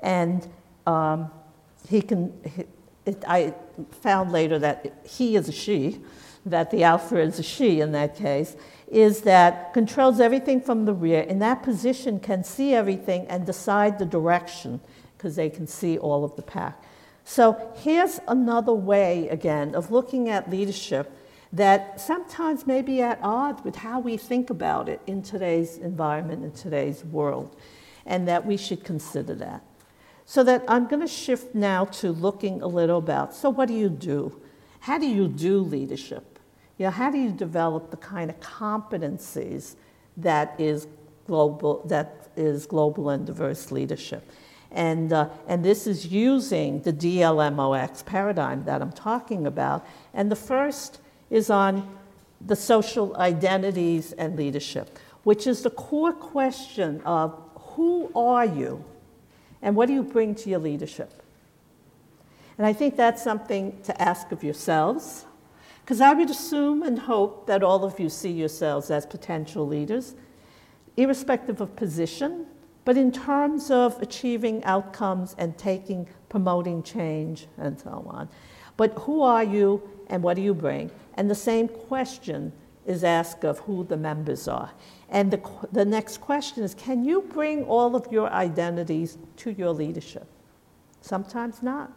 And 0.00 0.46
um, 0.86 1.30
he 1.88 2.02
can, 2.02 2.32
it, 3.08 3.24
I 3.26 3.54
found 4.02 4.32
later 4.32 4.58
that 4.58 5.02
he 5.04 5.36
is 5.36 5.48
a 5.48 5.52
she, 5.52 6.00
that 6.46 6.70
the 6.70 6.84
alpha 6.84 7.18
is 7.20 7.38
a 7.38 7.42
she 7.42 7.80
in 7.80 7.92
that 7.92 8.16
case, 8.16 8.56
is 8.86 9.22
that 9.22 9.72
controls 9.74 10.20
everything 10.20 10.60
from 10.60 10.84
the 10.84 10.94
rear. 10.94 11.20
In 11.20 11.38
that 11.40 11.62
position, 11.62 12.20
can 12.20 12.44
see 12.44 12.74
everything 12.74 13.26
and 13.26 13.44
decide 13.44 13.98
the 13.98 14.06
direction 14.06 14.80
because 15.16 15.36
they 15.36 15.50
can 15.50 15.66
see 15.66 15.98
all 15.98 16.24
of 16.24 16.36
the 16.36 16.42
pack. 16.42 16.82
So 17.24 17.72
here's 17.76 18.20
another 18.28 18.72
way, 18.72 19.28
again, 19.28 19.74
of 19.74 19.90
looking 19.90 20.28
at 20.30 20.48
leadership 20.48 21.12
that 21.52 22.00
sometimes 22.00 22.66
may 22.66 22.82
be 22.82 23.02
at 23.02 23.18
odds 23.22 23.62
with 23.64 23.76
how 23.76 24.00
we 24.00 24.16
think 24.16 24.50
about 24.50 24.88
it 24.88 25.00
in 25.06 25.22
today's 25.22 25.76
environment, 25.78 26.44
in 26.44 26.52
today's 26.52 27.04
world, 27.04 27.56
and 28.06 28.28
that 28.28 28.46
we 28.46 28.56
should 28.56 28.84
consider 28.84 29.34
that. 29.34 29.62
So 30.28 30.44
that 30.44 30.62
I'm 30.68 30.86
going 30.88 31.00
to 31.00 31.08
shift 31.08 31.54
now 31.54 31.86
to 31.86 32.12
looking 32.12 32.60
a 32.60 32.66
little 32.66 32.98
about 32.98 33.34
so 33.34 33.48
what 33.48 33.66
do 33.66 33.72
you 33.72 33.88
do? 33.88 34.38
How 34.80 34.98
do 34.98 35.06
you 35.06 35.26
do 35.26 35.60
leadership? 35.60 36.38
You 36.76 36.84
know, 36.84 36.90
how 36.90 37.10
do 37.10 37.16
you 37.16 37.30
develop 37.30 37.90
the 37.90 37.96
kind 37.96 38.28
of 38.28 38.38
competencies 38.38 39.76
that 40.18 40.54
is 40.60 40.86
global 41.26 41.82
that 41.86 42.28
is 42.36 42.66
global 42.66 43.08
and 43.08 43.24
diverse 43.24 43.72
leadership? 43.72 44.30
And, 44.70 45.14
uh, 45.14 45.30
and 45.46 45.64
this 45.64 45.86
is 45.86 46.04
using 46.08 46.82
the 46.82 46.92
DLMOX 46.92 48.04
paradigm 48.04 48.64
that 48.64 48.82
I'm 48.82 48.92
talking 48.92 49.46
about. 49.46 49.86
And 50.12 50.30
the 50.30 50.36
first 50.36 51.00
is 51.30 51.48
on 51.48 51.88
the 52.38 52.54
social 52.54 53.16
identities 53.16 54.12
and 54.12 54.36
leadership, 54.36 54.98
which 55.22 55.46
is 55.46 55.62
the 55.62 55.70
core 55.70 56.12
question 56.12 57.00
of 57.06 57.34
who 57.54 58.12
are 58.14 58.44
you 58.44 58.84
and 59.62 59.74
what 59.76 59.86
do 59.86 59.92
you 59.92 60.02
bring 60.02 60.34
to 60.36 60.50
your 60.50 60.58
leadership? 60.60 61.22
And 62.56 62.66
I 62.66 62.72
think 62.72 62.96
that's 62.96 63.22
something 63.22 63.80
to 63.82 64.02
ask 64.02 64.32
of 64.32 64.42
yourselves, 64.42 65.26
because 65.82 66.00
I 66.00 66.12
would 66.12 66.30
assume 66.30 66.82
and 66.82 66.98
hope 66.98 67.46
that 67.46 67.62
all 67.62 67.84
of 67.84 67.98
you 67.98 68.08
see 68.08 68.30
yourselves 68.30 68.90
as 68.90 69.06
potential 69.06 69.66
leaders, 69.66 70.14
irrespective 70.96 71.60
of 71.60 71.76
position, 71.76 72.46
but 72.84 72.96
in 72.96 73.12
terms 73.12 73.70
of 73.70 74.00
achieving 74.02 74.64
outcomes 74.64 75.34
and 75.38 75.56
taking, 75.56 76.08
promoting 76.28 76.82
change, 76.82 77.46
and 77.56 77.78
so 77.78 78.04
on. 78.08 78.28
But 78.76 78.94
who 79.00 79.22
are 79.22 79.44
you 79.44 79.82
and 80.08 80.22
what 80.22 80.36
do 80.36 80.42
you 80.42 80.54
bring? 80.54 80.90
And 81.14 81.30
the 81.30 81.34
same 81.34 81.68
question 81.68 82.52
is 82.86 83.04
asked 83.04 83.44
of 83.44 83.58
who 83.60 83.84
the 83.84 83.96
members 83.96 84.48
are. 84.48 84.70
And 85.10 85.30
the, 85.30 85.40
the 85.72 85.84
next 85.84 86.18
question 86.18 86.62
is 86.62 86.74
can 86.74 87.04
you 87.04 87.22
bring 87.22 87.64
all 87.64 87.96
of 87.96 88.10
your 88.12 88.30
identities 88.30 89.18
to 89.38 89.50
your 89.52 89.72
leadership? 89.72 90.26
Sometimes 91.00 91.62
not. 91.62 91.92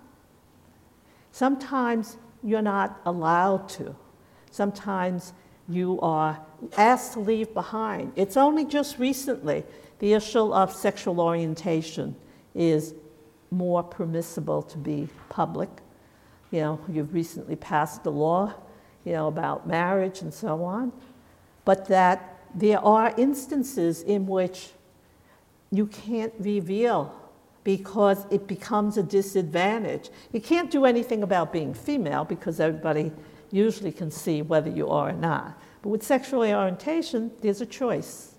Sometimes 1.31 2.17
you're 2.43 2.61
not 2.61 3.01
allowed 3.05 3.67
to. 3.69 3.95
Sometimes 4.51 5.33
you 5.67 5.99
are 6.01 6.39
asked 6.77 7.13
to 7.13 7.19
leave 7.19 7.53
behind. 7.53 8.11
It's 8.15 8.37
only 8.37 8.65
just 8.65 8.99
recently 8.99 9.63
the 9.99 10.13
issue 10.13 10.53
of 10.53 10.73
sexual 10.73 11.21
orientation 11.21 12.15
is 12.53 12.93
more 13.49 13.83
permissible 13.83 14.61
to 14.63 14.77
be 14.77 15.07
public. 15.29 15.69
You 16.51 16.59
know, 16.61 16.81
you've 16.89 17.13
recently 17.13 17.55
passed 17.55 18.05
a 18.05 18.09
law, 18.09 18.53
you 19.05 19.13
know, 19.13 19.27
about 19.27 19.67
marriage 19.67 20.21
and 20.21 20.33
so 20.33 20.63
on, 20.63 20.91
but 21.63 21.87
that 21.87 22.30
there 22.55 22.79
are 22.79 23.13
instances 23.17 24.01
in 24.01 24.27
which 24.27 24.71
you 25.71 25.87
can't 25.87 26.33
reveal 26.39 27.15
because 27.63 28.25
it 28.31 28.47
becomes 28.47 28.97
a 28.97 29.03
disadvantage. 29.03 30.09
You 30.31 30.41
can't 30.41 30.71
do 30.71 30.85
anything 30.85 31.23
about 31.23 31.53
being 31.53 31.73
female 31.73 32.25
because 32.25 32.59
everybody 32.59 33.11
usually 33.51 33.91
can 33.91 34.11
see 34.11 34.41
whether 34.41 34.69
you 34.69 34.89
are 34.89 35.09
or 35.09 35.13
not. 35.13 35.59
But 35.81 35.89
with 35.89 36.03
sexual 36.03 36.41
orientation, 36.41 37.31
there's 37.41 37.61
a 37.61 37.65
choice 37.65 38.31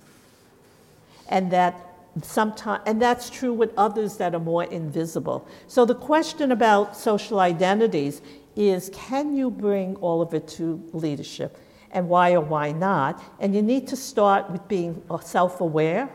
and 1.29 1.51
that 1.51 1.89
sometimes 2.21 2.83
and 2.87 3.01
that's 3.01 3.31
true 3.31 3.55
with 3.55 3.73
others 3.77 4.19
that 4.19 4.35
are 4.35 4.41
more 4.41 4.65
invisible 4.65 5.49
so 5.67 5.87
the 5.87 5.95
question 5.95 6.53
about 6.53 6.95
social 6.95 7.41
identities 7.41 8.21
is 8.55 8.91
can 8.93 9.35
you 9.35 9.51
bring 9.51 9.97
all 9.97 10.21
of 10.21 10.35
it 10.35 10.47
to 10.47 10.83
leadership 10.93 11.57
and 11.93 12.09
why 12.09 12.33
or 12.33 12.41
why 12.41 12.73
not. 12.73 13.23
And 13.39 13.55
you 13.55 13.63
need 13.63 13.87
to 13.89 13.97
start 13.97 14.51
with 14.51 14.67
being 14.69 15.03
self-aware 15.21 16.11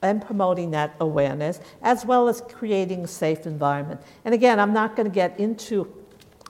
and 0.00 0.20
promoting 0.20 0.72
that 0.72 0.94
awareness 1.00 1.60
as 1.82 2.04
well 2.04 2.28
as 2.28 2.40
creating 2.40 3.04
a 3.04 3.08
safe 3.08 3.46
environment. 3.46 4.00
And 4.24 4.34
again 4.34 4.58
i'm 4.58 4.72
not 4.72 4.96
going 4.96 5.08
to 5.08 5.14
get 5.14 5.38
into 5.38 5.86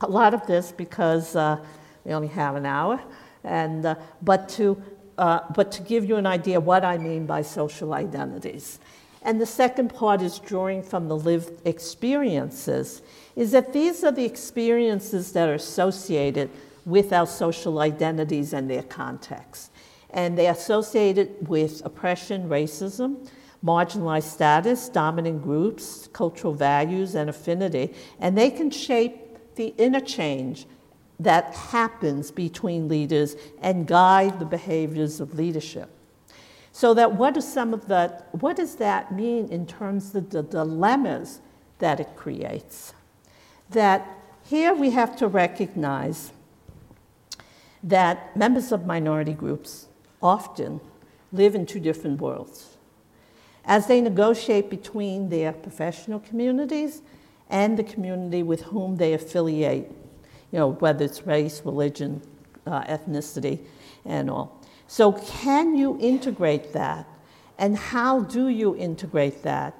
a 0.00 0.06
lot 0.08 0.34
of 0.34 0.46
this 0.46 0.72
because 0.72 1.36
uh, 1.36 1.58
we 2.04 2.12
only 2.12 2.28
have 2.28 2.56
an 2.56 2.66
hour. 2.66 3.00
And 3.44 3.84
uh, 3.86 3.94
but 4.20 4.48
to 4.50 4.82
uh, 5.18 5.40
but 5.54 5.70
to 5.72 5.82
give 5.82 6.04
you 6.04 6.16
an 6.16 6.26
idea 6.26 6.58
what 6.58 6.84
I 6.84 6.98
mean 6.98 7.26
by 7.26 7.42
social 7.42 7.92
identities. 7.92 8.78
And 9.22 9.40
the 9.40 9.46
second 9.46 9.94
part 9.94 10.20
is 10.22 10.38
drawing 10.38 10.82
from 10.82 11.06
the 11.06 11.16
lived 11.16 11.66
experiences, 11.66 13.02
is 13.36 13.52
that 13.52 13.72
these 13.72 14.02
are 14.02 14.10
the 14.10 14.24
experiences 14.24 15.32
that 15.32 15.48
are 15.48 15.54
associated 15.54 16.50
with 16.84 17.12
our 17.12 17.26
social 17.26 17.78
identities 17.80 18.52
and 18.52 18.68
their 18.68 18.82
context. 18.82 19.70
And 20.10 20.36
they 20.36 20.46
are 20.48 20.52
associated 20.52 21.48
with 21.48 21.84
oppression, 21.84 22.48
racism, 22.48 23.28
marginalized 23.64 24.24
status, 24.24 24.88
dominant 24.88 25.42
groups, 25.42 26.08
cultural 26.12 26.52
values, 26.52 27.14
and 27.14 27.30
affinity. 27.30 27.94
And 28.18 28.36
they 28.36 28.50
can 28.50 28.70
shape 28.70 29.54
the 29.54 29.74
interchange 29.78 30.66
that 31.20 31.54
happens 31.54 32.30
between 32.30 32.88
leaders 32.88 33.36
and 33.60 33.86
guide 33.86 34.38
the 34.38 34.44
behaviors 34.44 35.20
of 35.20 35.34
leadership. 35.34 35.88
So 36.72 36.94
that 36.94 37.14
what 37.14 37.36
is 37.36 37.50
some 37.50 37.74
of 37.74 37.86
the 37.86 38.22
what 38.32 38.56
does 38.56 38.76
that 38.76 39.12
mean 39.12 39.48
in 39.48 39.66
terms 39.66 40.14
of 40.14 40.30
the 40.30 40.42
dilemmas 40.42 41.40
that 41.78 42.00
it 42.00 42.16
creates? 42.16 42.94
That 43.70 44.08
here 44.42 44.74
we 44.74 44.90
have 44.90 45.14
to 45.16 45.28
recognize 45.28 46.32
that 47.82 48.36
members 48.36 48.72
of 48.72 48.86
minority 48.86 49.32
groups 49.32 49.86
often 50.22 50.80
live 51.32 51.54
in 51.54 51.66
two 51.66 51.80
different 51.80 52.20
worlds. 52.20 52.76
As 53.64 53.86
they 53.86 54.00
negotiate 54.00 54.70
between 54.70 55.28
their 55.28 55.52
professional 55.52 56.20
communities 56.20 57.02
and 57.48 57.78
the 57.78 57.84
community 57.84 58.42
with 58.42 58.62
whom 58.62 58.96
they 58.96 59.12
affiliate, 59.12 59.90
you 60.50 60.58
know, 60.58 60.72
whether 60.72 61.04
it's 61.04 61.26
race, 61.26 61.62
religion, 61.64 62.22
uh, 62.66 62.82
ethnicity, 62.84 63.60
and 64.04 64.30
all. 64.30 64.60
So, 64.86 65.12
can 65.12 65.76
you 65.76 65.98
integrate 66.00 66.72
that? 66.72 67.06
And 67.58 67.76
how 67.76 68.20
do 68.20 68.48
you 68.48 68.76
integrate 68.76 69.42
that? 69.42 69.74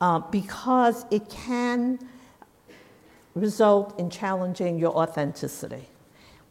Uh, 0.00 0.20
because 0.20 1.04
it 1.10 1.28
can 1.28 1.98
result 3.34 3.98
in 3.98 4.08
challenging 4.08 4.78
your 4.78 4.96
authenticity, 4.96 5.88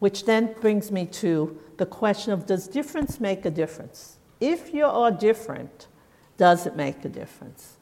which 0.05 0.25
then 0.25 0.53
brings 0.61 0.91
me 0.91 1.03
to 1.03 1.59
the 1.77 1.85
question 1.87 2.31
of 2.31 2.45
does 2.45 2.67
difference 2.67 3.19
make 3.19 3.43
a 3.43 3.49
difference? 3.49 4.19
If 4.39 4.71
you 4.71 4.85
are 4.85 5.09
different, 5.09 5.87
does 6.37 6.67
it 6.67 6.75
make 6.75 7.03
a 7.05 7.09
difference? 7.09 7.77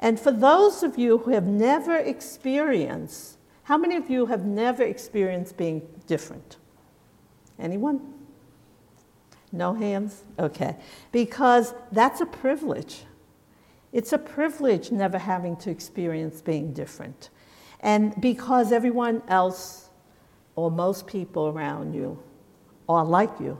And 0.00 0.18
for 0.18 0.32
those 0.32 0.82
of 0.82 0.98
you 0.98 1.18
who 1.18 1.30
have 1.30 1.46
never 1.46 1.94
experienced, 1.94 3.38
how 3.62 3.78
many 3.78 3.94
of 3.94 4.10
you 4.10 4.26
have 4.26 4.44
never 4.44 4.82
experienced 4.82 5.56
being 5.56 5.86
different? 6.08 6.56
Anyone? 7.60 8.12
No 9.52 9.72
hands? 9.72 10.24
Okay. 10.36 10.74
Because 11.12 11.74
that's 11.92 12.20
a 12.20 12.26
privilege. 12.26 13.04
It's 13.92 14.12
a 14.12 14.18
privilege 14.18 14.90
never 14.90 15.18
having 15.18 15.54
to 15.58 15.70
experience 15.70 16.40
being 16.40 16.72
different. 16.72 17.30
And 17.78 18.20
because 18.20 18.72
everyone 18.72 19.22
else, 19.28 19.87
or 20.58 20.72
most 20.72 21.06
people 21.06 21.46
around 21.46 21.94
you, 21.94 22.18
are 22.88 23.04
like 23.04 23.30
you. 23.38 23.56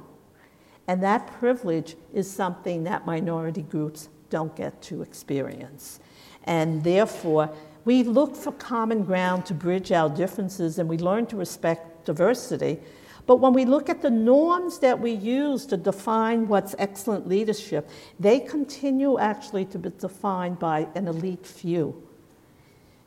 And 0.89 1.01
that 1.05 1.29
privilege 1.39 1.95
is 2.13 2.29
something 2.29 2.83
that 2.85 3.07
minority 3.07 3.63
groups 3.63 4.09
don't 4.31 4.57
get 4.57 4.83
to 4.83 5.03
experience. 5.03 6.01
And 6.43 6.83
therefore, 6.83 7.55
we 7.85 8.03
look 8.03 8.35
for 8.35 8.51
common 8.51 9.05
ground 9.05 9.47
to 9.47 9.55
bridge 9.55 9.93
our 9.93 10.09
differences 10.09 10.81
and 10.81 10.89
we 10.89 10.99
learn 10.99 11.27
to 11.27 11.37
respect 11.37 12.05
diversity. 12.05 12.81
But 13.29 13.37
when 13.37 13.53
we 13.53 13.65
look 13.65 13.89
at 13.89 14.03
the 14.03 14.11
norms 14.11 14.81
that 14.81 14.99
we 14.99 15.13
use 15.13 15.67
to 15.67 15.77
define 15.77 16.49
what's 16.49 16.75
excellent 16.81 17.29
leadership, 17.29 17.89
they 18.19 18.41
continue 18.41 19.21
actually 19.21 19.67
to 19.67 19.79
be 19.79 19.91
defined 19.91 20.59
by 20.59 20.89
an 20.97 21.07
elite 21.07 21.47
few. 21.47 22.08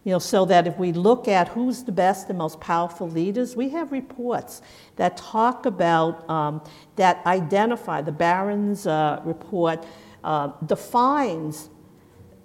You 0.03 0.13
know, 0.13 0.19
so 0.19 0.45
that 0.45 0.65
if 0.65 0.77
we 0.77 0.93
look 0.93 1.27
at 1.27 1.49
who's 1.49 1.83
the 1.83 1.91
best 1.91 2.29
and 2.29 2.37
most 2.37 2.59
powerful 2.59 3.07
leaders, 3.07 3.55
we 3.55 3.69
have 3.69 3.91
reports 3.91 4.63
that 4.95 5.15
talk 5.15 5.67
about, 5.67 6.27
um, 6.27 6.63
that 6.95 7.23
identify, 7.27 8.01
the 8.01 8.11
Barron's 8.11 8.87
uh, 8.87 9.21
report 9.23 9.85
uh, 10.23 10.53
defines 10.65 11.69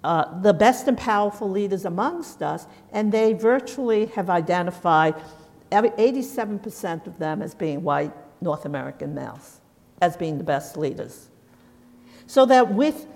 uh, 0.03 0.39
the 0.41 0.53
best 0.53 0.87
and 0.87 0.97
powerful 0.97 1.49
leaders 1.49 1.85
amongst 1.85 2.43
us, 2.43 2.67
and 2.91 3.11
they 3.11 3.33
virtually 3.33 4.05
have 4.07 4.29
identified 4.29 5.15
87% 5.71 7.07
of 7.07 7.17
them 7.17 7.41
as 7.41 7.55
being 7.55 7.83
white 7.83 8.13
North 8.39 8.65
American 8.65 9.15
males, 9.15 9.61
as 10.01 10.15
being 10.15 10.37
the 10.37 10.43
best 10.43 10.77
leaders. 10.77 11.29
So 12.27 12.45
that 12.45 12.73
with, 12.73 13.07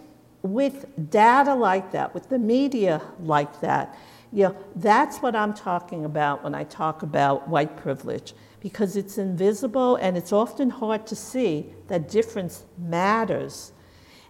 with 0.42 1.12
data 1.12 1.54
like 1.54 1.92
that, 1.92 2.14
with 2.14 2.30
the 2.30 2.40
media 2.40 3.02
like 3.20 3.62
that, 3.62 3.96
you 4.32 4.44
know, 4.44 4.56
that's 4.76 5.18
what 5.18 5.36
I'm 5.36 5.54
talking 5.54 6.06
about 6.06 6.44
when 6.44 6.56
I 6.56 6.64
talk 6.64 7.04
about 7.04 7.48
white 7.48 7.76
privilege, 7.76 8.34
because 8.60 8.96
it's 8.96 9.18
invisible 9.18 9.98
and 9.98 10.18
it's 10.18 10.32
often 10.32 10.70
hard 10.70 11.06
to 11.08 11.16
see 11.16 11.74
that 11.88 12.10
difference 12.10 12.64
matters. 12.78 13.74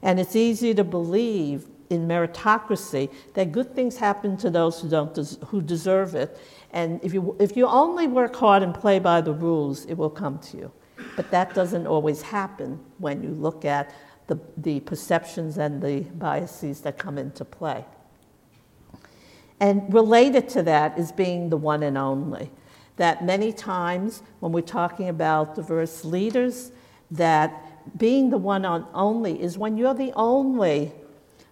And 0.01 0.19
it's 0.19 0.35
easy 0.35 0.73
to 0.73 0.83
believe 0.83 1.67
in 1.91 2.07
meritocracy 2.07 3.11
that 3.33 3.51
good 3.51 3.75
things 3.75 3.97
happen 3.97 4.37
to 4.37 4.49
those 4.49 4.81
who, 4.81 4.89
don't 4.89 5.13
des- 5.13 5.45
who 5.47 5.61
deserve 5.61 6.15
it. 6.15 6.39
And 6.71 7.03
if 7.03 7.13
you, 7.13 7.35
if 7.39 7.55
you 7.55 7.67
only 7.67 8.07
work 8.07 8.35
hard 8.35 8.63
and 8.63 8.73
play 8.73 8.97
by 8.97 9.21
the 9.21 9.33
rules, 9.33 9.85
it 9.85 9.95
will 9.95 10.09
come 10.09 10.39
to 10.39 10.57
you. 10.57 10.71
But 11.15 11.29
that 11.31 11.53
doesn't 11.53 11.85
always 11.85 12.21
happen 12.21 12.79
when 12.97 13.21
you 13.21 13.29
look 13.29 13.65
at 13.65 13.93
the, 14.27 14.39
the 14.57 14.79
perceptions 14.79 15.57
and 15.57 15.81
the 15.81 16.01
biases 16.01 16.81
that 16.81 16.97
come 16.97 17.17
into 17.17 17.43
play. 17.43 17.83
And 19.61 19.93
related 19.93 20.49
to 20.49 20.63
that 20.63 20.97
is 20.97 21.11
being 21.11 21.49
the 21.49 21.55
one 21.55 21.83
and 21.83 21.95
only. 21.97 22.49
That 22.97 23.23
many 23.23 23.53
times 23.53 24.23
when 24.39 24.51
we're 24.51 24.61
talking 24.61 25.07
about 25.07 25.55
diverse 25.55 26.03
leaders, 26.03 26.71
that 27.11 27.97
being 27.97 28.31
the 28.31 28.37
one 28.37 28.65
and 28.65 28.85
only 28.95 29.41
is 29.41 29.59
when 29.59 29.77
you're 29.77 29.93
the 29.93 30.11
only 30.15 30.91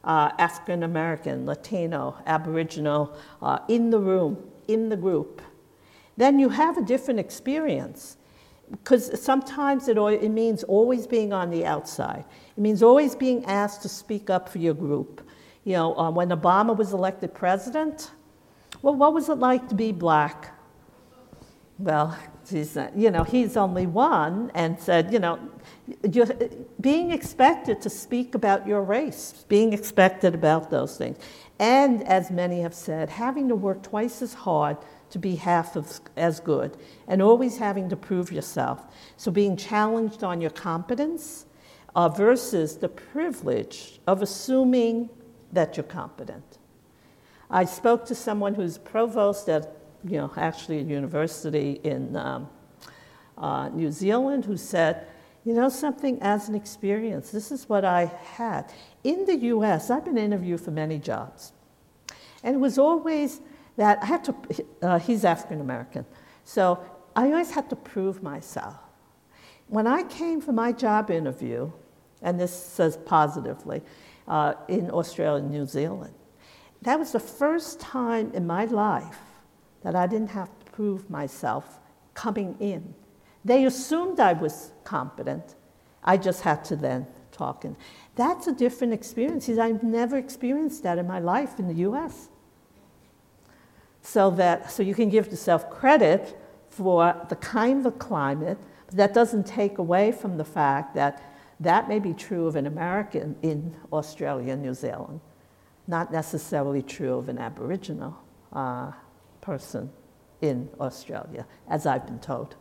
uh, 0.03 0.31
African 0.39 0.81
American, 0.81 1.45
Latino, 1.45 2.17
Aboriginal 2.25 3.15
uh, 3.43 3.59
in 3.67 3.91
the 3.91 3.99
room, 3.99 4.37
in 4.67 4.89
the 4.89 4.97
group. 4.97 5.41
Then 6.17 6.39
you 6.39 6.49
have 6.49 6.77
a 6.77 6.81
different 6.81 7.19
experience 7.19 8.17
because 8.71 9.21
sometimes 9.21 9.87
it, 9.87 9.97
it 9.97 10.29
means 10.29 10.63
always 10.63 11.05
being 11.05 11.31
on 11.31 11.51
the 11.51 11.63
outside. 11.63 12.25
It 12.57 12.61
means 12.61 12.81
always 12.81 13.15
being 13.15 13.45
asked 13.45 13.83
to 13.83 13.89
speak 13.89 14.31
up 14.31 14.49
for 14.49 14.57
your 14.57 14.73
group. 14.73 15.28
You 15.63 15.73
know, 15.73 15.97
uh, 15.97 16.09
when 16.11 16.29
Obama 16.29 16.75
was 16.75 16.93
elected 16.93 17.33
president, 17.33 18.11
well, 18.81 18.95
what 18.95 19.13
was 19.13 19.29
it 19.29 19.35
like 19.35 19.67
to 19.69 19.75
be 19.75 19.91
black? 19.91 20.55
Well, 21.77 22.17
he's, 22.49 22.77
you 22.95 23.11
know, 23.11 23.23
he's 23.23 23.55
only 23.55 23.87
one 23.87 24.51
and 24.53 24.79
said, 24.79 25.13
you 25.13 25.19
know, 25.19 25.39
being 26.81 27.11
expected 27.11 27.81
to 27.81 27.89
speak 27.89 28.35
about 28.35 28.67
your 28.67 28.81
race, 28.83 29.45
being 29.47 29.73
expected 29.73 30.35
about 30.35 30.69
those 30.69 30.97
things. 30.97 31.17
And 31.57 32.03
as 32.07 32.31
many 32.31 32.61
have 32.61 32.73
said, 32.73 33.09
having 33.09 33.47
to 33.49 33.55
work 33.55 33.83
twice 33.83 34.21
as 34.21 34.33
hard 34.33 34.77
to 35.11 35.19
be 35.19 35.35
half 35.35 35.75
of, 35.75 35.99
as 36.15 36.39
good 36.39 36.77
and 37.07 37.21
always 37.21 37.57
having 37.57 37.89
to 37.89 37.95
prove 37.95 38.31
yourself. 38.31 38.85
So 39.17 39.31
being 39.31 39.57
challenged 39.57 40.23
on 40.23 40.41
your 40.41 40.51
competence 40.51 41.45
uh, 41.95 42.09
versus 42.09 42.77
the 42.77 42.89
privilege 42.89 43.99
of 44.05 44.21
assuming 44.21 45.09
that 45.51 45.77
you're 45.77 45.83
competent. 45.83 46.57
I 47.49 47.65
spoke 47.65 48.05
to 48.05 48.15
someone 48.15 48.53
who's 48.53 48.77
provost 48.77 49.49
at, 49.49 49.75
you 50.03 50.17
know, 50.17 50.31
actually 50.37 50.79
a 50.79 50.83
university 50.83 51.79
in 51.83 52.15
um, 52.15 52.49
uh, 53.37 53.69
New 53.69 53.91
Zealand 53.91 54.45
who 54.45 54.57
said, 54.57 55.07
you 55.45 55.53
know 55.53 55.69
something, 55.69 56.21
as 56.21 56.49
an 56.49 56.55
experience, 56.55 57.31
this 57.31 57.51
is 57.51 57.67
what 57.67 57.85
I 57.85 58.05
had. 58.05 58.71
In 59.03 59.25
the 59.25 59.35
US, 59.35 59.89
I've 59.89 60.05
been 60.05 60.17
interviewed 60.17 60.61
for 60.61 60.71
many 60.71 60.99
jobs. 60.99 61.53
And 62.43 62.55
it 62.55 62.59
was 62.59 62.77
always 62.77 63.41
that 63.77 64.03
I 64.03 64.05
had 64.05 64.23
to, 64.25 64.35
uh, 64.81 64.99
he's 64.99 65.23
African 65.23 65.61
American, 65.61 66.05
so 66.43 66.83
I 67.15 67.31
always 67.31 67.51
had 67.51 67.69
to 67.69 67.75
prove 67.75 68.21
myself. 68.21 68.75
When 69.67 69.87
I 69.87 70.03
came 70.03 70.41
for 70.41 70.51
my 70.51 70.71
job 70.71 71.09
interview, 71.09 71.71
and 72.21 72.39
this 72.39 72.51
says 72.51 72.97
positively, 72.97 73.81
uh, 74.29 74.53
in 74.67 74.89
Australia 74.91 75.43
and 75.43 75.51
New 75.51 75.65
Zealand, 75.65 76.13
that 76.81 76.97
was 76.97 77.11
the 77.11 77.19
first 77.19 77.79
time 77.79 78.31
in 78.33 78.47
my 78.47 78.65
life 78.65 79.19
that 79.83 79.95
I 79.95 80.07
didn't 80.07 80.29
have 80.29 80.47
to 80.59 80.71
prove 80.71 81.09
myself 81.09 81.79
coming 82.13 82.55
in. 82.59 82.93
They 83.43 83.65
assumed 83.65 84.19
I 84.19 84.33
was 84.33 84.71
competent. 84.83 85.55
I 86.03 86.17
just 86.17 86.41
had 86.41 86.63
to 86.65 86.75
then 86.75 87.07
talk. 87.31 87.65
And 87.65 87.75
that's 88.15 88.47
a 88.47 88.53
different 88.53 88.93
experience. 88.93 89.49
I've 89.49 89.83
never 89.83 90.17
experienced 90.17 90.83
that 90.83 90.97
in 90.97 91.07
my 91.07 91.19
life 91.19 91.59
in 91.59 91.67
the 91.67 91.81
US. 91.89 92.29
So 94.01 94.29
that 94.31 94.71
so 94.71 94.83
you 94.83 94.95
can 94.95 95.09
give 95.09 95.27
yourself 95.27 95.69
credit 95.69 96.37
for 96.69 97.15
the 97.29 97.35
kind 97.35 97.85
of 97.85 97.99
climate, 97.99 98.57
but 98.87 98.95
that 98.95 99.13
doesn't 99.13 99.45
take 99.45 99.77
away 99.77 100.11
from 100.11 100.37
the 100.37 100.45
fact 100.45 100.95
that 100.95 101.21
that 101.59 101.87
may 101.89 101.99
be 101.99 102.13
true 102.13 102.47
of 102.47 102.55
an 102.55 102.67
American 102.67 103.35
in 103.41 103.75
Australia 103.91 104.53
and 104.53 104.61
New 104.61 104.73
Zealand 104.73 105.19
not 105.89 106.11
necessarily 106.11 106.83
true 106.83 107.15
of 107.15 107.29
an 107.29 107.39
Aboriginal 107.39 108.15
uh, 108.53 108.91
person 109.41 109.89
in 110.39 110.69
Australia, 110.79 111.45
as 111.67 111.87
I've 111.87 112.05
been 112.05 112.19
told. 112.19 112.55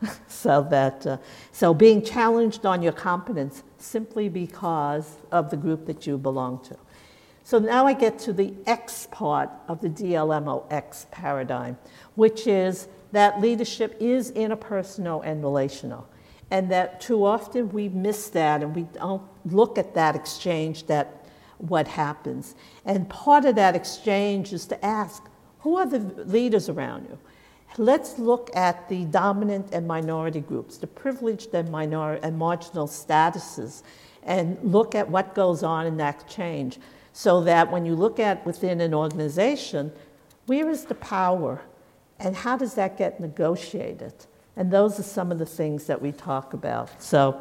so 0.28 0.66
that 0.70 1.04
uh, 1.04 1.18
so 1.52 1.74
being 1.74 2.02
challenged 2.02 2.64
on 2.64 2.80
your 2.80 2.92
competence 2.92 3.64
simply 3.76 4.28
because 4.28 5.16
of 5.32 5.50
the 5.50 5.56
group 5.56 5.84
that 5.86 6.06
you 6.06 6.16
belong 6.16 6.62
to. 6.64 6.76
So 7.42 7.58
now 7.58 7.86
I 7.86 7.92
get 7.92 8.18
to 8.20 8.32
the 8.32 8.54
X 8.66 9.08
part 9.10 9.50
of 9.66 9.80
the 9.80 9.90
DLMO 9.90 10.64
X 10.70 11.06
paradigm, 11.10 11.76
which 12.14 12.46
is 12.46 12.86
that 13.10 13.40
leadership 13.40 13.96
is 13.98 14.30
interpersonal 14.32 15.22
and 15.24 15.42
relational. 15.42 16.06
And 16.50 16.70
that 16.70 17.00
too 17.00 17.24
often 17.24 17.70
we 17.70 17.88
miss 17.88 18.28
that 18.30 18.62
and 18.62 18.74
we 18.74 18.82
don't 18.82 19.22
look 19.44 19.78
at 19.78 19.94
that 19.94 20.16
exchange 20.16 20.86
that 20.86 21.26
what 21.58 21.86
happens. 21.86 22.54
And 22.84 23.08
part 23.08 23.44
of 23.44 23.54
that 23.56 23.76
exchange 23.76 24.52
is 24.52 24.66
to 24.66 24.84
ask, 24.84 25.22
who 25.60 25.76
are 25.76 25.86
the 25.86 25.98
leaders 26.24 26.68
around 26.68 27.04
you? 27.08 27.18
Let's 27.78 28.18
look 28.18 28.50
at 28.56 28.88
the 28.88 29.04
dominant 29.04 29.68
and 29.72 29.86
minority 29.86 30.40
groups, 30.40 30.78
the 30.78 30.86
privileged 30.86 31.54
and, 31.54 31.70
minor- 31.70 32.14
and 32.14 32.36
marginal 32.36 32.88
statuses, 32.88 33.82
and 34.22 34.58
look 34.62 34.94
at 34.94 35.08
what 35.08 35.34
goes 35.34 35.62
on 35.62 35.86
in 35.86 35.96
that 35.98 36.22
exchange 36.22 36.78
so 37.12 37.42
that 37.42 37.70
when 37.70 37.84
you 37.84 37.94
look 37.94 38.18
at 38.18 38.44
within 38.44 38.80
an 38.80 38.94
organization, 38.94 39.92
where 40.46 40.68
is 40.68 40.84
the 40.84 40.94
power 40.96 41.62
and 42.18 42.36
how 42.36 42.56
does 42.56 42.74
that 42.74 42.98
get 42.98 43.20
negotiated? 43.20 44.14
And 44.56 44.70
those 44.70 44.98
are 44.98 45.04
some 45.04 45.32
of 45.32 45.38
the 45.38 45.46
things 45.46 45.86
that 45.86 46.00
we 46.00 46.12
talk 46.12 46.52
about. 46.52 47.02
So, 47.02 47.40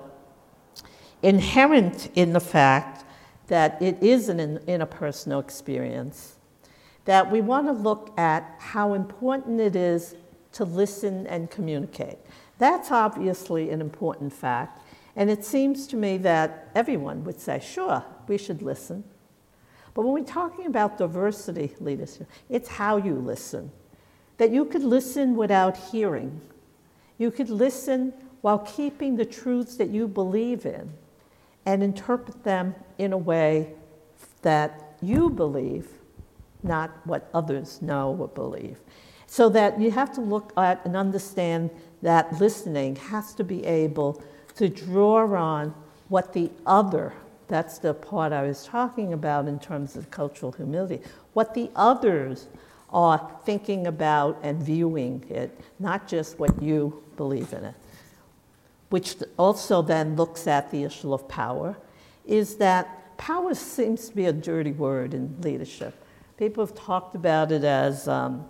inherent 1.21 2.09
in 2.15 2.33
the 2.33 2.39
fact 2.39 3.03
that 3.47 3.81
it 3.81 4.01
is 4.01 4.29
an 4.29 4.59
interpersonal 4.59 5.41
experience, 5.41 6.37
that 7.05 7.31
we 7.31 7.41
want 7.41 7.67
to 7.67 7.73
look 7.73 8.17
at 8.17 8.55
how 8.59 8.93
important 8.93 9.59
it 9.59 9.75
is 9.75 10.15
to 10.53 10.63
listen 10.63 11.27
and 11.27 11.49
communicate. 11.49 12.17
That's 12.57 12.91
obviously 12.91 13.69
an 13.71 13.81
important 13.81 14.33
fact. 14.33 14.81
And 15.15 15.29
it 15.29 15.43
seems 15.43 15.87
to 15.87 15.95
me 15.95 16.17
that 16.19 16.69
everyone 16.75 17.23
would 17.23 17.39
say, 17.39 17.59
sure, 17.59 18.05
we 18.27 18.37
should 18.37 18.61
listen. 18.61 19.03
But 19.93 20.03
when 20.03 20.13
we're 20.13 20.23
talking 20.23 20.65
about 20.65 20.97
diversity 20.97 21.73
leadership, 21.79 22.27
it's 22.47 22.69
how 22.69 22.97
you 22.97 23.15
listen. 23.15 23.71
That 24.37 24.51
you 24.51 24.65
could 24.65 24.83
listen 24.83 25.35
without 25.35 25.75
hearing. 25.75 26.39
You 27.19 27.29
could 27.29 27.51
listen 27.51 28.13
while 28.41 28.59
keeping 28.59 29.17
the 29.17 29.25
truths 29.25 29.75
that 29.75 29.89
you 29.89 30.07
believe 30.07 30.65
in 30.65 30.91
and 31.65 31.83
interpret 31.83 32.43
them 32.43 32.73
in 32.97 33.13
a 33.13 33.17
way 33.17 33.73
that 34.41 34.95
you 35.01 35.29
believe, 35.29 35.87
not 36.63 36.91
what 37.05 37.29
others 37.33 37.81
know 37.81 38.15
or 38.19 38.29
believe. 38.29 38.79
So 39.27 39.49
that 39.49 39.79
you 39.79 39.91
have 39.91 40.11
to 40.13 40.21
look 40.21 40.53
at 40.57 40.83
and 40.85 40.95
understand 40.95 41.69
that 42.01 42.39
listening 42.39 42.95
has 42.95 43.35
to 43.35 43.43
be 43.43 43.65
able 43.65 44.23
to 44.55 44.69
draw 44.69 45.25
on 45.35 45.75
what 46.07 46.33
the 46.33 46.49
other, 46.65 47.13
that's 47.47 47.77
the 47.79 47.93
part 47.93 48.31
I 48.31 48.43
was 48.43 48.65
talking 48.65 49.13
about 49.13 49.47
in 49.47 49.59
terms 49.59 49.95
of 49.95 50.09
cultural 50.09 50.51
humility, 50.51 51.01
what 51.33 51.53
the 51.53 51.69
others 51.75 52.47
are 52.91 53.31
thinking 53.45 53.87
about 53.87 54.39
and 54.41 54.61
viewing 54.61 55.23
it, 55.29 55.59
not 55.77 56.07
just 56.07 56.39
what 56.39 56.61
you 56.61 57.03
believe 57.23 57.51
in 57.53 57.63
it 57.65 57.75
which 58.89 59.17
also 59.37 59.81
then 59.81 60.15
looks 60.15 60.47
at 60.47 60.69
the 60.71 60.83
issue 60.83 61.13
of 61.13 61.27
power, 61.27 61.77
is 62.25 62.55
that 62.55 63.17
power 63.17 63.53
seems 63.53 64.09
to 64.09 64.15
be 64.15 64.25
a 64.25 64.33
dirty 64.33 64.71
word 64.71 65.13
in 65.13 65.39
leadership. 65.41 65.93
People 66.37 66.65
have 66.65 66.75
talked 66.75 67.15
about 67.15 67.51
it 67.51 67.63
as, 67.63 68.07
um, 68.07 68.45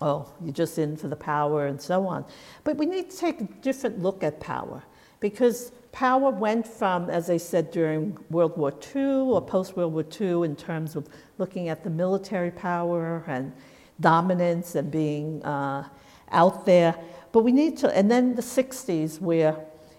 oh, 0.00 0.28
you're 0.42 0.52
just 0.52 0.78
in 0.78 0.96
for 0.96 1.08
the 1.08 1.16
power 1.16 1.66
and 1.66 1.80
so 1.80 2.06
on. 2.06 2.24
But 2.64 2.76
we 2.76 2.86
need 2.86 3.10
to 3.10 3.16
take 3.16 3.40
a 3.40 3.44
different 3.60 4.00
look 4.00 4.22
at 4.22 4.40
power 4.40 4.82
because 5.20 5.72
power 5.92 6.30
went 6.30 6.66
from, 6.66 7.10
as 7.10 7.28
I 7.28 7.36
said, 7.36 7.70
during 7.70 8.16
World 8.30 8.56
War 8.56 8.72
II 8.94 9.02
or 9.02 9.42
post 9.42 9.76
World 9.76 9.92
War 9.92 10.04
II, 10.20 10.44
in 10.44 10.56
terms 10.56 10.96
of 10.96 11.08
looking 11.38 11.68
at 11.68 11.84
the 11.84 11.90
military 11.90 12.50
power 12.50 13.24
and 13.26 13.52
dominance 14.00 14.74
and 14.74 14.90
being 14.90 15.44
uh, 15.44 15.88
out 16.30 16.64
there. 16.64 16.94
But 17.32 17.44
we 17.44 17.52
need 17.52 17.78
to, 17.78 17.96
and 17.96 18.10
then 18.10 18.34
the 18.34 18.42
60s, 18.42 19.20
where 19.20 19.56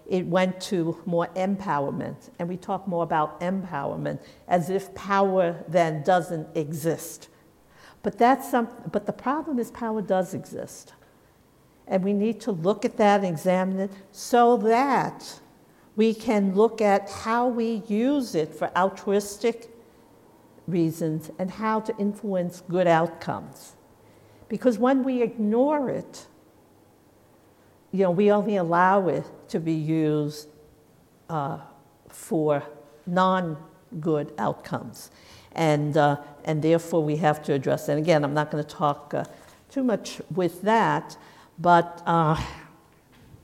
it 0.08 0.26
went 0.26 0.60
to 0.60 1.00
more 1.06 1.28
empowerment. 1.34 2.30
And 2.38 2.48
we 2.48 2.56
talk 2.56 2.86
more 2.86 3.02
about 3.02 3.40
empowerment 3.40 4.20
as 4.48 4.70
if 4.70 4.94
power 4.94 5.64
then 5.68 6.02
doesn't 6.02 6.56
exist. 6.56 7.28
But, 8.02 8.18
that's 8.18 8.50
some, 8.50 8.68
but 8.92 9.06
the 9.06 9.12
problem 9.12 9.58
is, 9.58 9.70
power 9.70 10.02
does 10.02 10.34
exist. 10.34 10.92
And 11.86 12.04
we 12.04 12.12
need 12.12 12.40
to 12.42 12.52
look 12.52 12.84
at 12.84 12.96
that 12.98 13.20
and 13.20 13.28
examine 13.28 13.78
it 13.80 13.90
so 14.12 14.56
that 14.58 15.40
we 15.96 16.12
can 16.12 16.54
look 16.54 16.80
at 16.80 17.10
how 17.10 17.48
we 17.48 17.82
use 17.88 18.34
it 18.34 18.54
for 18.54 18.70
altruistic 18.76 19.70
reasons 20.66 21.30
and 21.38 21.50
how 21.50 21.80
to 21.80 21.96
influence 21.98 22.62
good 22.68 22.86
outcomes. 22.86 23.74
Because 24.48 24.78
when 24.78 25.02
we 25.02 25.22
ignore 25.22 25.88
it, 25.90 26.26
you 27.94 28.00
know, 28.00 28.10
we 28.10 28.32
only 28.32 28.56
allow 28.56 29.06
it 29.06 29.24
to 29.46 29.60
be 29.60 29.72
used 29.72 30.48
uh, 31.30 31.58
for 32.08 32.60
non 33.06 33.56
good 34.00 34.32
outcomes. 34.36 35.12
And, 35.52 35.96
uh, 35.96 36.16
and 36.44 36.60
therefore, 36.60 37.04
we 37.04 37.14
have 37.18 37.40
to 37.44 37.52
address 37.52 37.88
And 37.88 38.00
again, 38.00 38.24
I'm 38.24 38.34
not 38.34 38.50
going 38.50 38.64
to 38.64 38.68
talk 38.68 39.14
uh, 39.14 39.22
too 39.70 39.84
much 39.84 40.20
with 40.34 40.62
that, 40.62 41.16
but, 41.60 42.02
uh, 42.04 42.42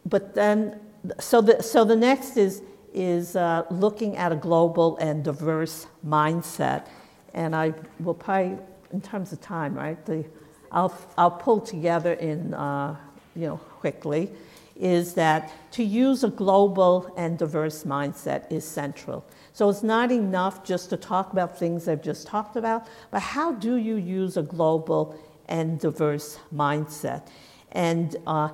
but 0.05 0.35
then, 0.35 0.81
so 1.21 1.41
the, 1.41 1.63
so 1.63 1.85
the 1.85 1.95
next 1.95 2.37
is, 2.37 2.63
is 2.93 3.37
uh, 3.37 3.63
looking 3.71 4.17
at 4.17 4.33
a 4.33 4.37
global 4.37 4.97
and 4.97 5.23
diverse 5.23 5.87
mindset. 6.05 6.89
And 7.35 7.55
I 7.55 7.73
will 8.01 8.15
probably, 8.15 8.59
in 8.91 9.01
terms 9.01 9.33
of 9.33 9.41
time, 9.41 9.75
right, 9.75 10.05
the, 10.07 10.25
I'll, 10.73 10.93
I'll 11.17 11.31
pull 11.31 11.61
together 11.61 12.15
in, 12.15 12.53
uh, 12.53 12.97
you 13.35 13.47
know, 13.47 13.57
quickly 13.57 14.31
is 14.77 15.13
that 15.15 15.53
to 15.73 15.85
use 15.85 16.25
a 16.25 16.29
global 16.29 17.13
and 17.17 17.39
diverse 17.39 17.85
mindset 17.85 18.51
is 18.51 18.65
central. 18.65 19.25
So 19.53 19.69
it's 19.69 19.83
not 19.83 20.11
enough 20.11 20.65
just 20.65 20.89
to 20.91 20.97
talk 20.97 21.33
about 21.33 21.59
things 21.59 21.87
I've 21.87 22.03
just 22.03 22.27
talked 22.27 22.57
about, 22.57 22.87
but 23.11 23.21
how 23.21 23.53
do 23.53 23.77
you 23.77 23.97
use 23.97 24.39
a 24.39 24.43
global 24.43 25.19
and 25.49 25.79
diverse 25.79 26.39
mindset? 26.55 27.27
And, 27.73 28.17
uh, 28.27 28.49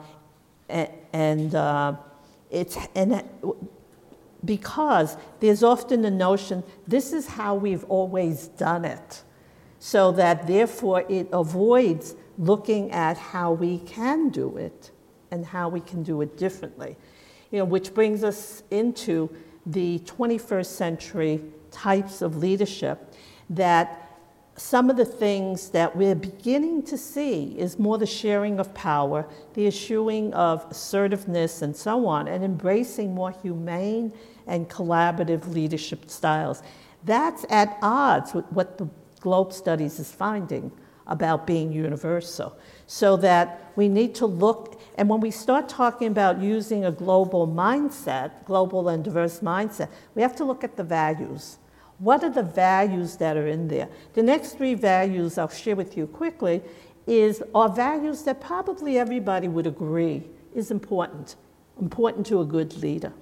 and 0.68 1.54
uh, 1.54 1.94
it's, 2.50 2.76
and 2.96 3.22
because 4.44 5.16
there's 5.40 5.62
often 5.62 6.02
the 6.02 6.10
notion 6.10 6.64
this 6.86 7.12
is 7.12 7.26
how 7.26 7.54
we've 7.54 7.84
always 7.84 8.48
done 8.48 8.84
it, 8.84 9.22
so 9.78 10.10
that 10.12 10.46
therefore 10.46 11.04
it 11.08 11.28
avoids 11.32 12.14
looking 12.38 12.90
at 12.90 13.16
how 13.16 13.52
we 13.52 13.78
can 13.80 14.28
do 14.28 14.56
it 14.56 14.90
and 15.30 15.44
how 15.44 15.68
we 15.68 15.80
can 15.80 16.02
do 16.02 16.20
it 16.20 16.36
differently. 16.36 16.96
You 17.50 17.58
know, 17.58 17.64
which 17.64 17.94
brings 17.94 18.24
us 18.24 18.62
into 18.70 19.34
the 19.64 19.98
21st 20.00 20.66
century 20.66 21.42
types 21.70 22.22
of 22.22 22.36
leadership 22.36 23.12
that 23.50 24.02
some 24.56 24.88
of 24.88 24.96
the 24.96 25.04
things 25.04 25.68
that 25.70 25.94
we're 25.94 26.14
beginning 26.14 26.82
to 26.82 26.96
see 26.96 27.54
is 27.58 27.78
more 27.78 27.98
the 27.98 28.06
sharing 28.06 28.58
of 28.58 28.72
power, 28.72 29.26
the 29.52 29.66
eschewing 29.66 30.32
of 30.32 30.64
assertiveness 30.70 31.60
and 31.60 31.76
so 31.76 32.06
on, 32.06 32.26
and 32.26 32.42
embracing 32.42 33.14
more 33.14 33.32
humane 33.42 34.12
and 34.46 34.68
collaborative 34.70 35.46
leadership 35.52 36.08
styles. 36.08 36.62
That's 37.04 37.44
at 37.50 37.76
odds 37.82 38.32
with 38.32 38.46
what 38.46 38.78
the 38.78 38.88
Globe 39.20 39.52
Studies 39.52 39.98
is 39.98 40.10
finding 40.10 40.72
about 41.06 41.46
being 41.46 41.72
universal. 41.72 42.56
So 42.86 43.16
that 43.18 43.72
we 43.76 43.88
need 43.88 44.14
to 44.16 44.26
look, 44.26 44.80
and 44.96 45.08
when 45.08 45.20
we 45.20 45.30
start 45.30 45.68
talking 45.68 46.08
about 46.08 46.40
using 46.40 46.84
a 46.84 46.92
global 46.92 47.46
mindset, 47.46 48.44
global 48.44 48.88
and 48.88 49.02
diverse 49.02 49.40
mindset, 49.40 49.88
we 50.14 50.22
have 50.22 50.36
to 50.36 50.44
look 50.44 50.64
at 50.64 50.76
the 50.76 50.84
values. 50.84 51.58
What 51.98 52.22
are 52.22 52.30
the 52.30 52.42
values 52.42 53.16
that 53.16 53.36
are 53.36 53.46
in 53.46 53.68
there? 53.68 53.88
The 54.14 54.22
next 54.22 54.56
three 54.56 54.74
values 54.74 55.38
I'll 55.38 55.48
share 55.48 55.76
with 55.76 55.96
you 55.96 56.06
quickly 56.06 56.62
is 57.06 57.42
are 57.54 57.68
values 57.68 58.22
that 58.22 58.40
probably 58.40 58.98
everybody 58.98 59.48
would 59.48 59.66
agree 59.66 60.24
is 60.54 60.70
important, 60.70 61.36
important 61.80 62.26
to 62.26 62.40
a 62.40 62.44
good 62.44 62.76
leader. 62.78 63.12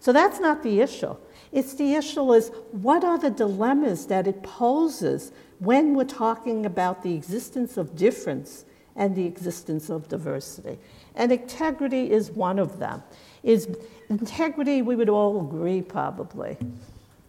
So 0.00 0.12
that's 0.12 0.40
not 0.40 0.62
the 0.62 0.80
issue. 0.80 1.16
It's 1.52 1.74
the 1.74 1.94
issue 1.94 2.32
is 2.32 2.50
what 2.72 3.04
are 3.04 3.18
the 3.18 3.30
dilemmas 3.30 4.06
that 4.06 4.26
it 4.26 4.42
poses 4.42 5.32
when 5.58 5.94
we're 5.94 6.04
talking 6.04 6.66
about 6.66 7.02
the 7.02 7.14
existence 7.14 7.76
of 7.76 7.96
difference 7.96 8.64
and 8.96 9.14
the 9.16 9.26
existence 9.26 9.90
of 9.90 10.08
diversity. 10.08 10.78
And 11.14 11.32
integrity 11.32 12.10
is 12.10 12.30
one 12.30 12.58
of 12.58 12.78
them. 12.78 13.02
Is 13.42 13.68
integrity, 14.08 14.82
we 14.82 14.96
would 14.96 15.08
all 15.08 15.40
agree 15.40 15.82
probably. 15.82 16.56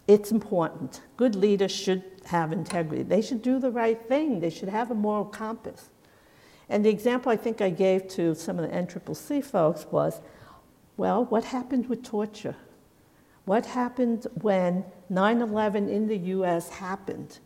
It's 0.08 0.32
important. 0.32 1.02
Good 1.18 1.36
leaders 1.36 1.72
should 1.72 2.04
have 2.26 2.52
integrity. 2.52 3.04
They 3.04 3.22
should 3.22 3.42
do 3.42 3.60
the 3.60 3.72
right 3.72 4.00
thing. 4.08 4.40
They 4.40 4.50
should 4.50 4.70
have 4.70 4.92
a 4.92 4.96
moral 4.96 5.26
compass. 5.26 5.90
And 6.70 6.86
the 6.86 6.90
example 6.90 7.32
I 7.32 7.36
think 7.36 7.62
I 7.62 7.70
gave 7.70 8.08
to 8.10 8.36
some 8.36 8.60
of 8.60 8.70
the 8.70 8.76
NCCC 8.76 9.44
folks 9.44 9.86
was, 9.92 10.22
well, 10.98 11.26
what 11.26 11.46
happened 11.46 11.90
with 11.90 12.04
torture? 12.04 12.56
What 13.46 13.68
happened 13.68 14.26
when 14.42 14.86
9/11 15.12 15.90
in 15.90 16.08
the 16.08 16.18
U.S. 16.18 16.70
happened? 16.70 17.40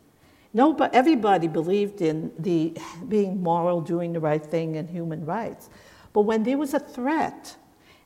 No, 0.54 0.74
but 0.74 0.94
everybody 0.94 1.48
believed 1.48 2.02
in 2.02 2.32
the 2.40 2.76
being 3.08 3.44
moral, 3.44 3.82
doing 3.82 4.14
the 4.14 4.20
right 4.20 4.44
thing, 4.44 4.78
and 4.78 4.90
human 4.90 5.26
rights. 5.26 5.70
But 6.12 6.22
when 6.22 6.44
there 6.44 6.58
was 6.58 6.74
a 6.74 6.80
threat, 6.80 7.56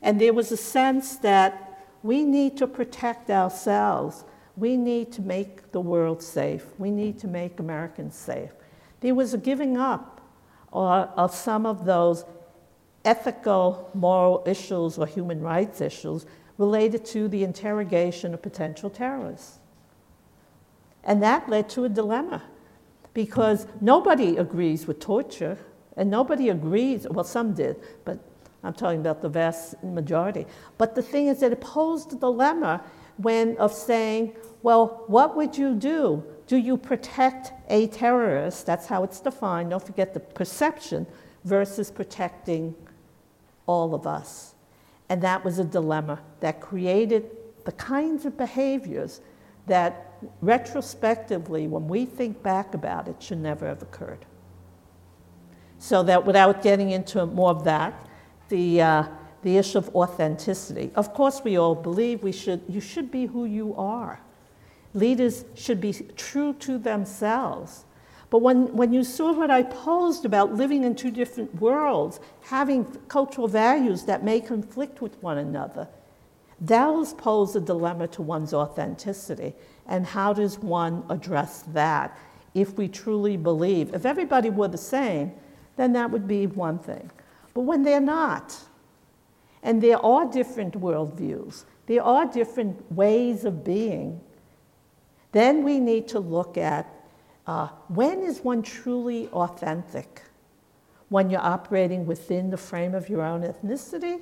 And 0.04 0.20
there 0.20 0.34
was 0.34 0.52
a 0.52 0.58
sense 0.58 1.16
that 1.18 1.80
we 2.04 2.24
need 2.24 2.58
to 2.58 2.68
protect 2.68 3.30
ourselves. 3.30 4.26
We 4.58 4.76
need 4.76 5.14
to 5.14 5.22
make 5.22 5.72
the 5.72 5.80
world 5.80 6.22
safe. 6.22 6.66
We 6.78 6.91
need 6.91 7.18
to 7.20 7.28
make 7.28 7.60
Americans 7.60 8.16
safe. 8.16 8.52
There 9.00 9.16
was 9.16 9.34
a 9.34 9.38
giving 9.38 9.78
up 9.78 10.22
uh, 10.74 11.08
of 11.16 11.34
some 11.34 11.66
of 11.66 11.86
those 11.86 12.26
ethical, 13.06 13.89
moral 13.94 14.44
issues 14.46 14.98
or 14.98 15.08
human 15.08 15.41
rights 15.41 15.80
issues 15.80 16.26
related 16.58 17.06
to 17.06 17.30
the 17.30 17.44
interrogation 17.44 18.34
of 18.34 18.41
potential 18.41 18.89
terrorists. 18.89 19.60
And 21.04 21.22
that 21.22 21.49
led 21.49 21.70
to 21.70 21.86
a 21.86 21.89
dilemma 21.89 22.43
because 23.14 23.68
nobody 23.82 24.38
agrees 24.38 24.88
with 24.88 24.99
torture 24.99 25.58
and 25.97 26.10
nobody 26.10 26.49
agrees, 26.49 27.06
well, 27.10 27.24
some 27.24 27.54
did, 27.54 27.76
but 28.06 28.20
I'm 28.64 28.74
talking 28.74 29.01
about 29.01 29.22
the 29.22 29.30
vast 29.30 29.82
majority. 29.84 30.45
But 30.78 30.95
the 30.95 31.01
thing 31.01 31.28
is 31.28 31.41
that 31.41 31.51
it 31.51 31.62
posed 31.62 32.14
a 32.14 32.16
dilemma 32.16 32.82
when 33.18 33.58
of 33.58 33.74
saying, 33.74 34.34
well, 34.64 35.04
what 35.08 35.36
would 35.36 35.58
you 35.58 35.76
do? 35.76 36.24
Do 36.47 36.58
you 36.58 36.78
protect 36.78 37.51
a 37.70 37.88
terrorist? 37.88 38.66
That's 38.66 38.88
how 38.88 39.04
it's 39.04 39.20
defined. 39.20 39.72
Don't 39.72 39.86
forget 39.86 40.14
the 40.14 40.22
perception 40.22 41.06
versus 41.43 41.91
protecting 41.91 42.74
all 43.66 43.93
of 43.93 44.08
us. 44.08 44.56
And 45.10 45.22
that 45.22 45.43
was 45.43 45.60
a 45.60 45.66
dilemma 45.66 46.22
that 46.39 46.62
created 46.62 47.30
the 47.66 47.74
kinds 47.74 48.26
of 48.26 48.38
behaviors 48.38 49.22
that 49.68 50.12
retrospectively, 50.41 51.67
when 51.67 51.88
we 51.88 52.05
think 52.05 52.41
back 52.43 52.74
about 52.74 53.07
it, 53.07 53.21
should 53.21 53.39
never 53.39 53.67
have 53.67 53.82
occurred. 53.82 54.26
So 55.80 56.03
that 56.03 56.26
without 56.26 56.61
getting 56.61 56.91
into 56.91 57.26
more 57.26 57.51
of 57.51 57.63
that, 57.65 58.07
the, 58.49 58.82
uh, 58.82 59.03
the 59.41 59.57
issue 59.57 59.78
of 59.78 59.93
authenticity. 59.95 60.91
Of 60.95 61.13
course, 61.13 61.41
we 61.43 61.57
all 61.57 61.76
believe 61.76 62.24
we 62.24 62.32
should, 62.32 62.61
you 62.69 62.80
should 62.80 63.11
be 63.11 63.26
who 63.26 63.45
you 63.45 63.76
are. 63.76 64.21
Leaders 64.93 65.45
should 65.55 65.82
be 65.82 65.93
true 66.15 66.53
to 66.53 66.78
themselves. 66.78 67.86
But 68.30 68.39
when, 68.39 68.76
when 68.76 68.93
you 68.93 69.03
saw 69.03 69.32
what 69.34 69.51
I 69.51 69.63
posed 69.63 70.26
about 70.26 70.55
living 70.55 70.84
in 70.84 70.95
two 70.95 71.11
different 71.11 71.53
worlds, 71.61 72.19
having 72.41 72.86
cultural 73.07 73.47
values 73.47 74.05
that 74.05 74.24
may 74.24 74.39
conflict 74.39 75.01
with 75.01 75.21
one 75.21 75.38
another, 75.38 75.88
those 76.59 77.13
pose 77.13 77.55
a 77.55 77.59
dilemma 77.59 78.07
to 78.07 78.21
one's 78.21 78.53
authenticity. 78.53 79.53
And 79.88 80.06
how 80.06 80.34
does 80.34 80.60
one 80.60 81.04
address 81.10 81.64
that 81.74 82.18
if 82.54 82.78
we 82.78 82.88
truly 82.88 83.38
believe? 83.38 83.94
If 83.94 84.06
everybody 84.06 84.50
were 84.50 84.68
the 84.68 84.78
same, 84.78 85.34
then 85.76 85.94
that 85.94 86.12
would 86.12 86.28
be 86.28 86.48
one 86.48 86.80
thing. 86.80 87.12
But 87.54 87.62
when 87.62 87.84
they're 87.84 88.00
not, 88.00 88.56
and 89.62 89.82
there 89.82 90.04
are 90.04 90.26
different 90.26 90.80
worldviews, 90.80 91.66
there 91.86 92.04
are 92.04 92.26
different 92.26 92.92
ways 92.92 93.46
of 93.46 93.64
being, 93.64 94.22
then 95.32 95.64
we 95.64 95.80
need 95.80 96.08
to 96.10 96.20
look 96.20 96.58
at 96.58 96.88
uh, 97.46 97.68
when 97.90 98.22
is 98.22 98.40
one 98.40 98.62
truly 98.62 99.28
authentic? 99.30 100.22
When 101.10 101.30
you're 101.30 101.42
operating 101.42 102.06
within 102.06 102.50
the 102.50 102.58
frame 102.58 102.96
of 102.96 103.10
your 103.10 103.22
own 103.22 103.42
ethnicity, 103.42 104.22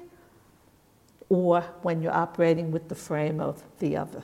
or 1.30 1.62
when 1.82 2.02
you're 2.02 2.14
operating 2.14 2.72
with 2.72 2.90
the 2.90 2.96
frame 2.96 3.40
of 3.40 3.64
the 3.80 3.96
other. 3.96 4.24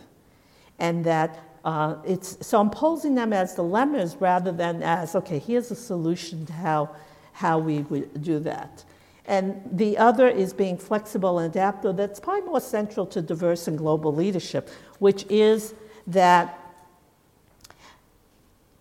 And 0.80 1.04
that 1.06 1.40
uh, 1.66 1.96
it's, 2.06 2.38
so 2.46 2.60
I'm 2.62 2.70
posing 2.70 3.16
them 3.16 3.34
as 3.34 3.56
dilemmas 3.56 4.16
rather 4.20 4.52
than 4.52 4.82
as, 4.84 5.16
okay, 5.16 5.40
here's 5.40 5.70
a 5.72 5.76
solution 5.76 6.46
to 6.46 6.54
how, 6.54 6.96
how 7.34 7.60
we 7.60 7.80
would 7.80 8.24
do 8.24 8.40
that. 8.40 8.86
And 9.26 9.62
the 9.70 9.98
other 9.98 10.30
is 10.30 10.54
being 10.54 10.78
flexible 10.78 11.40
and 11.40 11.54
adaptable. 11.54 11.94
That's 11.94 12.20
probably 12.20 12.44
more 12.44 12.62
central 12.62 13.06
to 13.08 13.22
diverse 13.22 13.68
and 13.68 13.78
global 13.78 14.16
leadership, 14.16 14.70
which 15.00 15.26
is 15.30 15.74
that 16.08 16.58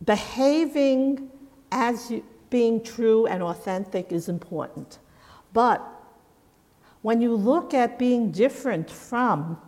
behaving 0.04 1.30
as 1.72 2.10
you, 2.10 2.24
being 2.50 2.82
true 2.82 3.26
and 3.26 3.42
authentic 3.42 4.12
is 4.12 4.28
important. 4.28 4.98
But 5.52 5.84
when 7.02 7.20
you 7.20 7.34
look 7.34 7.74
at 7.74 7.98
being 7.98 8.30
different 8.30 8.88
from 8.88 9.60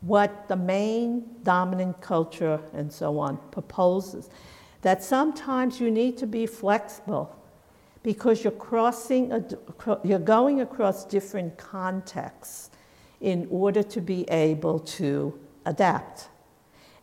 what 0.00 0.48
the 0.48 0.56
main 0.56 1.24
dominant 1.42 2.00
culture 2.00 2.60
and 2.72 2.92
so 2.92 3.18
on 3.18 3.36
proposes, 3.50 4.30
that 4.82 5.02
sometimes 5.02 5.80
you 5.80 5.90
need 5.90 6.16
to 6.16 6.26
be 6.26 6.46
flexible 6.46 7.36
because 8.02 8.42
you're 8.42 8.50
crossing, 8.52 9.30
you're 10.02 10.18
going 10.18 10.62
across 10.62 11.04
different 11.04 11.56
contexts 11.58 12.70
in 13.20 13.46
order 13.50 13.82
to 13.82 14.00
be 14.00 14.24
able 14.30 14.78
to 14.78 15.38
adapt. 15.66 16.28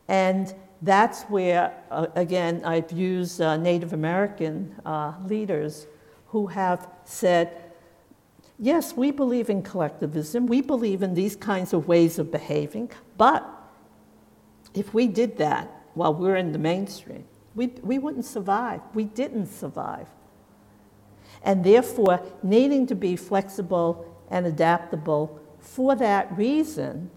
And 0.08 0.54
that's 0.82 1.24
where, 1.24 1.74
uh, 1.92 2.08
again, 2.16 2.64
I've 2.66 2.92
used 2.92 3.42
uh, 3.42 3.58
Native 3.58 3.94
American 3.94 4.76
uh, 4.86 5.14
leaders 5.28 5.86
who 6.28 6.48
have 6.48 6.88
said, 7.04 7.67
yes, 8.60 8.96
we 8.96 9.12
believe 9.12 9.50
in 9.50 9.62
collectivism, 9.62 10.48
we 10.48 10.62
believe 10.62 11.04
in 11.04 11.14
these 11.14 11.36
kinds 11.36 11.74
of 11.74 11.88
ways 11.88 12.20
of 12.20 12.32
behaving, 12.32 12.92
but 13.18 13.46
if 14.74 14.94
we 14.94 15.08
did 15.08 15.38
that 15.38 15.72
while 15.94 16.14
we're 16.14 16.36
in 16.36 16.52
the 16.52 16.60
mainstream, 16.60 17.26
we, 17.56 17.68
we 17.82 17.98
wouldn't 17.98 18.26
survive. 18.26 18.82
We 18.94 19.06
didn't 19.06 19.48
survive 19.48 20.08
and 21.44 21.64
therefore 21.64 22.22
needing 22.44 22.86
to 22.88 22.96
be 22.96 23.16
flexible 23.16 24.06
and 24.30 24.46
adaptable 24.46 25.40
for 25.60 25.96
that 25.96 26.36
reason 26.38 27.10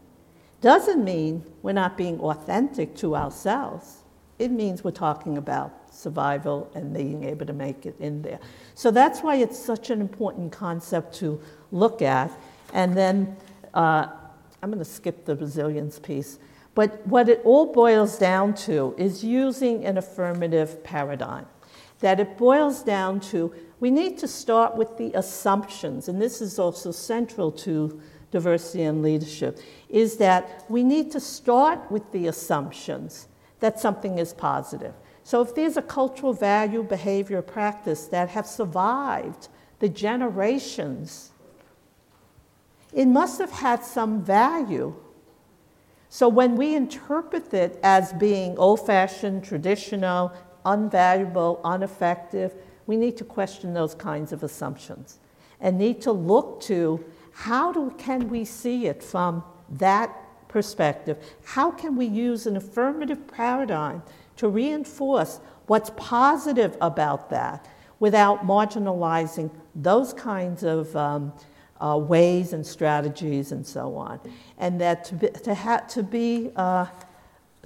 doesn't 0.61 1.03
mean 1.03 1.45
we're 1.62 1.72
not 1.72 1.97
being 1.97 2.20
authentic 2.20 2.95
to 2.95 3.16
ourselves. 3.16 4.05
It 4.41 4.51
means 4.51 4.82
we're 4.82 4.91
talking 4.91 5.36
about 5.36 5.95
survival 5.95 6.70
and 6.74 6.95
being 6.95 7.24
able 7.24 7.45
to 7.45 7.53
make 7.53 7.84
it 7.84 7.95
in 8.01 8.22
there. 8.22 8.38
So 8.74 8.91
that's 8.91 9.20
why 9.20 9.36
it's 9.36 9.59
such 9.59 9.91
an 9.91 10.01
important 10.01 10.51
concept 10.51 11.14
to 11.16 11.38
look 11.72 12.01
at. 12.01 12.32
And 12.72 12.97
then 12.97 13.36
uh, 13.74 14.07
I'm 14.62 14.70
going 14.70 14.78
to 14.78 14.84
skip 14.84 15.26
the 15.26 15.36
resilience 15.36 15.99
piece. 15.99 16.38
But 16.74 17.07
what 17.07 17.28
it 17.28 17.43
all 17.45 17.70
boils 17.70 18.16
down 18.18 18.55
to 18.66 18.95
is 18.97 19.22
using 19.22 19.84
an 19.84 19.99
affirmative 19.99 20.82
paradigm. 20.82 21.45
That 21.99 22.18
it 22.18 22.38
boils 22.38 22.82
down 22.82 23.20
to 23.32 23.53
we 23.78 23.91
need 23.91 24.16
to 24.20 24.28
start 24.28 24.74
with 24.74 24.97
the 24.97 25.12
assumptions, 25.12 26.09
and 26.09 26.20
this 26.20 26.41
is 26.41 26.59
also 26.59 26.93
central 26.93 27.53
to 27.53 28.01
diversity 28.30 28.84
and 28.84 29.03
leadership, 29.03 29.59
is 29.91 30.16
that 30.16 30.64
we 30.70 30.82
need 30.82 31.11
to 31.12 31.20
start 31.20 31.91
with 31.91 32.11
the 32.12 32.26
assumptions 32.26 33.26
that 33.61 33.78
something 33.78 34.18
is 34.18 34.32
positive. 34.32 34.94
So 35.22 35.42
if 35.42 35.54
there's 35.54 35.76
a 35.76 35.82
cultural 35.82 36.32
value, 36.32 36.82
behavior, 36.82 37.42
practice 37.42 38.06
that 38.06 38.30
have 38.30 38.46
survived 38.46 39.48
the 39.78 39.88
generations, 39.88 41.30
it 42.92 43.06
must 43.06 43.38
have 43.38 43.52
had 43.52 43.84
some 43.84 44.22
value. 44.24 44.94
So 46.08 46.28
when 46.28 46.56
we 46.56 46.74
interpret 46.74 47.54
it 47.54 47.78
as 47.82 48.12
being 48.14 48.58
old 48.58 48.84
fashioned, 48.84 49.44
traditional, 49.44 50.32
unvaluable, 50.66 51.61
ineffective, 51.64 52.54
we 52.86 52.96
need 52.96 53.16
to 53.18 53.24
question 53.24 53.72
those 53.72 53.94
kinds 53.94 54.32
of 54.32 54.42
assumptions 54.42 55.20
and 55.61 55.78
need 55.78 56.00
to 56.02 56.12
look 56.12 56.61
to 56.62 57.04
how 57.32 57.72
do, 57.72 57.94
can 57.96 58.28
we 58.28 58.44
see 58.44 58.86
it 58.86 59.02
from 59.02 59.44
that 59.70 60.20
perspective? 60.51 61.16
How 61.44 61.70
can 61.70 61.96
we 61.96 62.07
use 62.07 62.46
an 62.46 62.57
affirmative 62.57 63.26
paradigm 63.28 64.03
to 64.36 64.48
reinforce 64.48 65.40
what's 65.66 65.90
positive 65.96 66.76
about 66.80 67.30
that 67.30 67.66
without 68.01 68.46
marginalizing 68.46 69.51
those 69.74 70.12
kinds 70.12 70.62
of 70.62 70.94
um, 70.96 71.32
uh, 71.80 71.96
ways 71.96 72.53
and 72.53 72.66
strategies 72.66 73.53
and 73.53 73.66
so 73.66 73.96
on? 73.96 74.20
And 74.59 74.80
that 74.80 75.05
to 75.07 75.14
be, 75.14 75.28
to, 75.28 75.55
ha- 75.55 75.84
to, 75.88 76.03
be 76.03 76.51
uh, 76.57 76.86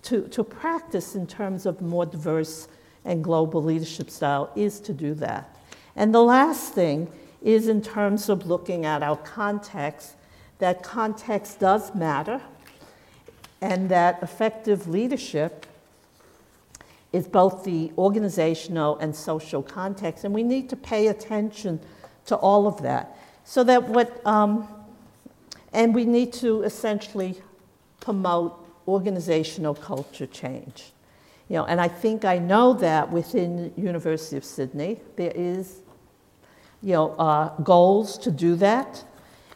to, 0.03 0.29
to 0.29 0.45
practice 0.45 1.15
in 1.15 1.27
terms 1.27 1.67
of 1.67 1.81
more 1.81 2.07
diverse 2.07 2.69
and 3.05 3.25
global 3.25 3.63
leadership 3.63 4.11
style 4.11 4.51
is 4.55 4.81
to 4.81 4.93
do 4.93 5.15
that. 5.15 5.57
And 5.97 6.15
the 6.15 6.23
last 6.23 6.75
thing 6.75 7.11
is 7.43 7.69
in 7.69 7.83
terms 7.83 8.29
of 8.29 8.47
looking 8.47 8.85
at 8.87 9.03
our 9.03 9.17
context, 9.17 10.15
that 10.59 10.83
context 10.83 11.61
does 11.61 11.95
matter, 11.95 12.41
and 13.65 13.89
that 13.89 14.23
effective 14.23 14.87
leadership 14.87 15.67
is 17.13 17.27
both 17.27 17.65
the 17.65 17.91
organizational 17.97 18.99
and 18.99 19.17
social 19.17 19.63
context, 19.63 20.25
and 20.25 20.35
we 20.35 20.43
need 20.43 20.69
to 20.69 20.77
pay 20.77 21.09
attention 21.09 21.81
to 22.27 22.37
all 22.37 22.67
of 22.67 22.83
that. 22.83 23.17
So 23.45 23.65
that 23.65 23.89
what, 23.89 24.09
um, 24.27 24.69
and 25.73 25.95
we 25.95 26.05
need 26.05 26.33
to 26.35 26.63
essentially 26.63 27.35
promote 28.01 28.53
organizational 28.87 29.75
culture 29.75 30.27
change. 30.27 30.93
You 31.49 31.57
know, 31.57 31.65
and 31.65 31.81
I 31.81 31.89
think 31.89 32.25
I 32.25 32.39
know 32.39 32.75
that 32.75 33.11
within 33.11 33.73
University 33.77 34.37
of 34.37 34.45
Sydney 34.45 35.01
there 35.17 35.33
is, 35.35 35.81
you 36.83 36.93
know, 36.93 37.15
uh, 37.17 37.49
goals 37.63 38.19
to 38.19 38.31
do 38.31 38.57
that, 38.57 39.05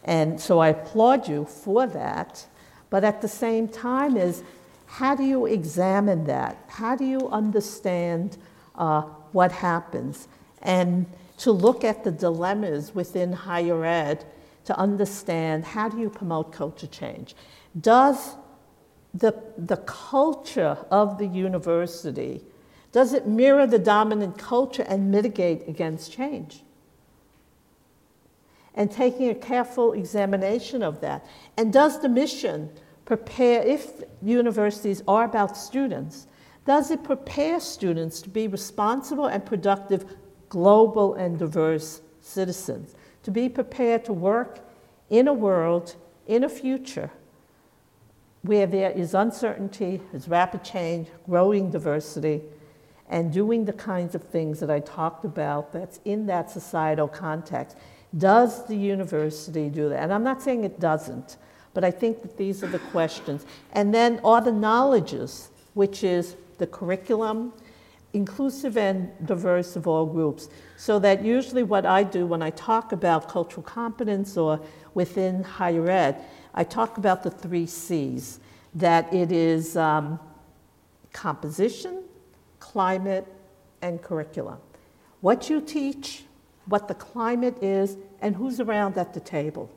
And 0.08 0.40
so 0.40 0.58
I 0.58 0.68
applaud 0.68 1.28
you 1.28 1.44
for 1.44 1.86
that. 1.86 2.46
But 2.90 3.04
at 3.04 3.20
the 3.20 3.28
same 3.28 3.68
time, 3.68 4.16
is 4.16 4.42
how 4.86 5.14
do 5.14 5.22
you 5.22 5.46
examine 5.46 6.24
that? 6.24 6.56
How 6.68 6.96
do 6.96 7.04
you 7.04 7.28
understand 7.28 8.38
uh, 8.74 9.02
what 9.32 9.52
happens? 9.52 10.28
And 10.62 11.06
to 11.38 11.52
look 11.52 11.84
at 11.84 12.04
the 12.04 12.10
dilemmas 12.10 12.94
within 12.94 13.32
higher 13.32 13.84
ed 13.84 14.24
to 14.64 14.78
understand 14.78 15.64
how 15.64 15.88
do 15.88 15.98
you 15.98 16.10
promote 16.10 16.52
culture 16.52 16.86
change? 16.86 17.34
Does 17.80 18.34
the, 19.14 19.34
the 19.56 19.76
culture 19.78 20.78
of 20.90 21.18
the 21.18 21.26
university, 21.26 22.42
does 22.92 23.12
it 23.12 23.26
mirror 23.26 23.66
the 23.66 23.78
dominant 23.78 24.38
culture 24.38 24.84
and 24.88 25.10
mitigate 25.10 25.68
against 25.68 26.12
change? 26.12 26.62
And 28.78 28.90
taking 28.90 29.28
a 29.28 29.34
careful 29.34 29.92
examination 29.92 30.82
of 30.82 31.00
that. 31.02 31.26
And 31.56 31.72
does 31.72 32.00
the 32.00 32.08
mission 32.08 32.70
prepare, 33.04 33.60
if 33.62 34.04
universities 34.22 35.02
are 35.08 35.24
about 35.24 35.56
students, 35.56 36.28
does 36.64 36.90
it 36.90 37.02
prepare 37.02 37.58
students 37.58 38.22
to 38.22 38.28
be 38.28 38.46
responsible 38.46 39.26
and 39.26 39.44
productive 39.44 40.04
global 40.48 41.14
and 41.14 41.38
diverse 41.38 42.02
citizens? 42.20 42.94
To 43.24 43.30
be 43.32 43.48
prepared 43.48 44.04
to 44.04 44.12
work 44.12 44.60
in 45.10 45.26
a 45.26 45.34
world, 45.34 45.96
in 46.26 46.44
a 46.44 46.48
future 46.48 47.10
where 48.42 48.66
there 48.66 48.90
is 48.90 49.12
uncertainty, 49.12 50.00
there's 50.12 50.28
rapid 50.28 50.62
change, 50.62 51.08
growing 51.26 51.70
diversity, 51.70 52.42
and 53.08 53.32
doing 53.32 53.64
the 53.64 53.72
kinds 53.72 54.14
of 54.14 54.22
things 54.22 54.60
that 54.60 54.70
I 54.70 54.80
talked 54.80 55.24
about 55.24 55.72
that's 55.72 55.98
in 56.04 56.26
that 56.26 56.50
societal 56.50 57.08
context. 57.08 57.76
Does 58.16 58.66
the 58.66 58.76
university 58.76 59.68
do 59.68 59.88
that? 59.90 60.02
And 60.02 60.12
I'm 60.12 60.24
not 60.24 60.42
saying 60.42 60.64
it 60.64 60.80
doesn't, 60.80 61.36
but 61.74 61.84
I 61.84 61.90
think 61.90 62.22
that 62.22 62.36
these 62.36 62.62
are 62.64 62.68
the 62.68 62.78
questions. 62.78 63.44
And 63.72 63.94
then 63.94 64.20
are 64.24 64.40
the 64.40 64.52
knowledges, 64.52 65.50
which 65.74 66.02
is 66.02 66.36
the 66.58 66.66
curriculum, 66.66 67.52
inclusive 68.14 68.78
and 68.78 69.10
diverse 69.26 69.76
of 69.76 69.86
all 69.86 70.06
groups. 70.06 70.48
So 70.76 70.98
that 71.00 71.22
usually 71.22 71.62
what 71.62 71.84
I 71.84 72.02
do 72.02 72.26
when 72.26 72.42
I 72.42 72.50
talk 72.50 72.92
about 72.92 73.28
cultural 73.28 73.62
competence 73.62 74.36
or 74.36 74.60
within 74.94 75.44
higher 75.44 75.88
ed 75.90 76.24
I 76.58 76.64
talk 76.64 76.98
about 76.98 77.22
the 77.22 77.30
three 77.30 77.66
C's 77.66 78.40
that 78.74 79.14
it 79.14 79.30
is 79.30 79.76
um, 79.76 80.18
composition, 81.12 82.02
climate, 82.58 83.26
and 83.80 84.02
curriculum. 84.02 84.58
What 85.20 85.48
you 85.48 85.60
teach, 85.60 86.24
what 86.68 86.88
the 86.88 86.94
climate 86.94 87.62
is, 87.62 87.96
and 88.20 88.36
who's 88.36 88.60
around 88.60 88.96
at 88.98 89.14
the 89.14 89.20
table. 89.20 89.70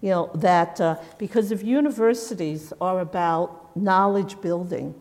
You 0.00 0.10
know, 0.10 0.30
that 0.34 0.80
uh, 0.80 0.96
because 1.18 1.50
if 1.50 1.62
universities 1.62 2.72
are 2.80 3.00
about 3.00 3.76
knowledge 3.76 4.40
building 4.40 4.94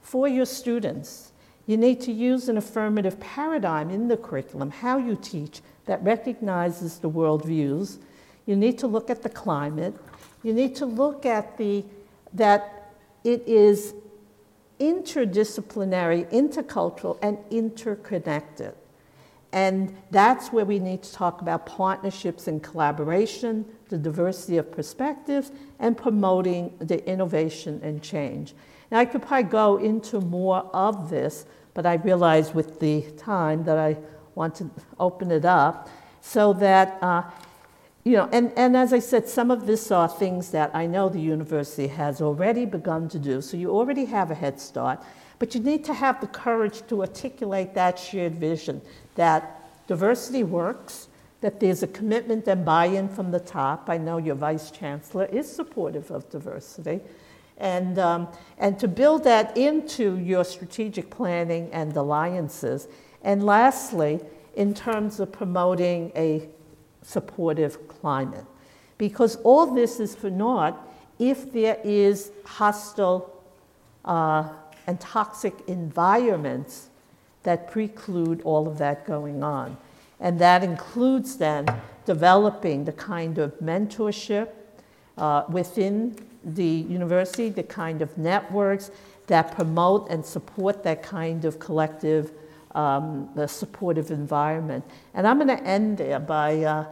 for 0.00 0.28
your 0.28 0.44
students, 0.44 1.32
you 1.66 1.76
need 1.76 2.00
to 2.02 2.12
use 2.12 2.48
an 2.48 2.56
affirmative 2.56 3.18
paradigm 3.20 3.90
in 3.90 4.08
the 4.08 4.16
curriculum, 4.16 4.70
how 4.70 4.98
you 4.98 5.16
teach, 5.20 5.60
that 5.86 6.02
recognizes 6.02 6.98
the 6.98 7.10
worldviews. 7.10 7.98
You 8.46 8.56
need 8.56 8.78
to 8.78 8.86
look 8.86 9.10
at 9.10 9.22
the 9.22 9.28
climate, 9.28 9.94
you 10.42 10.52
need 10.52 10.74
to 10.76 10.86
look 10.86 11.24
at 11.24 11.56
the, 11.56 11.84
that 12.34 12.92
it 13.24 13.46
is 13.46 13.94
interdisciplinary, 14.80 16.28
intercultural, 16.32 17.16
and 17.22 17.38
interconnected. 17.50 18.74
And 19.52 19.94
that's 20.10 20.52
where 20.52 20.64
we 20.64 20.78
need 20.78 21.02
to 21.02 21.12
talk 21.12 21.42
about 21.42 21.66
partnerships 21.66 22.48
and 22.48 22.62
collaboration, 22.62 23.66
the 23.88 23.98
diversity 23.98 24.56
of 24.56 24.72
perspectives, 24.72 25.52
and 25.78 25.96
promoting 25.96 26.74
the 26.78 27.06
innovation 27.08 27.80
and 27.82 28.02
change. 28.02 28.54
Now, 28.90 28.98
I 28.98 29.04
could 29.04 29.22
probably 29.22 29.50
go 29.50 29.76
into 29.76 30.20
more 30.20 30.70
of 30.72 31.10
this, 31.10 31.44
but 31.74 31.84
I 31.84 31.94
realize 31.94 32.54
with 32.54 32.80
the 32.80 33.02
time 33.18 33.64
that 33.64 33.78
I 33.78 33.96
want 34.34 34.54
to 34.56 34.70
open 34.98 35.30
it 35.30 35.44
up 35.44 35.88
so 36.22 36.52
that 36.54 37.02
uh, 37.02 37.22
you 38.04 38.16
know, 38.16 38.28
and, 38.32 38.52
and 38.56 38.76
as 38.76 38.92
I 38.92 38.98
said, 38.98 39.28
some 39.28 39.50
of 39.52 39.66
this 39.66 39.92
are 39.92 40.08
things 40.08 40.50
that 40.50 40.74
I 40.74 40.86
know 40.86 41.08
the 41.08 41.20
university 41.20 41.86
has 41.86 42.20
already 42.20 42.64
begun 42.64 43.08
to 43.10 43.18
do, 43.18 43.40
so 43.40 43.56
you 43.56 43.70
already 43.70 44.06
have 44.06 44.30
a 44.32 44.34
head 44.34 44.60
start, 44.60 45.00
but 45.42 45.56
you 45.56 45.60
need 45.60 45.84
to 45.84 45.92
have 45.92 46.20
the 46.20 46.26
courage 46.28 46.86
to 46.86 47.00
articulate 47.00 47.74
that 47.74 47.98
shared 47.98 48.32
vision 48.32 48.80
that 49.16 49.60
diversity 49.88 50.44
works, 50.44 51.08
that 51.40 51.58
there's 51.58 51.82
a 51.82 51.88
commitment 51.88 52.46
and 52.46 52.64
buy 52.64 52.86
in 52.86 53.08
from 53.08 53.32
the 53.32 53.40
top. 53.40 53.90
I 53.90 53.98
know 53.98 54.18
your 54.18 54.36
vice 54.36 54.70
chancellor 54.70 55.24
is 55.24 55.50
supportive 55.52 56.12
of 56.12 56.30
diversity. 56.30 57.00
And, 57.58 57.98
um, 57.98 58.28
and 58.56 58.78
to 58.78 58.86
build 58.86 59.24
that 59.24 59.56
into 59.58 60.16
your 60.18 60.44
strategic 60.44 61.10
planning 61.10 61.68
and 61.72 61.96
alliances. 61.96 62.86
And 63.24 63.44
lastly, 63.44 64.20
in 64.54 64.74
terms 64.74 65.18
of 65.18 65.32
promoting 65.32 66.12
a 66.14 66.48
supportive 67.02 67.88
climate. 67.88 68.46
Because 68.96 69.34
all 69.42 69.66
this 69.66 69.98
is 69.98 70.14
for 70.14 70.30
naught 70.30 70.88
if 71.18 71.52
there 71.52 71.80
is 71.82 72.30
hostile 72.44 73.42
uh, 74.04 74.48
and 74.86 75.00
toxic 75.00 75.54
environments 75.66 76.88
that 77.42 77.70
preclude 77.70 78.40
all 78.42 78.68
of 78.68 78.78
that 78.78 79.06
going 79.06 79.42
on. 79.42 79.76
And 80.20 80.38
that 80.38 80.62
includes 80.62 81.36
then 81.36 81.66
developing 82.04 82.84
the 82.84 82.92
kind 82.92 83.38
of 83.38 83.58
mentorship 83.58 84.48
uh, 85.18 85.44
within 85.48 86.16
the 86.44 86.64
university, 86.64 87.48
the 87.48 87.62
kind 87.62 88.02
of 88.02 88.16
networks 88.16 88.90
that 89.26 89.54
promote 89.54 90.08
and 90.10 90.24
support 90.24 90.82
that 90.84 91.02
kind 91.02 91.44
of 91.44 91.58
collective 91.58 92.32
um, 92.74 93.28
supportive 93.46 94.10
environment. 94.10 94.84
And 95.14 95.26
I'm 95.26 95.36
going 95.36 95.48
to 95.48 95.62
end 95.62 95.98
there 95.98 96.18
by 96.18 96.62
uh, 96.62 96.86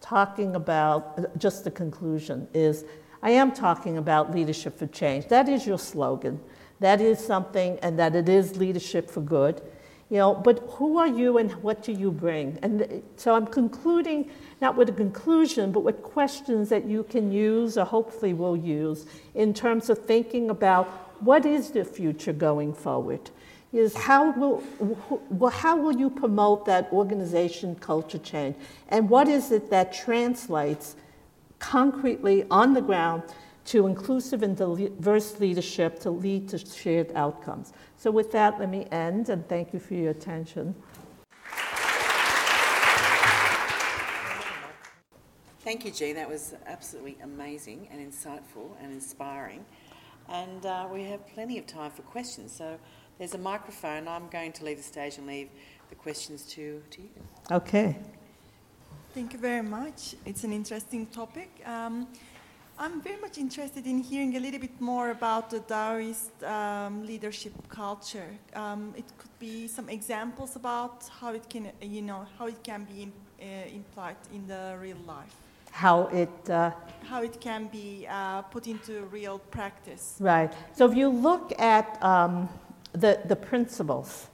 talking 0.00 0.56
about 0.56 1.38
just 1.38 1.64
the 1.64 1.70
conclusion 1.70 2.48
is 2.54 2.84
I 3.22 3.30
am 3.30 3.52
talking 3.52 3.98
about 3.98 4.34
leadership 4.34 4.78
for 4.78 4.86
change. 4.86 5.28
That 5.28 5.48
is 5.48 5.66
your 5.66 5.78
slogan. 5.78 6.40
That 6.80 7.00
is 7.00 7.18
something, 7.18 7.78
and 7.82 7.98
that 7.98 8.14
it 8.14 8.28
is 8.28 8.56
leadership 8.56 9.10
for 9.10 9.20
good. 9.20 9.62
You 10.08 10.18
know, 10.18 10.34
but 10.34 10.60
who 10.74 10.98
are 10.98 11.08
you 11.08 11.38
and 11.38 11.50
what 11.64 11.82
do 11.82 11.90
you 11.90 12.12
bring? 12.12 12.58
And 12.62 12.82
uh, 12.82 12.86
so 13.16 13.34
I'm 13.34 13.46
concluding 13.46 14.30
not 14.60 14.76
with 14.76 14.88
a 14.88 14.92
conclusion, 14.92 15.72
but 15.72 15.80
with 15.80 16.00
questions 16.02 16.68
that 16.68 16.84
you 16.84 17.02
can 17.02 17.32
use 17.32 17.76
or 17.76 17.84
hopefully 17.84 18.32
will 18.32 18.56
use 18.56 19.06
in 19.34 19.52
terms 19.52 19.90
of 19.90 19.98
thinking 19.98 20.48
about 20.48 20.86
what 21.20 21.44
is 21.44 21.70
the 21.70 21.84
future 21.84 22.32
going 22.32 22.72
forward 22.72 23.30
is 23.72 23.94
how 23.94 24.30
will, 24.32 24.62
how 25.50 25.76
will 25.76 25.96
you 25.96 26.08
promote 26.08 26.64
that 26.66 26.90
organization 26.92 27.74
culture 27.76 28.18
change? 28.18 28.56
And 28.88 29.10
what 29.10 29.28
is 29.28 29.50
it 29.50 29.70
that 29.70 29.92
translates 29.92 30.96
concretely 31.58 32.46
on 32.50 32.74
the 32.74 32.80
ground 32.80 33.22
to 33.66 33.86
inclusive 33.86 34.42
and 34.42 34.56
diverse 34.56 35.38
leadership 35.38 35.98
to 36.00 36.10
lead 36.10 36.48
to 36.48 36.58
shared 36.58 37.12
outcomes? 37.14 37.72
So, 37.96 38.10
with 38.10 38.32
that, 38.32 38.58
let 38.58 38.70
me 38.70 38.86
end 38.90 39.28
and 39.28 39.46
thank 39.48 39.72
you 39.72 39.78
for 39.78 39.94
your 39.94 40.10
attention. 40.10 40.74
Thank 45.60 45.84
you, 45.84 45.90
Jean. 45.90 46.14
That 46.14 46.28
was 46.28 46.54
absolutely 46.66 47.18
amazing 47.22 47.88
and 47.90 48.00
insightful 48.00 48.70
and 48.80 48.92
inspiring. 48.92 49.64
And 50.28 50.64
uh, 50.64 50.88
we 50.92 51.04
have 51.04 51.26
plenty 51.28 51.58
of 51.58 51.66
time 51.66 51.90
for 51.90 52.02
questions. 52.02 52.52
So, 52.52 52.78
there's 53.18 53.34
a 53.34 53.38
microphone. 53.38 54.08
I'm 54.08 54.28
going 54.28 54.52
to 54.52 54.64
leave 54.64 54.76
the 54.76 54.82
stage 54.82 55.18
and 55.18 55.26
leave 55.26 55.48
the 55.88 55.94
questions 55.94 56.42
to, 56.52 56.82
to 56.90 57.02
you. 57.02 57.10
Okay. 57.50 57.96
Thank 59.14 59.32
you 59.32 59.38
very 59.38 59.62
much. 59.62 60.14
It's 60.26 60.44
an 60.44 60.52
interesting 60.52 61.06
topic. 61.06 61.48
Um, 61.64 62.08
I'm 62.78 63.00
very 63.00 63.16
much 63.16 63.38
interested 63.38 63.86
in 63.86 63.98
hearing 63.98 64.36
a 64.36 64.40
little 64.40 64.60
bit 64.60 64.78
more 64.80 65.10
about 65.10 65.48
the 65.48 65.60
Taoist 65.60 66.42
um, 66.44 67.06
leadership 67.06 67.54
culture. 67.68 68.28
Um, 68.54 68.92
it 68.96 69.04
could 69.16 69.38
be 69.38 69.66
some 69.66 69.88
examples 69.88 70.56
about 70.56 71.08
how 71.20 71.32
it 71.32 71.48
can, 71.48 71.72
you 71.80 72.02
know, 72.02 72.26
how 72.38 72.48
it 72.48 72.62
can 72.62 72.84
be 72.84 73.10
uh, 73.40 73.44
implied 73.74 74.16
in 74.30 74.46
the 74.46 74.76
real 74.78 74.98
life. 75.06 75.34
How 75.70 76.08
it. 76.08 76.50
Uh, 76.50 76.70
how 77.04 77.22
it 77.22 77.40
can 77.40 77.68
be 77.68 78.06
uh, 78.10 78.42
put 78.42 78.66
into 78.66 79.04
real 79.04 79.38
practice. 79.38 80.16
Right. 80.20 80.52
So 80.74 80.90
if 80.90 80.94
you 80.94 81.08
look 81.08 81.58
at 81.58 82.02
um, 82.02 82.48
the, 82.92 83.20
the 83.24 83.36
principles. 83.36 84.28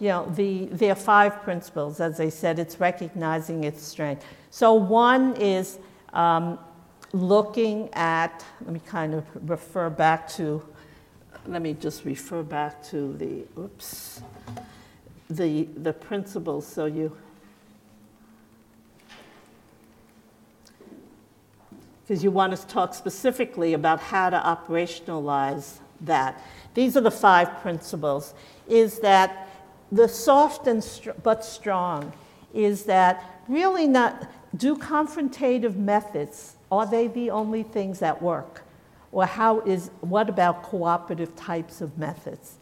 You 0.00 0.08
know, 0.08 0.32
the, 0.34 0.66
there 0.66 0.92
are 0.92 0.94
five 0.94 1.42
principles. 1.42 2.00
As 2.00 2.20
I 2.20 2.28
said, 2.28 2.58
it's 2.58 2.78
recognizing 2.78 3.64
its 3.64 3.82
strength. 3.82 4.26
So 4.50 4.74
one 4.74 5.34
is 5.36 5.78
um, 6.12 6.58
looking 7.16 7.88
at, 7.94 8.44
let 8.60 8.72
me 8.72 8.80
kind 8.86 9.14
of 9.14 9.24
refer 9.48 9.88
back 9.88 10.28
to, 10.28 10.62
let 11.46 11.62
me 11.62 11.72
just 11.72 12.04
refer 12.04 12.42
back 12.42 12.82
to 12.84 13.14
the, 13.14 13.44
oops, 13.60 14.20
the, 15.30 15.64
the 15.76 15.92
principles. 15.92 16.66
So 16.66 16.86
you, 16.86 17.16
because 22.02 22.22
you 22.22 22.30
want 22.30 22.54
to 22.56 22.66
talk 22.66 22.94
specifically 22.94 23.72
about 23.72 23.98
how 23.98 24.30
to 24.30 24.38
operationalize 24.38 25.78
that. 26.02 26.40
These 26.74 26.96
are 26.96 27.00
the 27.00 27.10
five 27.10 27.60
principles. 27.62 28.34
Is 28.68 29.00
that 29.00 29.48
the 29.90 30.06
soft 30.06 30.66
and 30.66 30.84
str- 30.84 31.12
but 31.22 31.44
strong 31.44 32.12
is 32.52 32.84
that 32.84 33.42
really 33.48 33.86
not 33.86 34.30
do 34.56 34.76
confrontative 34.76 35.76
methods 35.76 36.55
are 36.70 36.86
they 36.86 37.06
the 37.06 37.30
only 37.30 37.62
things 37.62 37.98
that 38.00 38.20
work? 38.20 38.62
Or 39.12 39.24
how 39.24 39.60
is 39.60 39.90
what 40.00 40.28
about 40.28 40.62
cooperative 40.62 41.34
types 41.36 41.80
of 41.80 41.96
methods? 41.96 42.56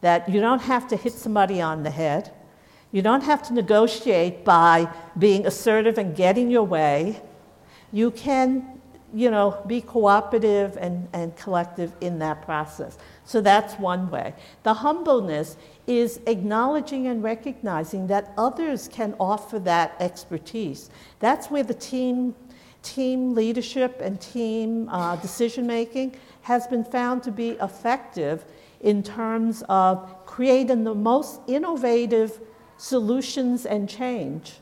That 0.00 0.28
you 0.28 0.40
don't 0.40 0.62
have 0.62 0.88
to 0.88 0.96
hit 0.96 1.12
somebody 1.12 1.60
on 1.60 1.82
the 1.82 1.90
head. 1.90 2.32
You 2.92 3.02
don't 3.02 3.22
have 3.22 3.42
to 3.48 3.52
negotiate 3.52 4.44
by 4.44 4.88
being 5.18 5.46
assertive 5.46 5.98
and 5.98 6.16
getting 6.16 6.50
your 6.50 6.62
way. 6.62 7.20
You 7.92 8.10
can 8.10 8.78
you 9.14 9.30
know 9.30 9.62
be 9.66 9.80
cooperative 9.80 10.76
and, 10.78 11.08
and 11.12 11.34
collective 11.36 11.92
in 12.00 12.18
that 12.20 12.42
process. 12.42 12.98
So 13.24 13.40
that's 13.40 13.74
one 13.74 14.10
way. 14.10 14.34
The 14.62 14.74
humbleness 14.74 15.56
is 15.86 16.20
acknowledging 16.26 17.06
and 17.06 17.22
recognizing 17.22 18.06
that 18.08 18.32
others 18.36 18.88
can 18.88 19.14
offer 19.18 19.58
that 19.60 19.94
expertise. 20.00 20.90
That's 21.18 21.50
where 21.50 21.62
the 21.62 21.74
team, 21.74 22.34
team 22.82 23.34
leadership 23.34 24.00
and 24.00 24.20
team 24.20 24.88
uh, 24.88 25.16
decision 25.16 25.66
making 25.66 26.16
has 26.42 26.66
been 26.66 26.84
found 26.84 27.22
to 27.22 27.30
be 27.30 27.50
effective 27.60 28.44
in 28.80 29.02
terms 29.02 29.62
of 29.68 30.24
creating 30.26 30.84
the 30.84 30.94
most 30.94 31.40
innovative 31.46 32.40
solutions 32.76 33.66
and 33.66 33.88
change. 33.88 34.54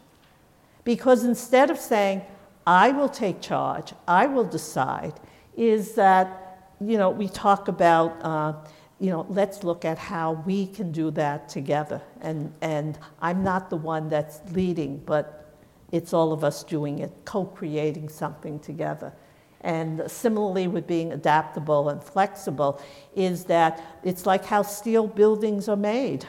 Because 0.84 1.24
instead 1.24 1.70
of 1.70 1.78
saying, 1.78 2.22
I 2.66 2.90
will 2.90 3.08
take 3.08 3.40
charge, 3.40 3.92
I 4.08 4.26
will 4.26 4.44
decide, 4.44 5.14
is 5.56 5.94
that, 5.94 6.74
you 6.80 6.98
know, 6.98 7.10
we 7.10 7.28
talk 7.28 7.68
about. 7.68 8.16
Uh, 8.22 8.54
you 8.98 9.10
know, 9.10 9.26
let's 9.28 9.62
look 9.62 9.84
at 9.84 9.98
how 9.98 10.42
we 10.46 10.66
can 10.66 10.90
do 10.90 11.10
that 11.10 11.48
together. 11.50 12.00
And, 12.22 12.52
and 12.62 12.98
I'm 13.20 13.44
not 13.44 13.68
the 13.68 13.76
one 13.76 14.08
that's 14.08 14.40
leading, 14.52 15.02
but 15.04 15.45
it's 15.92 16.12
all 16.12 16.32
of 16.32 16.44
us 16.44 16.64
doing 16.64 16.98
it, 17.00 17.12
co 17.24 17.44
creating 17.44 18.08
something 18.08 18.58
together. 18.58 19.12
And 19.60 20.02
similarly, 20.10 20.68
with 20.68 20.86
being 20.86 21.12
adaptable 21.12 21.88
and 21.88 22.02
flexible, 22.02 22.80
is 23.14 23.44
that 23.44 23.82
it's 24.04 24.26
like 24.26 24.44
how 24.44 24.62
steel 24.62 25.06
buildings 25.06 25.68
are 25.68 25.76
made, 25.76 26.26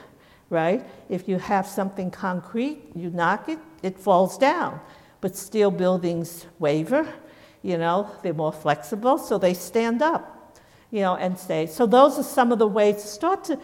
right? 0.50 0.86
If 1.10 1.28
you 1.28 1.38
have 1.38 1.68
something 1.68 2.10
concrete, 2.10 2.82
you 2.96 3.10
knock 3.10 3.50
it, 3.50 3.60
it 3.84 4.00
falls 4.00 4.38
down. 4.38 4.80
But 5.22 5.36
steel 5.36 5.72
buildings 5.72 6.46
waver, 6.60 7.12
you 7.62 7.78
know, 7.78 8.10
they're 8.24 8.34
more 8.34 8.54
flexible, 8.54 9.18
so 9.18 9.38
they 9.38 9.54
stand 9.54 10.02
up 10.02 10.38
you 10.92 11.02
know, 11.02 11.16
and 11.16 11.38
stay. 11.38 11.66
So 11.68 11.86
those 11.86 12.18
are 12.18 12.24
some 12.24 12.52
of 12.52 12.60
the 12.60 12.68
ways 12.68 12.96
to 12.96 13.08
start 13.08 13.44
to, 13.46 13.60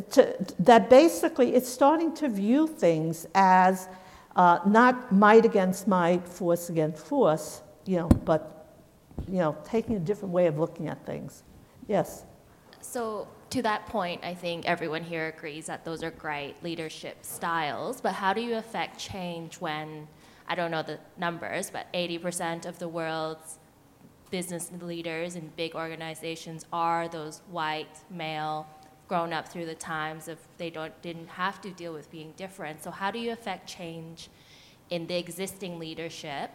to 0.00 0.36
that 0.58 0.90
basically 0.90 1.54
it's 1.54 1.68
starting 1.68 2.14
to 2.16 2.28
view 2.28 2.66
things 2.66 3.26
as 3.34 3.88
uh, 4.36 4.58
not 4.66 5.12
might 5.12 5.44
against 5.44 5.86
might, 5.86 6.26
force 6.26 6.68
against 6.68 7.06
force, 7.06 7.62
you 7.86 7.96
know, 7.96 8.08
but 8.08 8.50
you 9.28 9.38
know, 9.38 9.56
taking 9.64 9.96
a 9.96 10.00
different 10.00 10.34
way 10.34 10.46
of 10.46 10.58
looking 10.58 10.88
at 10.88 11.04
things. 11.06 11.42
Yes. 11.86 12.24
So 12.80 13.28
to 13.50 13.62
that 13.62 13.86
point, 13.86 14.22
I 14.24 14.34
think 14.34 14.66
everyone 14.66 15.02
here 15.02 15.28
agrees 15.28 15.66
that 15.66 15.84
those 15.84 16.02
are 16.02 16.10
great 16.10 16.56
leadership 16.62 17.18
styles. 17.22 18.00
But 18.00 18.12
how 18.14 18.32
do 18.32 18.40
you 18.40 18.56
affect 18.56 18.98
change 18.98 19.60
when 19.60 20.08
I 20.48 20.54
don't 20.54 20.70
know 20.70 20.82
the 20.82 20.98
numbers, 21.16 21.70
but 21.70 21.90
80% 21.92 22.66
of 22.66 22.78
the 22.78 22.88
world's 22.88 23.58
business 24.30 24.70
leaders 24.80 25.36
in 25.36 25.52
big 25.56 25.74
organizations 25.74 26.66
are 26.72 27.08
those 27.08 27.40
white 27.50 27.96
male 28.10 28.66
grown 29.08 29.32
up 29.32 29.48
through 29.48 29.66
the 29.66 29.74
times 29.74 30.28
of 30.28 30.38
they 30.58 30.70
don't 30.70 31.00
didn't 31.02 31.28
have 31.28 31.60
to 31.60 31.70
deal 31.70 31.92
with 31.92 32.10
being 32.10 32.32
different 32.36 32.82
so 32.82 32.90
how 32.90 33.10
do 33.10 33.18
you 33.18 33.32
affect 33.32 33.68
change 33.68 34.28
in 34.90 35.06
the 35.06 35.16
existing 35.16 35.78
leadership 35.78 36.50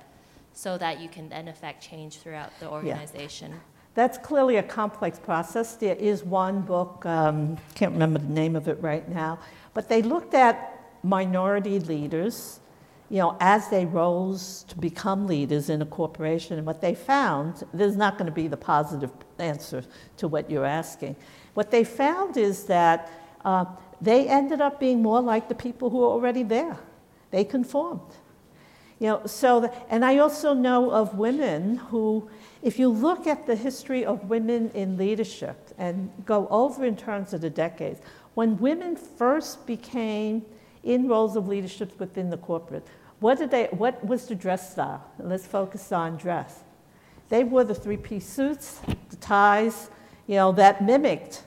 so 0.53 0.77
that 0.77 0.99
you 0.99 1.07
can 1.07 1.29
then 1.29 1.47
affect 1.47 1.83
change 1.83 2.17
throughout 2.17 2.51
the 2.59 2.69
organization 2.69 3.51
yeah. 3.51 3.57
that's 3.93 4.17
clearly 4.17 4.57
a 4.57 4.63
complex 4.63 5.19
process 5.19 5.75
there 5.75 5.95
is 5.95 6.23
one 6.23 6.61
book 6.61 7.05
um, 7.05 7.57
can't 7.75 7.93
remember 7.93 8.19
the 8.19 8.33
name 8.33 8.55
of 8.55 8.67
it 8.67 8.81
right 8.81 9.07
now 9.09 9.37
but 9.73 9.87
they 9.87 10.01
looked 10.01 10.33
at 10.33 10.75
minority 11.03 11.79
leaders 11.79 12.59
you 13.09 13.17
know, 13.17 13.35
as 13.39 13.69
they 13.69 13.85
rose 13.85 14.63
to 14.67 14.77
become 14.77 15.25
leaders 15.25 15.69
in 15.69 15.81
a 15.81 15.85
corporation, 15.85 16.57
and 16.57 16.67
what 16.67 16.79
they 16.79 16.93
found, 16.93 17.63
there's 17.73 17.95
not 17.95 18.17
going 18.17 18.27
to 18.27 18.31
be 18.31 18.47
the 18.47 18.57
positive 18.57 19.11
answer 19.39 19.83
to 20.17 20.27
what 20.27 20.49
you're 20.49 20.65
asking. 20.65 21.15
What 21.53 21.71
they 21.71 21.83
found 21.83 22.37
is 22.37 22.65
that 22.65 23.09
uh, 23.43 23.65
they 24.01 24.27
ended 24.27 24.61
up 24.61 24.79
being 24.79 25.01
more 25.01 25.21
like 25.21 25.49
the 25.49 25.55
people 25.55 25.89
who 25.89 25.97
were 25.97 26.07
already 26.07 26.43
there. 26.43 26.77
They 27.31 27.43
conformed. 27.43 28.01
You 28.99 29.07
know, 29.07 29.25
so, 29.25 29.61
the, 29.61 29.73
and 29.89 30.03
I 30.03 30.17
also 30.17 30.53
know 30.53 30.91
of 30.91 31.17
women 31.17 31.77
who, 31.77 32.29
if 32.61 32.77
you 32.77 32.89
look 32.89 33.27
at 33.27 33.47
the 33.47 33.55
history 33.55 34.03
of 34.03 34.29
women 34.29 34.71
in 34.73 34.97
leadership 34.97 35.73
and 35.77 36.11
go 36.25 36.47
over 36.49 36.85
in 36.85 36.97
terms 36.97 37.33
of 37.33 37.39
the 37.39 37.49
decades, 37.49 38.01
when 38.33 38.57
women 38.57 38.97
first 38.97 39.65
became 39.65 40.45
in 40.83 41.07
roles 41.07 41.37
of 41.37 41.47
leadership 41.47 41.97
within 41.99 42.29
the 42.29 42.37
corporate, 42.37 42.85
what, 43.21 43.37
did 43.37 43.51
they, 43.51 43.65
what 43.67 44.03
was 44.05 44.27
the 44.27 44.35
dress 44.35 44.71
style? 44.71 45.05
Let's 45.17 45.45
focus 45.45 45.91
on 45.91 46.17
dress. 46.17 46.59
They 47.29 47.43
wore 47.43 47.63
the 47.63 47.75
three 47.75 47.97
piece 47.97 48.27
suits, 48.27 48.81
the 49.09 49.15
ties, 49.17 49.89
you 50.30 50.36
know, 50.36 50.51
that 50.51 50.84
mimicked 50.84 51.41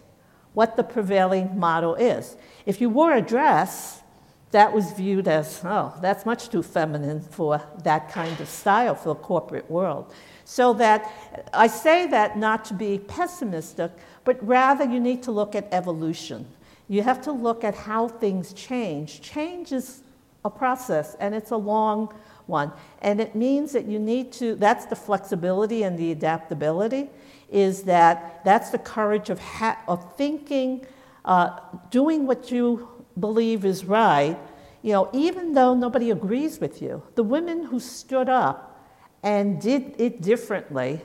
what 0.54 0.76
the 0.76 0.82
prevailing 0.82 1.56
model 1.56 1.94
is. 1.94 2.36
If 2.66 2.80
you 2.80 2.90
wore 2.90 3.14
a 3.14 3.22
dress, 3.22 4.02
that 4.50 4.72
was 4.72 4.90
viewed 4.90 5.28
as, 5.28 5.60
oh, 5.64 5.94
that's 6.02 6.26
much 6.26 6.48
too 6.48 6.64
feminine 6.64 7.20
for 7.20 7.62
that 7.84 8.10
kind 8.10 8.40
of 8.40 8.48
style 8.48 8.96
for 8.96 9.10
the 9.10 9.20
corporate 9.20 9.70
world. 9.70 10.12
So 10.44 10.72
that 10.74 11.08
I 11.54 11.68
say 11.68 12.08
that 12.08 12.36
not 12.36 12.64
to 12.66 12.74
be 12.74 12.98
pessimistic, 12.98 13.92
but 14.24 14.44
rather 14.44 14.84
you 14.84 14.98
need 14.98 15.22
to 15.22 15.30
look 15.30 15.54
at 15.54 15.68
evolution. 15.70 16.44
You 16.88 17.04
have 17.04 17.22
to 17.22 17.30
look 17.30 17.62
at 17.62 17.76
how 17.76 18.08
things 18.08 18.52
change. 18.52 19.20
Change 19.22 19.70
is 19.70 20.02
a 20.44 20.50
process 20.50 21.14
and 21.20 21.36
it's 21.36 21.52
a 21.52 21.56
long 21.56 22.12
one. 22.46 22.72
And 23.00 23.20
it 23.20 23.36
means 23.36 23.70
that 23.72 23.86
you 23.86 24.00
need 24.00 24.32
to, 24.32 24.56
that's 24.56 24.86
the 24.86 24.96
flexibility 24.96 25.84
and 25.84 25.96
the 25.96 26.10
adaptability, 26.10 27.10
is 27.52 27.82
that 27.84 28.44
that's 28.44 28.70
the 28.70 28.78
courage 28.78 29.30
of, 29.30 29.38
ha- 29.38 29.78
of 29.86 30.16
thinking, 30.16 30.86
uh, 31.24 31.58
doing 31.90 32.26
what 32.26 32.50
you 32.50 32.88
believe 33.20 33.64
is 33.64 33.84
right, 33.84 34.38
you 34.82 34.92
know, 34.92 35.08
even 35.12 35.52
though 35.52 35.74
nobody 35.74 36.10
agrees 36.10 36.58
with 36.58 36.82
you. 36.82 37.02
The 37.14 37.22
women 37.22 37.64
who 37.64 37.78
stood 37.78 38.28
up 38.28 38.90
and 39.22 39.60
did 39.60 39.94
it 39.98 40.22
differently 40.22 41.02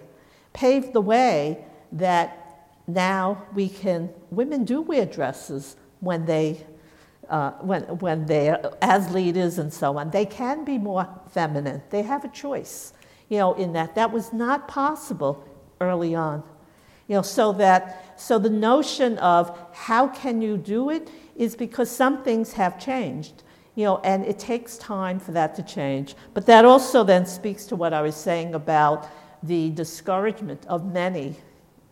paved 0.53 0.93
the 0.93 1.01
way 1.01 1.65
that 1.91 2.43
now 2.87 3.43
we 3.53 3.69
can, 3.69 4.09
women 4.31 4.63
do 4.63 4.81
wear 4.81 5.05
dresses 5.05 5.75
when 5.99 6.25
they 6.25 6.65
uh, 7.29 7.51
when, 7.59 7.83
when 7.99 8.25
they're 8.25 8.61
as 8.81 9.11
leaders 9.11 9.57
and 9.57 9.73
so 9.73 9.97
on, 9.97 10.09
they 10.11 10.25
can 10.25 10.63
be 10.63 10.77
more 10.77 11.07
feminine. 11.29 11.81
They 11.89 12.01
have 12.03 12.23
a 12.23 12.29
choice, 12.29 12.93
you 13.27 13.37
know, 13.37 13.53
in 13.55 13.73
that. 13.73 13.95
That 13.95 14.13
was 14.13 14.31
not 14.31 14.69
possible 14.69 15.43
early 15.81 16.15
on. 16.15 16.43
You 17.07 17.15
know, 17.15 17.21
so 17.21 17.53
that 17.53 18.19
so 18.19 18.39
the 18.39 18.49
notion 18.49 19.17
of 19.19 19.57
how 19.73 20.07
can 20.07 20.41
you 20.41 20.57
do 20.57 20.89
it 20.89 21.09
is 21.35 21.55
because 21.55 21.89
some 21.89 22.23
things 22.23 22.53
have 22.53 22.79
changed, 22.79 23.43
you 23.75 23.85
know, 23.85 23.99
and 24.03 24.25
it 24.25 24.39
takes 24.39 24.77
time 24.77 25.19
for 25.19 25.31
that 25.31 25.55
to 25.55 25.63
change. 25.63 26.15
But 26.33 26.45
that 26.47 26.65
also 26.65 27.03
then 27.03 27.25
speaks 27.25 27.65
to 27.67 27.75
what 27.75 27.93
I 27.93 28.01
was 28.01 28.15
saying 28.15 28.55
about 28.55 29.07
the 29.43 29.69
discouragement 29.69 30.65
of 30.67 30.91
many 30.91 31.35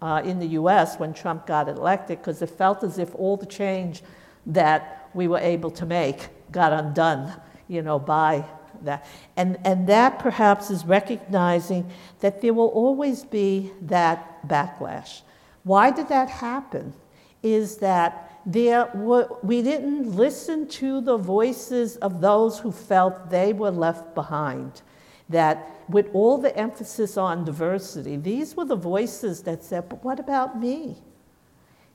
uh, 0.02 0.22
in 0.26 0.40
the 0.40 0.48
U.S. 0.48 0.98
when 0.98 1.14
Trump 1.14 1.46
got 1.46 1.70
elected, 1.70 2.18
because 2.18 2.42
it 2.42 2.50
felt 2.50 2.84
as 2.84 2.98
if 2.98 3.14
all 3.16 3.38
the 3.38 3.46
change 3.46 4.04
that 4.48 5.10
we 5.14 5.28
were 5.28 5.40
able 5.40 5.72
to 5.72 5.86
make 5.86 6.28
got 6.52 6.74
undone, 6.74 7.32
you 7.68 7.82
know, 7.82 8.00
by 8.00 8.44
that. 8.84 9.06
And, 9.38 9.58
and 9.64 9.88
that 9.88 10.20
perhaps 10.20 10.70
is 10.70 10.86
recognizing 10.86 11.90
that 12.20 12.42
there 12.42 12.54
will 12.54 12.68
always 12.68 13.24
be 13.24 13.72
that 13.82 14.48
backlash. 14.48 15.22
Why 15.64 15.92
did 15.92 16.10
that 16.10 16.30
happen? 16.30 16.94
Is 17.42 17.78
that 17.78 18.42
there 18.46 18.90
were, 18.94 19.28
we 19.42 19.62
didn't 19.62 20.16
listen 20.16 20.68
to 20.68 21.02
the 21.02 21.18
voices 21.18 21.96
of 21.98 22.22
those 22.22 22.60
who 22.60 22.72
felt 22.72 23.30
they 23.30 23.54
were 23.54 23.72
left 23.72 24.14
behind. 24.14 24.82
That 25.30 25.68
with 25.90 26.10
all 26.14 26.38
the 26.38 26.56
emphasis 26.56 27.18
on 27.18 27.46
diversity, 27.46 28.16
these 28.18 28.56
were 28.56 28.66
the 28.66 28.76
voices 28.76 29.42
that 29.44 29.64
said, 29.64 29.90
but 29.90 30.04
what 30.04 30.20
about 30.20 30.60
me? 30.60 30.98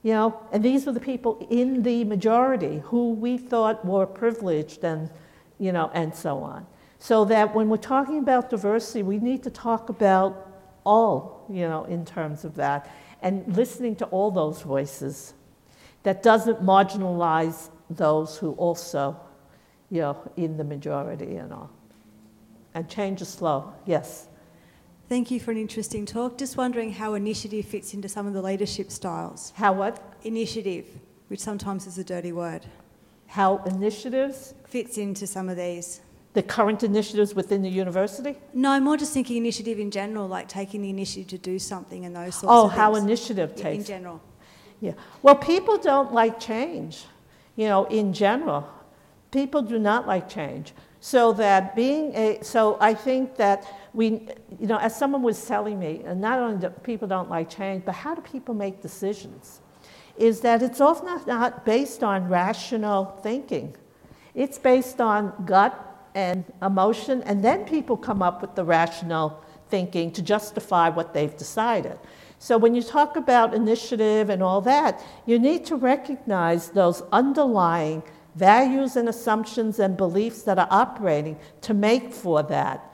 You 0.02 0.12
know, 0.15 0.40
and 0.51 0.65
these 0.65 0.86
were 0.86 0.93
the 0.93 1.01
people 1.01 1.47
in 1.51 1.82
the 1.82 2.05
majority 2.05 2.82
who 2.86 3.12
we 3.12 3.39
thought 3.39 3.85
were 3.85 4.07
privileged 4.07 4.82
and, 4.82 5.11
you 5.61 5.70
know, 5.70 5.91
and 5.95 6.12
so 6.12 6.39
on. 6.39 6.66
So 6.99 7.24
that 7.27 7.55
when 7.55 7.69
we're 7.69 7.77
talking 7.77 8.19
about 8.19 8.51
diversity, 8.51 9.03
we 9.05 9.19
need 9.19 9.45
to 9.45 9.51
talk 9.51 9.89
about 9.89 10.49
all, 10.85 11.47
you 11.49 11.69
know, 11.69 11.85
in 11.85 12.05
terms 12.05 12.45
of 12.45 12.57
that, 12.57 12.91
and 13.23 13.57
listening 13.57 13.95
to 13.97 14.07
all 14.07 14.31
those 14.31 14.62
voices 14.62 15.35
that 16.03 16.23
doesn't 16.23 16.62
marginalize 16.62 17.69
those 17.91 18.39
who 18.39 18.53
also, 18.53 19.19
you 19.91 20.01
know, 20.01 20.32
in 20.37 20.57
the 20.57 20.65
majority 20.65 21.37
and 21.37 21.53
all. 21.53 21.70
And 22.74 22.89
change 22.89 23.20
is 23.20 23.28
slow, 23.28 23.73
yes. 23.85 24.28
Thank 25.09 25.31
you 25.31 25.41
for 25.41 25.51
an 25.51 25.59
interesting 25.59 26.07
talk. 26.07 26.39
Just 26.39 26.57
wondering 26.57 26.93
how 26.93 27.15
initiative 27.15 27.66
fits 27.66 27.95
into 27.95 28.09
some 28.09 28.27
of 28.27 28.32
the 28.32 28.41
leadership 28.41 28.91
styles. 28.91 29.53
How 29.57 29.73
what? 29.73 30.01
Initiative, 30.23 30.87
which 31.28 31.41
sometimes 31.41 31.87
is 31.87 31.99
a 31.99 32.05
dirty 32.05 32.32
word, 32.32 32.65
How 33.31 33.59
initiatives, 33.65 34.55
fits 34.66 34.98
into 34.98 35.24
some 35.27 35.48
of 35.48 35.57
these. 35.57 36.01
the 36.32 36.43
current 36.43 36.82
initiatives 36.82 37.32
within 37.35 37.62
the 37.62 37.69
university? 37.69 38.36
No, 38.55 38.78
more 38.81 38.97
just 38.97 39.12
thinking 39.12 39.36
initiative 39.36 39.78
in 39.78 39.90
general, 39.90 40.27
like 40.28 40.48
taking 40.48 40.82
the 40.82 40.90
initiative 40.90 41.28
to 41.28 41.39
do 41.39 41.59
something 41.59 42.05
and 42.07 42.15
those 42.15 42.35
sorts 42.35 42.44
Oh, 42.48 42.65
of 42.65 42.70
things. 42.70 42.78
Oh, 42.78 42.82
how 42.82 42.94
initiative 42.97 43.52
Yeah, 43.57 43.69
in 43.69 43.85
general. 43.85 44.20
Yeah. 44.81 44.94
Well, 45.23 45.36
people 45.36 45.77
don't 45.78 46.12
like 46.12 46.40
change, 46.40 47.05
you 47.55 47.66
know, 47.69 47.85
in 47.85 48.12
general. 48.12 48.66
People 49.31 49.62
do 49.62 49.78
not 49.78 50.07
like 50.09 50.28
change. 50.28 50.73
So 51.01 51.32
that 51.35 51.77
being 51.77 52.12
a, 52.15 52.39
so 52.43 52.77
I 52.81 52.94
think 52.94 53.36
that 53.36 53.65
we, 53.94 54.07
you 54.59 54.66
know, 54.66 54.78
as 54.78 54.94
someone 54.97 55.23
was 55.23 55.44
telling 55.47 55.78
me, 55.78 56.02
and 56.05 56.20
not 56.20 56.39
only 56.40 56.59
do 56.61 56.69
people 56.82 57.07
don't 57.07 57.31
like 57.31 57.48
change, 57.48 57.85
but 57.85 57.94
how 57.94 58.15
do 58.15 58.23
people 58.23 58.55
make 58.55 58.82
decisions? 58.82 59.61
Is 60.16 60.41
that 60.41 60.62
it's 60.62 60.81
often 60.81 61.20
not, 61.27 61.65
based 61.65 62.03
on 62.03 62.28
rational 62.28 63.07
thinking. 63.23 63.77
It's 64.35 64.59
based 64.59 65.01
on 65.01 65.32
gut 65.47 65.74
and 66.15 66.45
emotion, 66.62 67.23
and 67.23 67.45
then 67.45 67.65
people 67.65 67.97
come 67.97 68.23
up 68.23 68.43
with 68.43 68.55
the 68.55 68.65
rational 68.65 69.43
thinking 69.69 70.11
to 70.12 70.23
justify 70.23 70.89
what 70.89 71.15
they've 71.15 71.37
decided. 71.37 71.99
So 72.39 72.57
when 72.59 72.74
you 72.74 72.82
talk 72.82 73.16
about 73.16 73.55
initiative 73.55 74.31
and 74.31 74.43
all 74.43 74.61
that, 74.62 75.03
you 75.27 75.39
need 75.39 75.65
to 75.66 75.77
recognize 75.77 76.70
those 76.70 77.03
underlying 77.12 78.03
values 78.35 78.97
and 78.97 79.09
assumptions 79.09 79.78
and 79.78 79.97
beliefs 79.97 80.43
that 80.43 80.59
are 80.59 80.69
operating 80.70 81.39
to 81.62 81.74
make 81.74 82.12
for 82.12 82.43
that. 82.45 82.90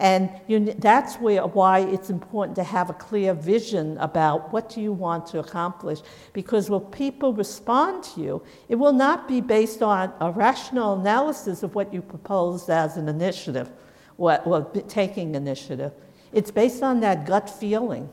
And 0.00 0.30
you, 0.46 0.60
that's 0.78 1.16
where, 1.16 1.46
why 1.46 1.80
it's 1.80 2.08
important 2.08 2.56
to 2.56 2.64
have 2.64 2.88
a 2.88 2.94
clear 2.94 3.34
vision 3.34 3.98
about 3.98 4.50
what 4.50 4.70
do 4.70 4.80
you 4.80 4.92
want 4.94 5.26
to 5.26 5.40
accomplish. 5.40 6.00
Because 6.32 6.70
when 6.70 6.80
people 6.80 7.34
respond 7.34 8.02
to 8.04 8.20
you, 8.22 8.42
it 8.70 8.76
will 8.76 8.94
not 8.94 9.28
be 9.28 9.42
based 9.42 9.82
on 9.82 10.10
a 10.20 10.30
rational 10.30 10.98
analysis 10.98 11.62
of 11.62 11.74
what 11.74 11.92
you 11.92 12.00
proposed 12.00 12.70
as 12.70 12.96
an 12.96 13.08
initiative, 13.08 13.70
or, 14.16 14.40
or 14.44 14.64
taking 14.88 15.34
initiative. 15.34 15.92
It's 16.32 16.50
based 16.50 16.82
on 16.82 17.00
that 17.00 17.26
gut 17.26 17.50
feeling. 17.50 18.08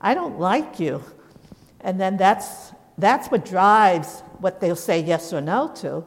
I 0.00 0.14
don't 0.14 0.40
like 0.40 0.80
you. 0.80 1.04
And 1.80 2.00
then 2.00 2.16
that's, 2.16 2.72
that's 2.98 3.28
what 3.28 3.44
drives 3.44 4.24
what 4.40 4.60
they'll 4.60 4.74
say 4.74 5.00
yes 5.00 5.32
or 5.32 5.40
no 5.40 5.68
to. 5.76 6.04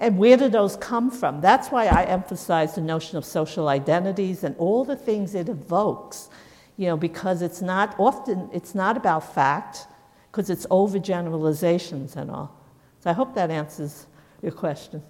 And 0.00 0.18
where 0.18 0.36
do 0.36 0.48
those 0.48 0.76
come 0.76 1.10
from? 1.10 1.40
That's 1.40 1.68
why 1.68 1.86
I 1.86 2.04
emphasize 2.04 2.74
the 2.74 2.80
notion 2.80 3.16
of 3.16 3.24
social 3.24 3.68
identities 3.68 4.44
and 4.44 4.56
all 4.58 4.84
the 4.84 4.96
things 4.96 5.34
it 5.34 5.48
evokes, 5.48 6.30
you 6.76 6.86
know, 6.88 6.96
because 6.96 7.42
it's 7.42 7.62
not 7.62 7.94
often, 7.98 8.50
it's 8.52 8.74
not 8.74 8.96
about 8.96 9.34
fact, 9.34 9.86
because 10.30 10.50
it's 10.50 10.66
overgeneralizations 10.66 12.16
and 12.16 12.30
all. 12.30 12.52
So 13.00 13.10
I 13.10 13.12
hope 13.12 13.34
that 13.34 13.50
answers 13.50 14.06
your 14.42 14.52
question. 14.52 15.02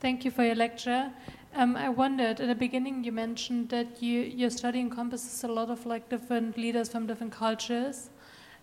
Thank 0.00 0.24
you 0.24 0.30
for 0.30 0.44
your 0.44 0.54
lecture. 0.54 1.10
Um, 1.54 1.74
I 1.74 1.88
wondered 1.88 2.40
at 2.40 2.46
the 2.46 2.54
beginning 2.54 3.02
you 3.02 3.12
mentioned 3.12 3.70
that 3.70 4.02
you, 4.02 4.20
your 4.20 4.50
study 4.50 4.78
encompasses 4.78 5.42
a 5.42 5.48
lot 5.48 5.70
of 5.70 5.86
like 5.86 6.08
different 6.08 6.58
leaders 6.58 6.88
from 6.88 7.06
different 7.06 7.32
cultures, 7.32 8.10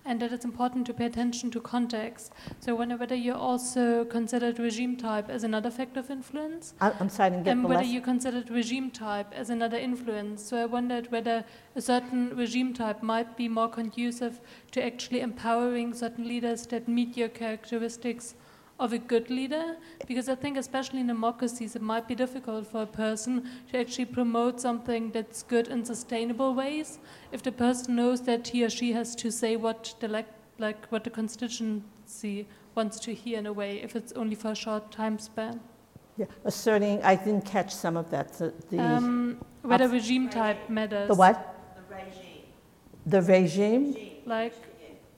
and 0.06 0.22
that 0.22 0.32
it's 0.32 0.46
important 0.46 0.86
to 0.86 0.94
pay 0.94 1.06
attention 1.06 1.50
to 1.52 1.60
context. 1.60 2.32
So 2.60 2.72
I 2.72 2.76
wonder 2.76 2.98
whether 2.98 3.16
you 3.16 3.34
also 3.34 4.06
considered 4.06 4.60
regime 4.60 4.96
type 4.96 5.30
as 5.30 5.44
another 5.44 5.72
factor 5.72 6.00
of 6.00 6.10
influence, 6.12 6.74
I'm 6.80 7.10
sorry, 7.10 7.28
I 7.28 7.30
didn't 7.32 7.44
get 7.46 7.52
and 7.52 7.64
whether 7.64 7.84
you 7.84 8.02
considered 8.02 8.50
regime 8.50 8.92
type 8.92 9.34
as 9.34 9.50
another 9.50 9.78
influence. 9.78 10.44
So 10.44 10.58
I 10.58 10.66
wondered 10.66 11.12
whether 11.12 11.44
a 11.76 11.82
certain 11.82 12.36
regime 12.36 12.74
type 12.74 13.02
might 13.02 13.36
be 13.36 13.48
more 13.48 13.70
conducive 13.70 14.42
to 14.72 14.86
actually 14.86 15.22
empowering 15.22 15.94
certain 15.94 16.28
leaders 16.28 16.66
that 16.68 16.88
meet 16.88 17.18
your 17.18 17.30
characteristics 17.30 18.36
of 18.80 18.94
a 18.94 18.98
good 18.98 19.30
leader? 19.30 19.78
Because 20.08 20.28
I 20.30 20.36
think, 20.36 20.58
especially 20.58 21.00
in 21.00 21.08
democracies, 21.08 21.76
it 21.76 21.82
might 21.82 22.08
be 22.08 22.16
difficult 22.16 22.68
for 22.68 22.82
a 22.84 22.86
person 22.88 23.50
to 23.72 23.80
actually 23.80 24.06
promote 24.06 24.60
something 24.60 25.12
that's 25.12 25.44
good 25.44 25.68
in 25.70 25.86
sustainable 25.86 26.54
ways 26.54 27.00
if 27.32 27.42
the 27.42 27.52
person 27.52 27.96
knows 27.96 28.22
that 28.22 28.48
he 28.50 28.64
or 28.64 28.70
she 28.70 28.92
has 28.94 29.16
to 29.16 29.32
say 29.32 29.56
what 29.56 29.96
the 30.00 30.08
like, 30.08 30.28
like 30.60 30.86
what 30.88 31.04
the 31.04 31.10
constituency 31.10 32.48
wants 32.76 33.00
to 33.00 33.14
hear 33.14 33.40
in 33.40 33.46
a 33.46 33.54
way, 33.54 33.82
if 33.82 33.96
it's 33.96 34.12
only 34.14 34.36
for 34.36 34.52
a 34.52 34.56
short 34.56 34.92
time 34.92 35.18
span. 35.20 35.60
Yeah, 36.18 36.26
asserting, 36.46 37.02
I 37.04 37.16
didn't 37.16 37.46
catch 37.46 37.74
some 37.74 37.98
of 37.98 38.10
that. 38.12 38.34
The, 38.34 38.54
the, 38.70 38.80
Um, 38.80 39.38
whether 39.64 39.86
Abs- 39.86 39.94
regime 39.94 40.30
type 40.30 40.70
matters. 40.70 41.08
the 41.10 41.16
what? 41.16 41.56
The 41.76 41.96
regime. 41.96 42.44
The 43.06 43.22
regime. 43.22 43.86
regime. 43.94 44.12
Like 44.26 44.54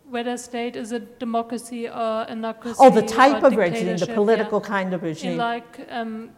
whether 0.10 0.32
a 0.32 0.38
state 0.38 0.76
is 0.76 0.92
a 0.92 1.00
democracy 1.00 1.88
or 1.88 2.26
anocracy. 2.30 2.76
Oh, 2.80 2.90
the 2.90 3.02
type 3.02 3.44
of 3.44 3.56
regime, 3.56 3.74
the 3.74 3.80
dictatorship, 3.80 4.10
yeah. 4.10 4.16
political 4.16 4.62
kind 4.62 4.94
of 4.94 5.04
in 5.04 5.10
regime. 5.10 5.38
like 5.38 5.88
um, 5.90 6.30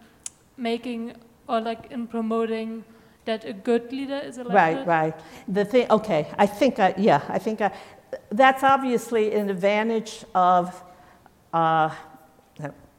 making 0.58 1.14
or 1.48 1.62
like 1.62 1.92
in 1.92 2.08
promoting 2.08 2.84
that 3.26 3.46
a 3.46 3.54
good 3.54 3.92
leader 3.92 4.18
is 4.18 4.38
elected. 4.38 4.56
Right, 4.56 4.88
right. 4.88 5.16
The 5.48 5.66
thing, 5.66 5.86
okay, 5.92 6.32
I 6.38 6.48
think, 6.48 6.80
I, 6.80 6.94
yeah, 6.98 7.22
I 7.28 7.38
think 7.38 7.62
I, 7.62 7.72
that's 8.30 8.64
obviously 8.64 9.34
an 9.34 9.50
advantage 9.50 10.26
of 10.34 10.84
uh, 11.54 11.94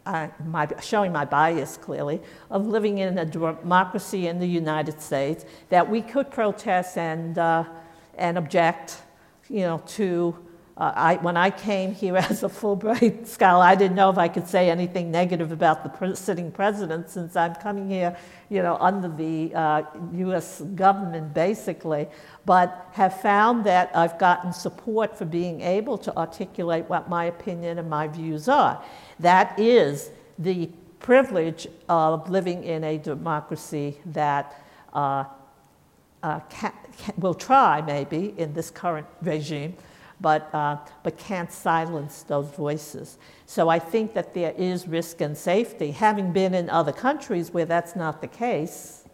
I, 0.06 0.30
my, 0.44 0.68
showing 0.80 1.12
my 1.12 1.24
bias 1.24 1.76
clearly, 1.76 2.20
of 2.50 2.66
living 2.66 2.98
in 2.98 3.18
a 3.18 3.24
democracy 3.24 4.28
in 4.28 4.38
the 4.38 4.46
United 4.46 5.00
States, 5.00 5.44
that 5.68 5.88
we 5.88 6.00
could 6.00 6.30
protest 6.30 6.96
and, 6.96 7.38
uh, 7.38 7.64
and 8.16 8.38
object, 8.38 8.98
you 9.48 9.60
know, 9.60 9.82
to. 9.88 10.36
Uh, 10.80 10.92
I, 10.96 11.16
when 11.16 11.36
I 11.36 11.50
came 11.50 11.94
here 11.94 12.16
as 12.30 12.42
a 12.42 12.48
Fulbright 12.48 13.26
scholar, 13.26 13.62
I 13.62 13.74
didn't 13.74 13.96
know 13.96 14.08
if 14.08 14.16
I 14.16 14.28
could 14.28 14.48
say 14.48 14.70
anything 14.70 15.10
negative 15.10 15.52
about 15.52 15.82
the 15.82 15.90
pre- 15.90 16.14
sitting 16.14 16.50
president 16.50 17.10
since 17.10 17.36
I'm 17.36 17.54
coming 17.56 17.90
here, 17.90 18.16
you 18.48 18.62
know, 18.62 18.78
under 18.80 19.08
the 19.08 19.54
uh, 19.54 19.82
U.S. 20.14 20.62
government 20.74 21.34
basically, 21.34 22.08
but 22.46 22.88
have 22.92 23.20
found 23.20 23.64
that 23.64 23.90
I've 23.94 24.18
gotten 24.18 24.54
support 24.54 25.18
for 25.18 25.26
being 25.26 25.60
able 25.60 25.98
to 25.98 26.16
articulate 26.16 26.86
what 26.88 27.10
my 27.10 27.26
opinion 27.26 27.78
and 27.78 27.90
my 27.90 28.08
views 28.08 28.48
are. 28.48 28.82
That 29.18 29.58
is 29.60 30.10
the 30.38 30.70
privilege 30.98 31.66
of 31.90 32.30
living 32.30 32.64
in 32.64 32.84
a 32.84 32.96
democracy 32.96 33.98
that 34.06 34.64
uh, 34.94 35.24
uh, 36.22 36.40
will 37.18 37.34
try, 37.34 37.82
maybe, 37.82 38.34
in 38.38 38.54
this 38.54 38.70
current 38.70 39.06
regime, 39.20 39.76
but, 40.20 40.54
uh, 40.54 40.76
but 41.02 41.16
can't 41.16 41.50
silence 41.50 42.22
those 42.24 42.48
voices. 42.50 43.18
So 43.46 43.68
I 43.68 43.78
think 43.78 44.14
that 44.14 44.34
there 44.34 44.52
is 44.56 44.86
risk 44.86 45.20
and 45.20 45.36
safety. 45.36 45.92
Having 45.92 46.32
been 46.32 46.54
in 46.54 46.68
other 46.68 46.92
countries 46.92 47.52
where 47.52 47.64
that's 47.64 47.96
not 47.96 48.20
the 48.20 48.28
case, 48.28 49.04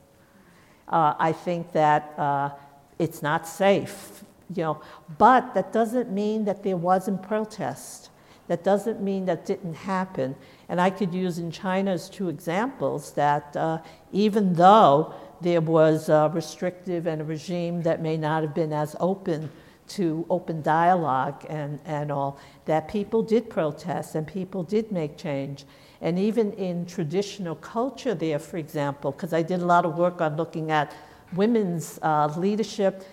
uh, 0.89 1.15
I 1.19 1.33
think 1.33 1.73
that 1.73 2.15
uh, 2.19 2.51
it's 2.99 3.23
not 3.23 3.47
safe. 3.47 4.25
You 4.55 4.63
know, 4.63 4.81
but 5.19 5.55
that 5.55 5.73
doesn't 5.73 6.13
mean 6.13 6.45
that 6.45 6.63
there 6.63 6.77
wasn't 6.77 7.23
protest. 7.23 8.11
That 8.47 8.63
doesn't 8.63 9.03
mean 9.03 9.25
that 9.25 9.45
didn't 9.45 9.75
happen. 9.75 10.37
And 10.69 10.81
I 10.81 10.91
could 10.91 11.13
use 11.13 11.39
in 11.39 11.51
China 11.51 11.91
as 11.93 12.09
two 12.09 12.29
examples 12.29 13.13
that 13.13 13.57
uh, 13.57 13.79
even 14.13 14.55
though 14.55 15.15
there 15.41 15.61
was 15.61 16.09
a 16.09 16.31
restrictive 16.33 17.07
and 17.07 17.21
a 17.21 17.25
regime 17.25 17.83
that 17.83 18.01
may 18.01 18.17
not 18.17 18.43
have 18.43 18.55
been 18.55 18.73
as 18.73 18.95
open 19.01 19.51
to 19.89 20.27
open 20.31 20.63
dialogue 20.63 21.45
and, 21.49 21.79
and 21.85 22.11
all, 22.11 22.39
that 22.65 22.89
people 22.89 23.23
did 23.23 23.49
protest 23.49 24.15
and 24.15 24.27
people 24.27 24.63
did 24.63 24.91
make 24.91 25.17
change. 25.17 25.65
And 26.01 26.19
even 26.19 26.53
in 26.53 26.87
traditional 26.87 27.55
culture, 27.55 28.15
there, 28.15 28.39
for 28.39 28.59
example, 28.59 29.13
because 29.13 29.33
I 29.33 29.43
did 29.43 29.61
a 29.61 29.65
lot 29.65 29.85
of 29.85 29.97
work 29.97 30.21
on 30.21 30.37
looking 30.37 30.71
at 30.71 30.93
women's 31.35 31.99
uh, 32.03 32.33
leadership, 32.37 33.05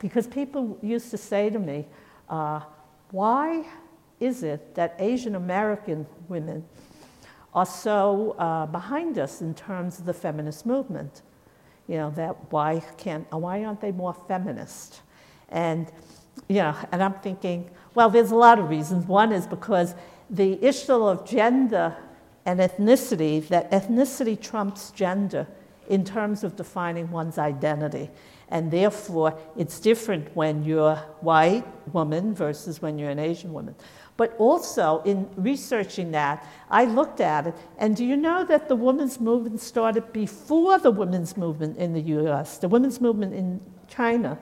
because 0.00 0.26
people 0.26 0.78
used 0.82 1.10
to 1.10 1.16
say 1.16 1.50
to 1.50 1.58
me, 1.58 1.86
uh, 2.28 2.60
why 3.10 3.66
is 4.20 4.42
it 4.42 4.74
that 4.74 4.96
Asian 4.98 5.34
American 5.34 6.06
women 6.28 6.64
are 7.52 7.66
so 7.66 8.32
uh, 8.38 8.66
behind 8.66 9.18
us 9.18 9.40
in 9.40 9.54
terms 9.54 9.98
of 9.98 10.06
the 10.06 10.14
feminist 10.14 10.66
movement? 10.66 11.22
You 11.86 11.96
know, 11.96 12.10
that 12.10 12.36
why 12.50 12.82
can't, 12.96 13.30
why 13.30 13.64
aren't 13.64 13.80
they 13.80 13.92
more 13.92 14.14
feminist? 14.26 15.02
And, 15.50 15.90
you 16.48 16.56
know, 16.56 16.76
and 16.92 17.02
I'm 17.02 17.14
thinking, 17.14 17.70
well, 17.94 18.10
there's 18.10 18.30
a 18.30 18.36
lot 18.36 18.58
of 18.58 18.68
reasons. 18.68 19.06
One 19.06 19.32
is 19.32 19.46
because 19.46 19.94
the 20.28 20.62
issue 20.64 20.92
of 20.92 21.26
gender 21.26 21.96
and 22.46 22.60
ethnicity, 22.60 23.46
that 23.48 23.70
ethnicity 23.70 24.40
trumps 24.40 24.90
gender 24.90 25.46
in 25.88 26.04
terms 26.04 26.44
of 26.44 26.56
defining 26.56 27.10
one's 27.10 27.38
identity. 27.38 28.10
And 28.48 28.70
therefore, 28.70 29.38
it's 29.56 29.80
different 29.80 30.34
when 30.36 30.64
you're 30.64 30.92
a 30.92 31.06
white 31.20 31.64
woman 31.92 32.34
versus 32.34 32.80
when 32.82 32.98
you're 32.98 33.10
an 33.10 33.18
Asian 33.18 33.52
woman. 33.52 33.74
But 34.16 34.36
also, 34.38 35.02
in 35.04 35.28
researching 35.36 36.12
that, 36.12 36.46
I 36.70 36.84
looked 36.84 37.20
at 37.20 37.48
it, 37.48 37.54
and 37.78 37.96
do 37.96 38.04
you 38.04 38.16
know 38.16 38.44
that 38.44 38.68
the 38.68 38.76
women's 38.76 39.20
movement 39.20 39.60
started 39.60 40.12
before 40.12 40.78
the 40.78 40.90
women's 40.90 41.36
movement 41.36 41.78
in 41.78 41.92
the 41.94 42.02
US? 42.18 42.58
The 42.58 42.68
women's 42.68 43.00
movement 43.00 43.34
in 43.34 43.60
China 43.88 44.38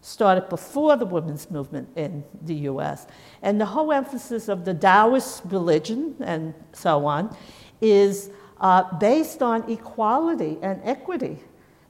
started 0.00 0.48
before 0.48 0.96
the 0.96 1.06
women's 1.06 1.50
movement 1.50 1.88
in 1.96 2.24
the 2.42 2.54
US. 2.70 3.06
And 3.42 3.60
the 3.60 3.66
whole 3.66 3.92
emphasis 3.92 4.48
of 4.48 4.64
the 4.64 4.74
Taoist 4.74 5.42
religion 5.46 6.16
and 6.20 6.54
so 6.72 7.06
on 7.06 7.36
is 7.80 8.30
uh, 8.60 8.82
based 8.98 9.42
on 9.42 9.70
equality 9.70 10.58
and 10.62 10.80
equity 10.84 11.38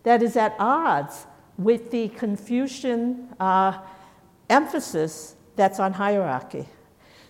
that 0.03 0.23
is 0.23 0.37
at 0.37 0.55
odds 0.59 1.27
with 1.59 1.91
the 1.91 2.09
Confucian 2.09 3.29
uh, 3.39 3.79
emphasis 4.49 5.35
that's 5.57 5.79
on 5.79 5.93
hierarchy. 5.93 6.67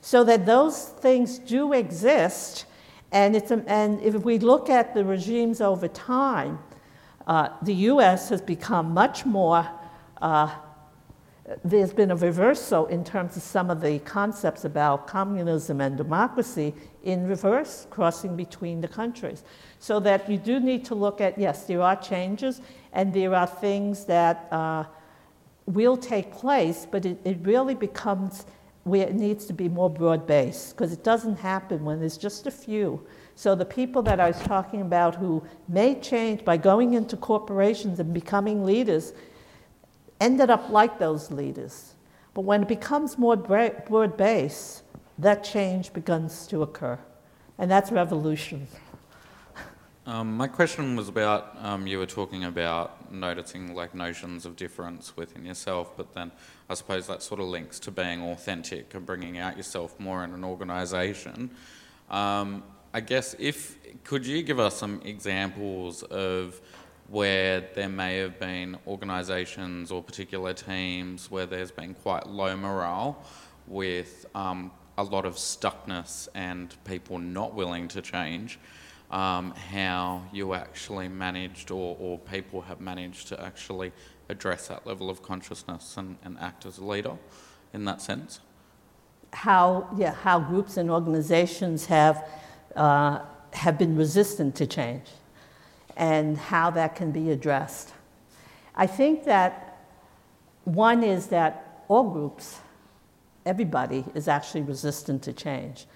So 0.00 0.24
that 0.24 0.46
those 0.46 0.84
things 0.84 1.38
do 1.38 1.72
exist, 1.72 2.64
and, 3.12 3.36
it's 3.36 3.50
and 3.50 4.00
if 4.00 4.14
we 4.14 4.38
look 4.38 4.70
at 4.70 4.94
the 4.94 5.04
regimes 5.04 5.60
over 5.60 5.88
time, 5.88 6.58
uh, 7.26 7.50
the 7.62 7.74
US 7.74 8.28
has 8.30 8.40
become 8.40 8.94
much 8.94 9.26
more, 9.26 9.68
uh, 10.22 10.54
there's 11.64 11.92
been 11.92 12.10
a 12.10 12.16
reversal 12.16 12.86
in 12.86 13.04
terms 13.04 13.36
of 13.36 13.42
some 13.42 13.70
of 13.70 13.80
the 13.80 13.98
concepts 14.00 14.64
about 14.64 15.06
communism 15.06 15.80
and 15.80 15.96
democracy 15.96 16.74
in 17.02 17.26
reverse, 17.26 17.86
crossing 17.90 18.36
between 18.36 18.80
the 18.80 18.88
countries. 18.88 19.42
So 19.78 20.00
that 20.00 20.28
you 20.28 20.38
do 20.38 20.60
need 20.60 20.84
to 20.86 20.94
look 20.94 21.20
at, 21.20 21.38
yes, 21.38 21.64
there 21.64 21.82
are 21.82 21.96
changes, 21.96 22.60
and 22.92 23.12
there 23.12 23.34
are 23.34 23.46
things 23.46 24.04
that 24.06 24.48
uh, 24.52 24.84
will 25.66 25.96
take 25.96 26.32
place, 26.32 26.86
but 26.90 27.06
it, 27.06 27.18
it 27.24 27.38
really 27.42 27.74
becomes 27.74 28.46
where 28.84 29.06
it 29.06 29.14
needs 29.14 29.44
to 29.46 29.52
be 29.52 29.68
more 29.68 29.90
broad 29.90 30.26
based 30.26 30.70
because 30.70 30.92
it 30.92 31.04
doesn't 31.04 31.38
happen 31.38 31.84
when 31.84 32.00
there's 32.00 32.16
just 32.16 32.46
a 32.46 32.50
few. 32.50 33.04
So 33.34 33.54
the 33.54 33.64
people 33.64 34.02
that 34.02 34.20
I 34.20 34.28
was 34.28 34.40
talking 34.40 34.80
about 34.80 35.14
who 35.14 35.42
made 35.68 36.02
change 36.02 36.44
by 36.44 36.56
going 36.56 36.94
into 36.94 37.16
corporations 37.16 38.00
and 38.00 38.12
becoming 38.12 38.64
leaders 38.64 39.12
ended 40.20 40.50
up 40.50 40.70
like 40.70 40.98
those 40.98 41.30
leaders. 41.30 41.94
But 42.34 42.42
when 42.42 42.62
it 42.62 42.68
becomes 42.68 43.18
more 43.18 43.36
broad 43.36 44.16
based, 44.16 44.82
that 45.18 45.42
change 45.42 45.92
begins 45.92 46.46
to 46.48 46.62
occur. 46.62 46.98
And 47.58 47.70
that's 47.70 47.90
revolution. 47.90 48.66
Um, 50.06 50.36
my 50.36 50.48
question 50.48 50.96
was 50.96 51.08
about 51.08 51.56
um, 51.62 51.86
you 51.86 51.98
were 51.98 52.06
talking 52.06 52.44
about 52.44 53.12
noticing 53.12 53.74
like 53.74 53.94
notions 53.94 54.46
of 54.46 54.56
difference 54.56 55.16
within 55.16 55.44
yourself, 55.44 55.96
but 55.96 56.14
then 56.14 56.32
I 56.68 56.74
suppose 56.74 57.06
that 57.06 57.22
sort 57.22 57.38
of 57.38 57.46
links 57.46 57.78
to 57.80 57.90
being 57.90 58.22
authentic 58.22 58.94
and 58.94 59.04
bringing 59.04 59.38
out 59.38 59.56
yourself 59.56 60.00
more 60.00 60.24
in 60.24 60.32
an 60.32 60.42
organisation. 60.42 61.50
Um, 62.08 62.64
I 62.92 63.00
guess 63.00 63.36
if 63.38 63.76
could 64.02 64.26
you 64.26 64.42
give 64.42 64.58
us 64.58 64.76
some 64.76 65.00
examples 65.04 66.02
of 66.04 66.60
where 67.10 67.68
there 67.74 67.88
may 67.88 68.18
have 68.18 68.38
been 68.38 68.78
organisations 68.86 69.90
or 69.90 70.02
particular 70.02 70.54
teams 70.54 71.28
where 71.30 71.44
there's 71.44 71.72
been 71.72 71.92
quite 71.92 72.26
low 72.28 72.56
morale 72.56 73.20
with 73.66 74.26
um, 74.34 74.70
a 74.96 75.02
lot 75.02 75.26
of 75.26 75.34
stuckness 75.34 76.28
and 76.34 76.76
people 76.84 77.18
not 77.18 77.52
willing 77.52 77.88
to 77.88 78.00
change 78.00 78.60
um, 79.10 79.50
how 79.52 80.22
you 80.32 80.54
actually 80.54 81.08
managed 81.08 81.72
or, 81.72 81.96
or 81.98 82.16
people 82.16 82.60
have 82.62 82.80
managed 82.80 83.26
to 83.26 83.42
actually 83.42 83.90
address 84.28 84.68
that 84.68 84.86
level 84.86 85.10
of 85.10 85.20
consciousness 85.20 85.96
and, 85.96 86.16
and 86.24 86.38
act 86.38 86.64
as 86.64 86.78
a 86.78 86.84
leader 86.84 87.16
in 87.74 87.84
that 87.86 88.00
sense? 88.00 88.38
How, 89.32 89.88
yeah, 89.96 90.14
how 90.14 90.38
groups 90.38 90.76
and 90.76 90.88
organizations 90.88 91.86
have, 91.86 92.24
uh, 92.76 93.20
have 93.52 93.78
been 93.78 93.96
resistant 93.96 94.54
to 94.56 94.66
change 94.66 95.02
and 95.96 96.36
how 96.36 96.70
that 96.70 96.96
can 96.96 97.10
be 97.12 97.30
addressed. 97.30 97.92
I 98.74 98.86
think 98.86 99.24
that 99.24 99.78
one 100.64 101.02
is 101.02 101.28
that 101.28 101.84
all 101.88 102.10
groups, 102.10 102.60
everybody, 103.44 104.04
is 104.14 104.28
actually 104.28 104.62
resistant 104.62 105.22
to 105.24 105.32
change 105.32 105.86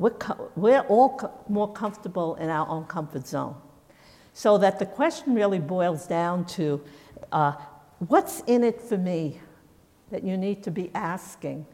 we're, 0.00 0.14
we're 0.56 0.80
all 0.80 1.16
co- 1.16 1.32
more 1.48 1.70
comfortable 1.72 2.36
in 2.36 2.48
our 2.48 2.66
own 2.68 2.84
comfort 2.84 3.26
zone. 3.26 3.54
So 4.32 4.58
that 4.58 4.78
the 4.78 4.86
question 4.86 5.34
really 5.34 5.58
boils 5.58 6.06
down 6.06 6.46
to 6.46 6.82
uh, 7.32 7.52
what's 7.98 8.40
in 8.46 8.64
it 8.64 8.80
for 8.80 8.96
me 8.96 9.40
that 10.10 10.24
you 10.24 10.36
need 10.36 10.62
to 10.64 10.70
be 10.70 10.90
asking? 10.94 11.66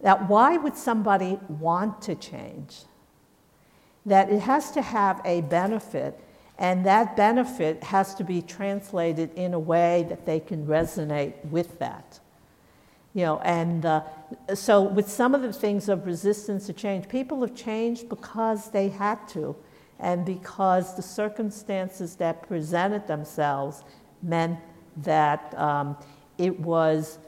That 0.00 0.28
why 0.28 0.56
would 0.56 0.76
somebody 0.76 1.38
want 1.48 2.02
to 2.02 2.14
change? 2.14 2.82
That 4.04 4.30
it 4.30 4.40
has 4.40 4.70
to 4.72 4.82
have 4.82 5.20
a 5.24 5.42
benefit, 5.42 6.18
and 6.58 6.86
that 6.86 7.16
benefit 7.16 7.82
has 7.82 8.14
to 8.14 8.24
be 8.24 8.40
translated 8.40 9.30
in 9.34 9.54
a 9.54 9.58
way 9.58 10.06
that 10.08 10.24
they 10.24 10.40
can 10.40 10.66
resonate 10.66 11.32
with 11.46 11.78
that. 11.80 12.20
You 13.12 13.22
know, 13.22 13.38
and 13.40 13.86
uh, 13.86 14.02
so 14.54 14.82
with 14.82 15.08
some 15.08 15.34
of 15.34 15.42
the 15.42 15.52
things 15.52 15.88
of 15.88 16.06
resistance 16.06 16.66
to 16.66 16.72
change, 16.72 17.08
people 17.08 17.40
have 17.42 17.54
changed 17.54 18.08
because 18.08 18.70
they 18.70 18.88
had 18.88 19.26
to, 19.28 19.54
and 20.00 20.24
because 20.24 20.96
the 20.96 21.02
circumstances 21.02 22.16
that 22.16 22.46
presented 22.48 23.06
themselves 23.06 23.84
meant 24.22 24.58
that 24.98 25.56
um, 25.58 25.96
it 26.38 26.58
was 26.58 27.18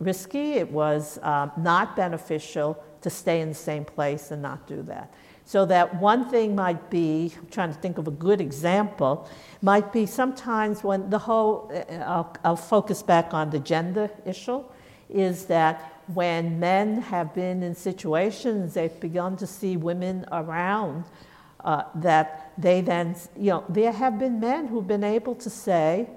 risky, 0.00 0.54
it 0.54 0.70
was 0.70 1.18
uh, 1.22 1.48
not 1.56 1.96
beneficial 1.96 2.82
to 3.00 3.10
stay 3.10 3.40
in 3.40 3.48
the 3.48 3.54
same 3.54 3.84
place 3.84 4.30
and 4.30 4.42
not 4.42 4.66
do 4.66 4.82
that. 4.82 5.12
So 5.48 5.64
that 5.64 5.94
one 5.94 6.28
thing 6.28 6.54
might 6.54 6.90
be, 6.90 7.32
I'm 7.38 7.46
trying 7.46 7.72
to 7.72 7.78
think 7.80 7.96
of 7.96 8.06
a 8.06 8.10
good 8.10 8.38
example, 8.38 9.26
might 9.62 9.94
be 9.94 10.04
sometimes 10.04 10.84
when 10.84 11.08
the 11.08 11.16
whole, 11.16 11.72
uh, 11.72 11.94
I'll, 12.04 12.36
I'll 12.44 12.54
focus 12.54 13.02
back 13.02 13.32
on 13.32 13.48
the 13.48 13.58
gender 13.58 14.10
issue 14.26 14.62
is 15.08 15.46
that 15.46 16.02
when 16.12 16.60
men 16.60 17.00
have 17.00 17.32
been 17.32 17.62
in 17.62 17.74
situations, 17.74 18.74
they've 18.74 19.00
begun 19.00 19.38
to 19.38 19.46
see 19.46 19.78
women 19.78 20.26
around, 20.32 21.04
uh, 21.64 21.84
that 21.94 22.52
they 22.58 22.82
then, 22.82 23.16
you 23.34 23.52
know, 23.52 23.64
there 23.70 23.92
have 23.92 24.18
been 24.18 24.40
men 24.40 24.66
who've 24.66 24.86
been 24.86 25.02
able 25.02 25.34
to 25.36 25.48
say, 25.48 26.10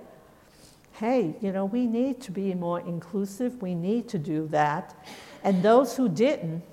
hey, 0.92 1.38
you 1.40 1.54
know, 1.54 1.64
we 1.64 1.88
need 1.88 2.20
to 2.20 2.34
be 2.34 2.54
more 2.54 2.82
inclusive, 2.82 3.62
we 3.62 3.76
need 3.76 4.10
to 4.10 4.20
do 4.20 4.50
that. 4.50 4.94
And 5.42 5.64
those 5.64 5.96
who 5.96 6.10
didn't, 6.10 6.64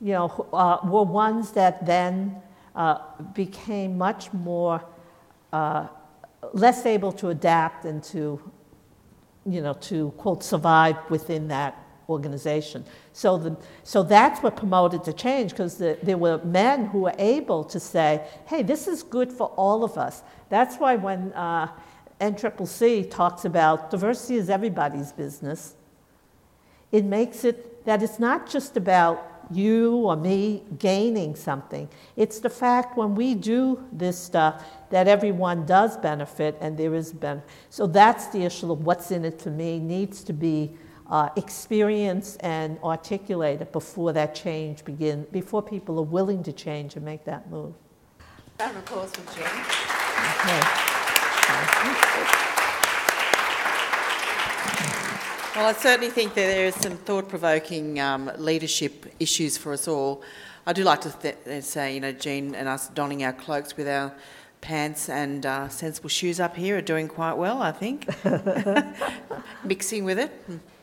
you 0.00 0.12
know, 0.12 0.46
uh, 0.52 0.78
were 0.84 1.02
ones 1.02 1.52
that 1.52 1.86
then 1.86 2.36
uh, 2.74 2.98
became 3.34 3.96
much 3.96 4.32
more 4.32 4.84
uh, 5.52 5.86
less 6.52 6.84
able 6.86 7.12
to 7.12 7.28
adapt 7.28 7.84
and 7.84 8.02
to 8.04 8.40
you 9.46 9.62
know, 9.62 9.74
to 9.74 10.10
quote, 10.12 10.42
survive 10.42 10.96
within 11.08 11.48
that 11.48 11.80
organization. 12.08 12.84
So, 13.12 13.38
the, 13.38 13.56
so 13.84 14.02
that's 14.02 14.42
what 14.42 14.56
promoted 14.56 15.04
the 15.04 15.12
change 15.12 15.50
because 15.50 15.78
the, 15.78 15.98
there 16.02 16.18
were 16.18 16.38
men 16.44 16.86
who 16.86 17.00
were 17.00 17.14
able 17.18 17.64
to 17.64 17.80
say, 17.80 18.26
hey, 18.46 18.62
this 18.62 18.86
is 18.88 19.02
good 19.02 19.32
for 19.32 19.48
all 19.56 19.84
of 19.84 19.96
us. 19.96 20.22
That's 20.48 20.76
why 20.76 20.96
when 20.96 21.32
uh, 21.32 21.68
NCCC 22.20 23.10
talks 23.10 23.44
about 23.44 23.90
diversity 23.90 24.36
is 24.36 24.50
everybody's 24.50 25.12
business, 25.12 25.74
it 26.92 27.04
makes 27.04 27.44
it 27.44 27.84
that 27.84 28.02
it's 28.02 28.18
not 28.18 28.48
just 28.48 28.76
about 28.76 29.35
you 29.50 29.96
or 29.96 30.16
me 30.16 30.62
gaining 30.78 31.34
something. 31.34 31.88
It's 32.16 32.40
the 32.40 32.50
fact 32.50 32.96
when 32.96 33.14
we 33.14 33.34
do 33.34 33.84
this 33.92 34.18
stuff 34.18 34.64
that 34.90 35.08
everyone 35.08 35.66
does 35.66 35.96
benefit 35.96 36.56
and 36.60 36.76
there 36.76 36.94
is 36.94 37.12
benefit. 37.12 37.48
So 37.70 37.86
that's 37.86 38.28
the 38.28 38.44
issue 38.44 38.72
of 38.72 38.84
what's 38.84 39.10
in 39.10 39.24
it 39.24 39.40
for 39.40 39.50
me 39.50 39.78
needs 39.78 40.22
to 40.24 40.32
be 40.32 40.76
uh, 41.10 41.28
experienced 41.36 42.38
and 42.40 42.78
articulated 42.82 43.70
before 43.72 44.12
that 44.12 44.34
change 44.34 44.84
begins, 44.84 45.26
before 45.30 45.62
people 45.62 45.98
are 45.98 46.02
willing 46.02 46.42
to 46.42 46.52
change 46.52 46.96
and 46.96 47.04
make 47.04 47.24
that 47.24 47.50
move. 47.50 47.74
Round 48.58 48.76
of 48.76 48.82
applause 48.82 49.14
for 49.14 49.38
Jen. 49.38 49.46
Okay. 50.44 52.45
Well, 55.56 55.64
I 55.64 55.72
certainly 55.72 56.10
think 56.10 56.34
that 56.34 56.48
there 56.48 56.66
is 56.66 56.74
some 56.74 56.98
thought 56.98 57.30
provoking 57.30 57.98
um, 57.98 58.30
leadership 58.36 59.06
issues 59.18 59.56
for 59.56 59.72
us 59.72 59.88
all. 59.88 60.22
I 60.66 60.74
do 60.74 60.84
like 60.84 61.00
to 61.00 61.10
th- 61.10 61.64
say, 61.64 61.94
you 61.94 62.00
know, 62.00 62.12
Jean 62.12 62.54
and 62.54 62.68
us 62.68 62.88
donning 62.88 63.24
our 63.24 63.32
cloaks 63.32 63.74
with 63.74 63.88
our 63.88 64.12
pants 64.60 65.08
and 65.08 65.46
uh, 65.46 65.70
sensible 65.70 66.10
shoes 66.10 66.40
up 66.40 66.56
here 66.56 66.76
are 66.76 66.82
doing 66.82 67.08
quite 67.08 67.38
well, 67.38 67.62
I 67.62 67.72
think. 67.72 68.06
Mixing 69.64 70.04
with 70.04 70.18
it, 70.18 70.30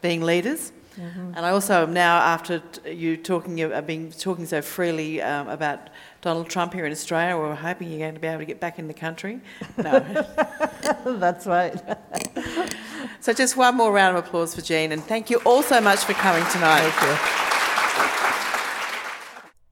being 0.01 0.23
leaders. 0.23 0.71
Mm-hmm. 0.99 1.33
And 1.35 1.45
I 1.45 1.51
also 1.51 1.83
am 1.83 1.93
now, 1.93 2.17
after 2.17 2.59
you 2.83 3.15
talking, 3.15 3.61
uh, 3.61 3.79
being 3.81 4.11
talking 4.11 4.47
so 4.47 4.63
freely 4.63 5.21
um, 5.21 5.49
about 5.49 5.91
Donald 6.23 6.49
Trump 6.49 6.73
here 6.73 6.85
in 6.85 6.91
Australia. 6.93 7.37
We're 7.37 7.53
hoping 7.53 7.89
you're 7.89 7.99
going 7.99 8.13
to 8.13 8.19
be 8.21 8.27
able 8.27 8.39
to 8.39 8.45
get 8.45 8.61
back 8.61 8.79
in 8.79 8.87
the 8.87 8.93
country. 8.93 9.41
No. 9.77 9.99
That's 11.05 11.45
right. 11.45 11.75
so 13.19 13.33
just 13.33 13.57
one 13.57 13.75
more 13.75 13.91
round 13.91 14.17
of 14.17 14.25
applause 14.25 14.55
for 14.55 14.61
Jean, 14.61 14.93
and 14.93 15.03
thank 15.03 15.29
you 15.29 15.41
all 15.45 15.61
so 15.61 15.81
much 15.81 16.05
for 16.05 16.13
coming 16.13 16.45
tonight. 16.49 16.89
Thank 16.89 17.11
you. 17.11 17.17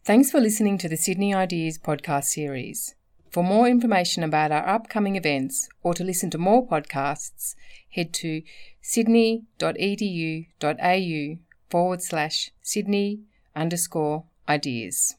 Thanks 0.03 0.29
for 0.29 0.41
listening 0.41 0.77
to 0.79 0.89
the 0.89 0.97
Sydney 0.97 1.33
Ideas 1.33 1.79
podcast 1.79 2.25
series. 2.25 2.95
For 3.29 3.45
more 3.45 3.69
information 3.69 4.21
about 4.21 4.51
our 4.51 4.67
upcoming 4.67 5.15
events 5.15 5.69
or 5.83 5.93
to 5.93 6.03
listen 6.03 6.29
to 6.31 6.37
more 6.37 6.67
podcasts, 6.67 7.55
head 7.91 8.11
to 8.15 8.41
sydney.edu.au 8.81 11.37
forward 11.69 12.01
slash 12.01 12.51
Sydney 12.61 13.21
underscore 13.55 14.25
ideas. 14.49 15.15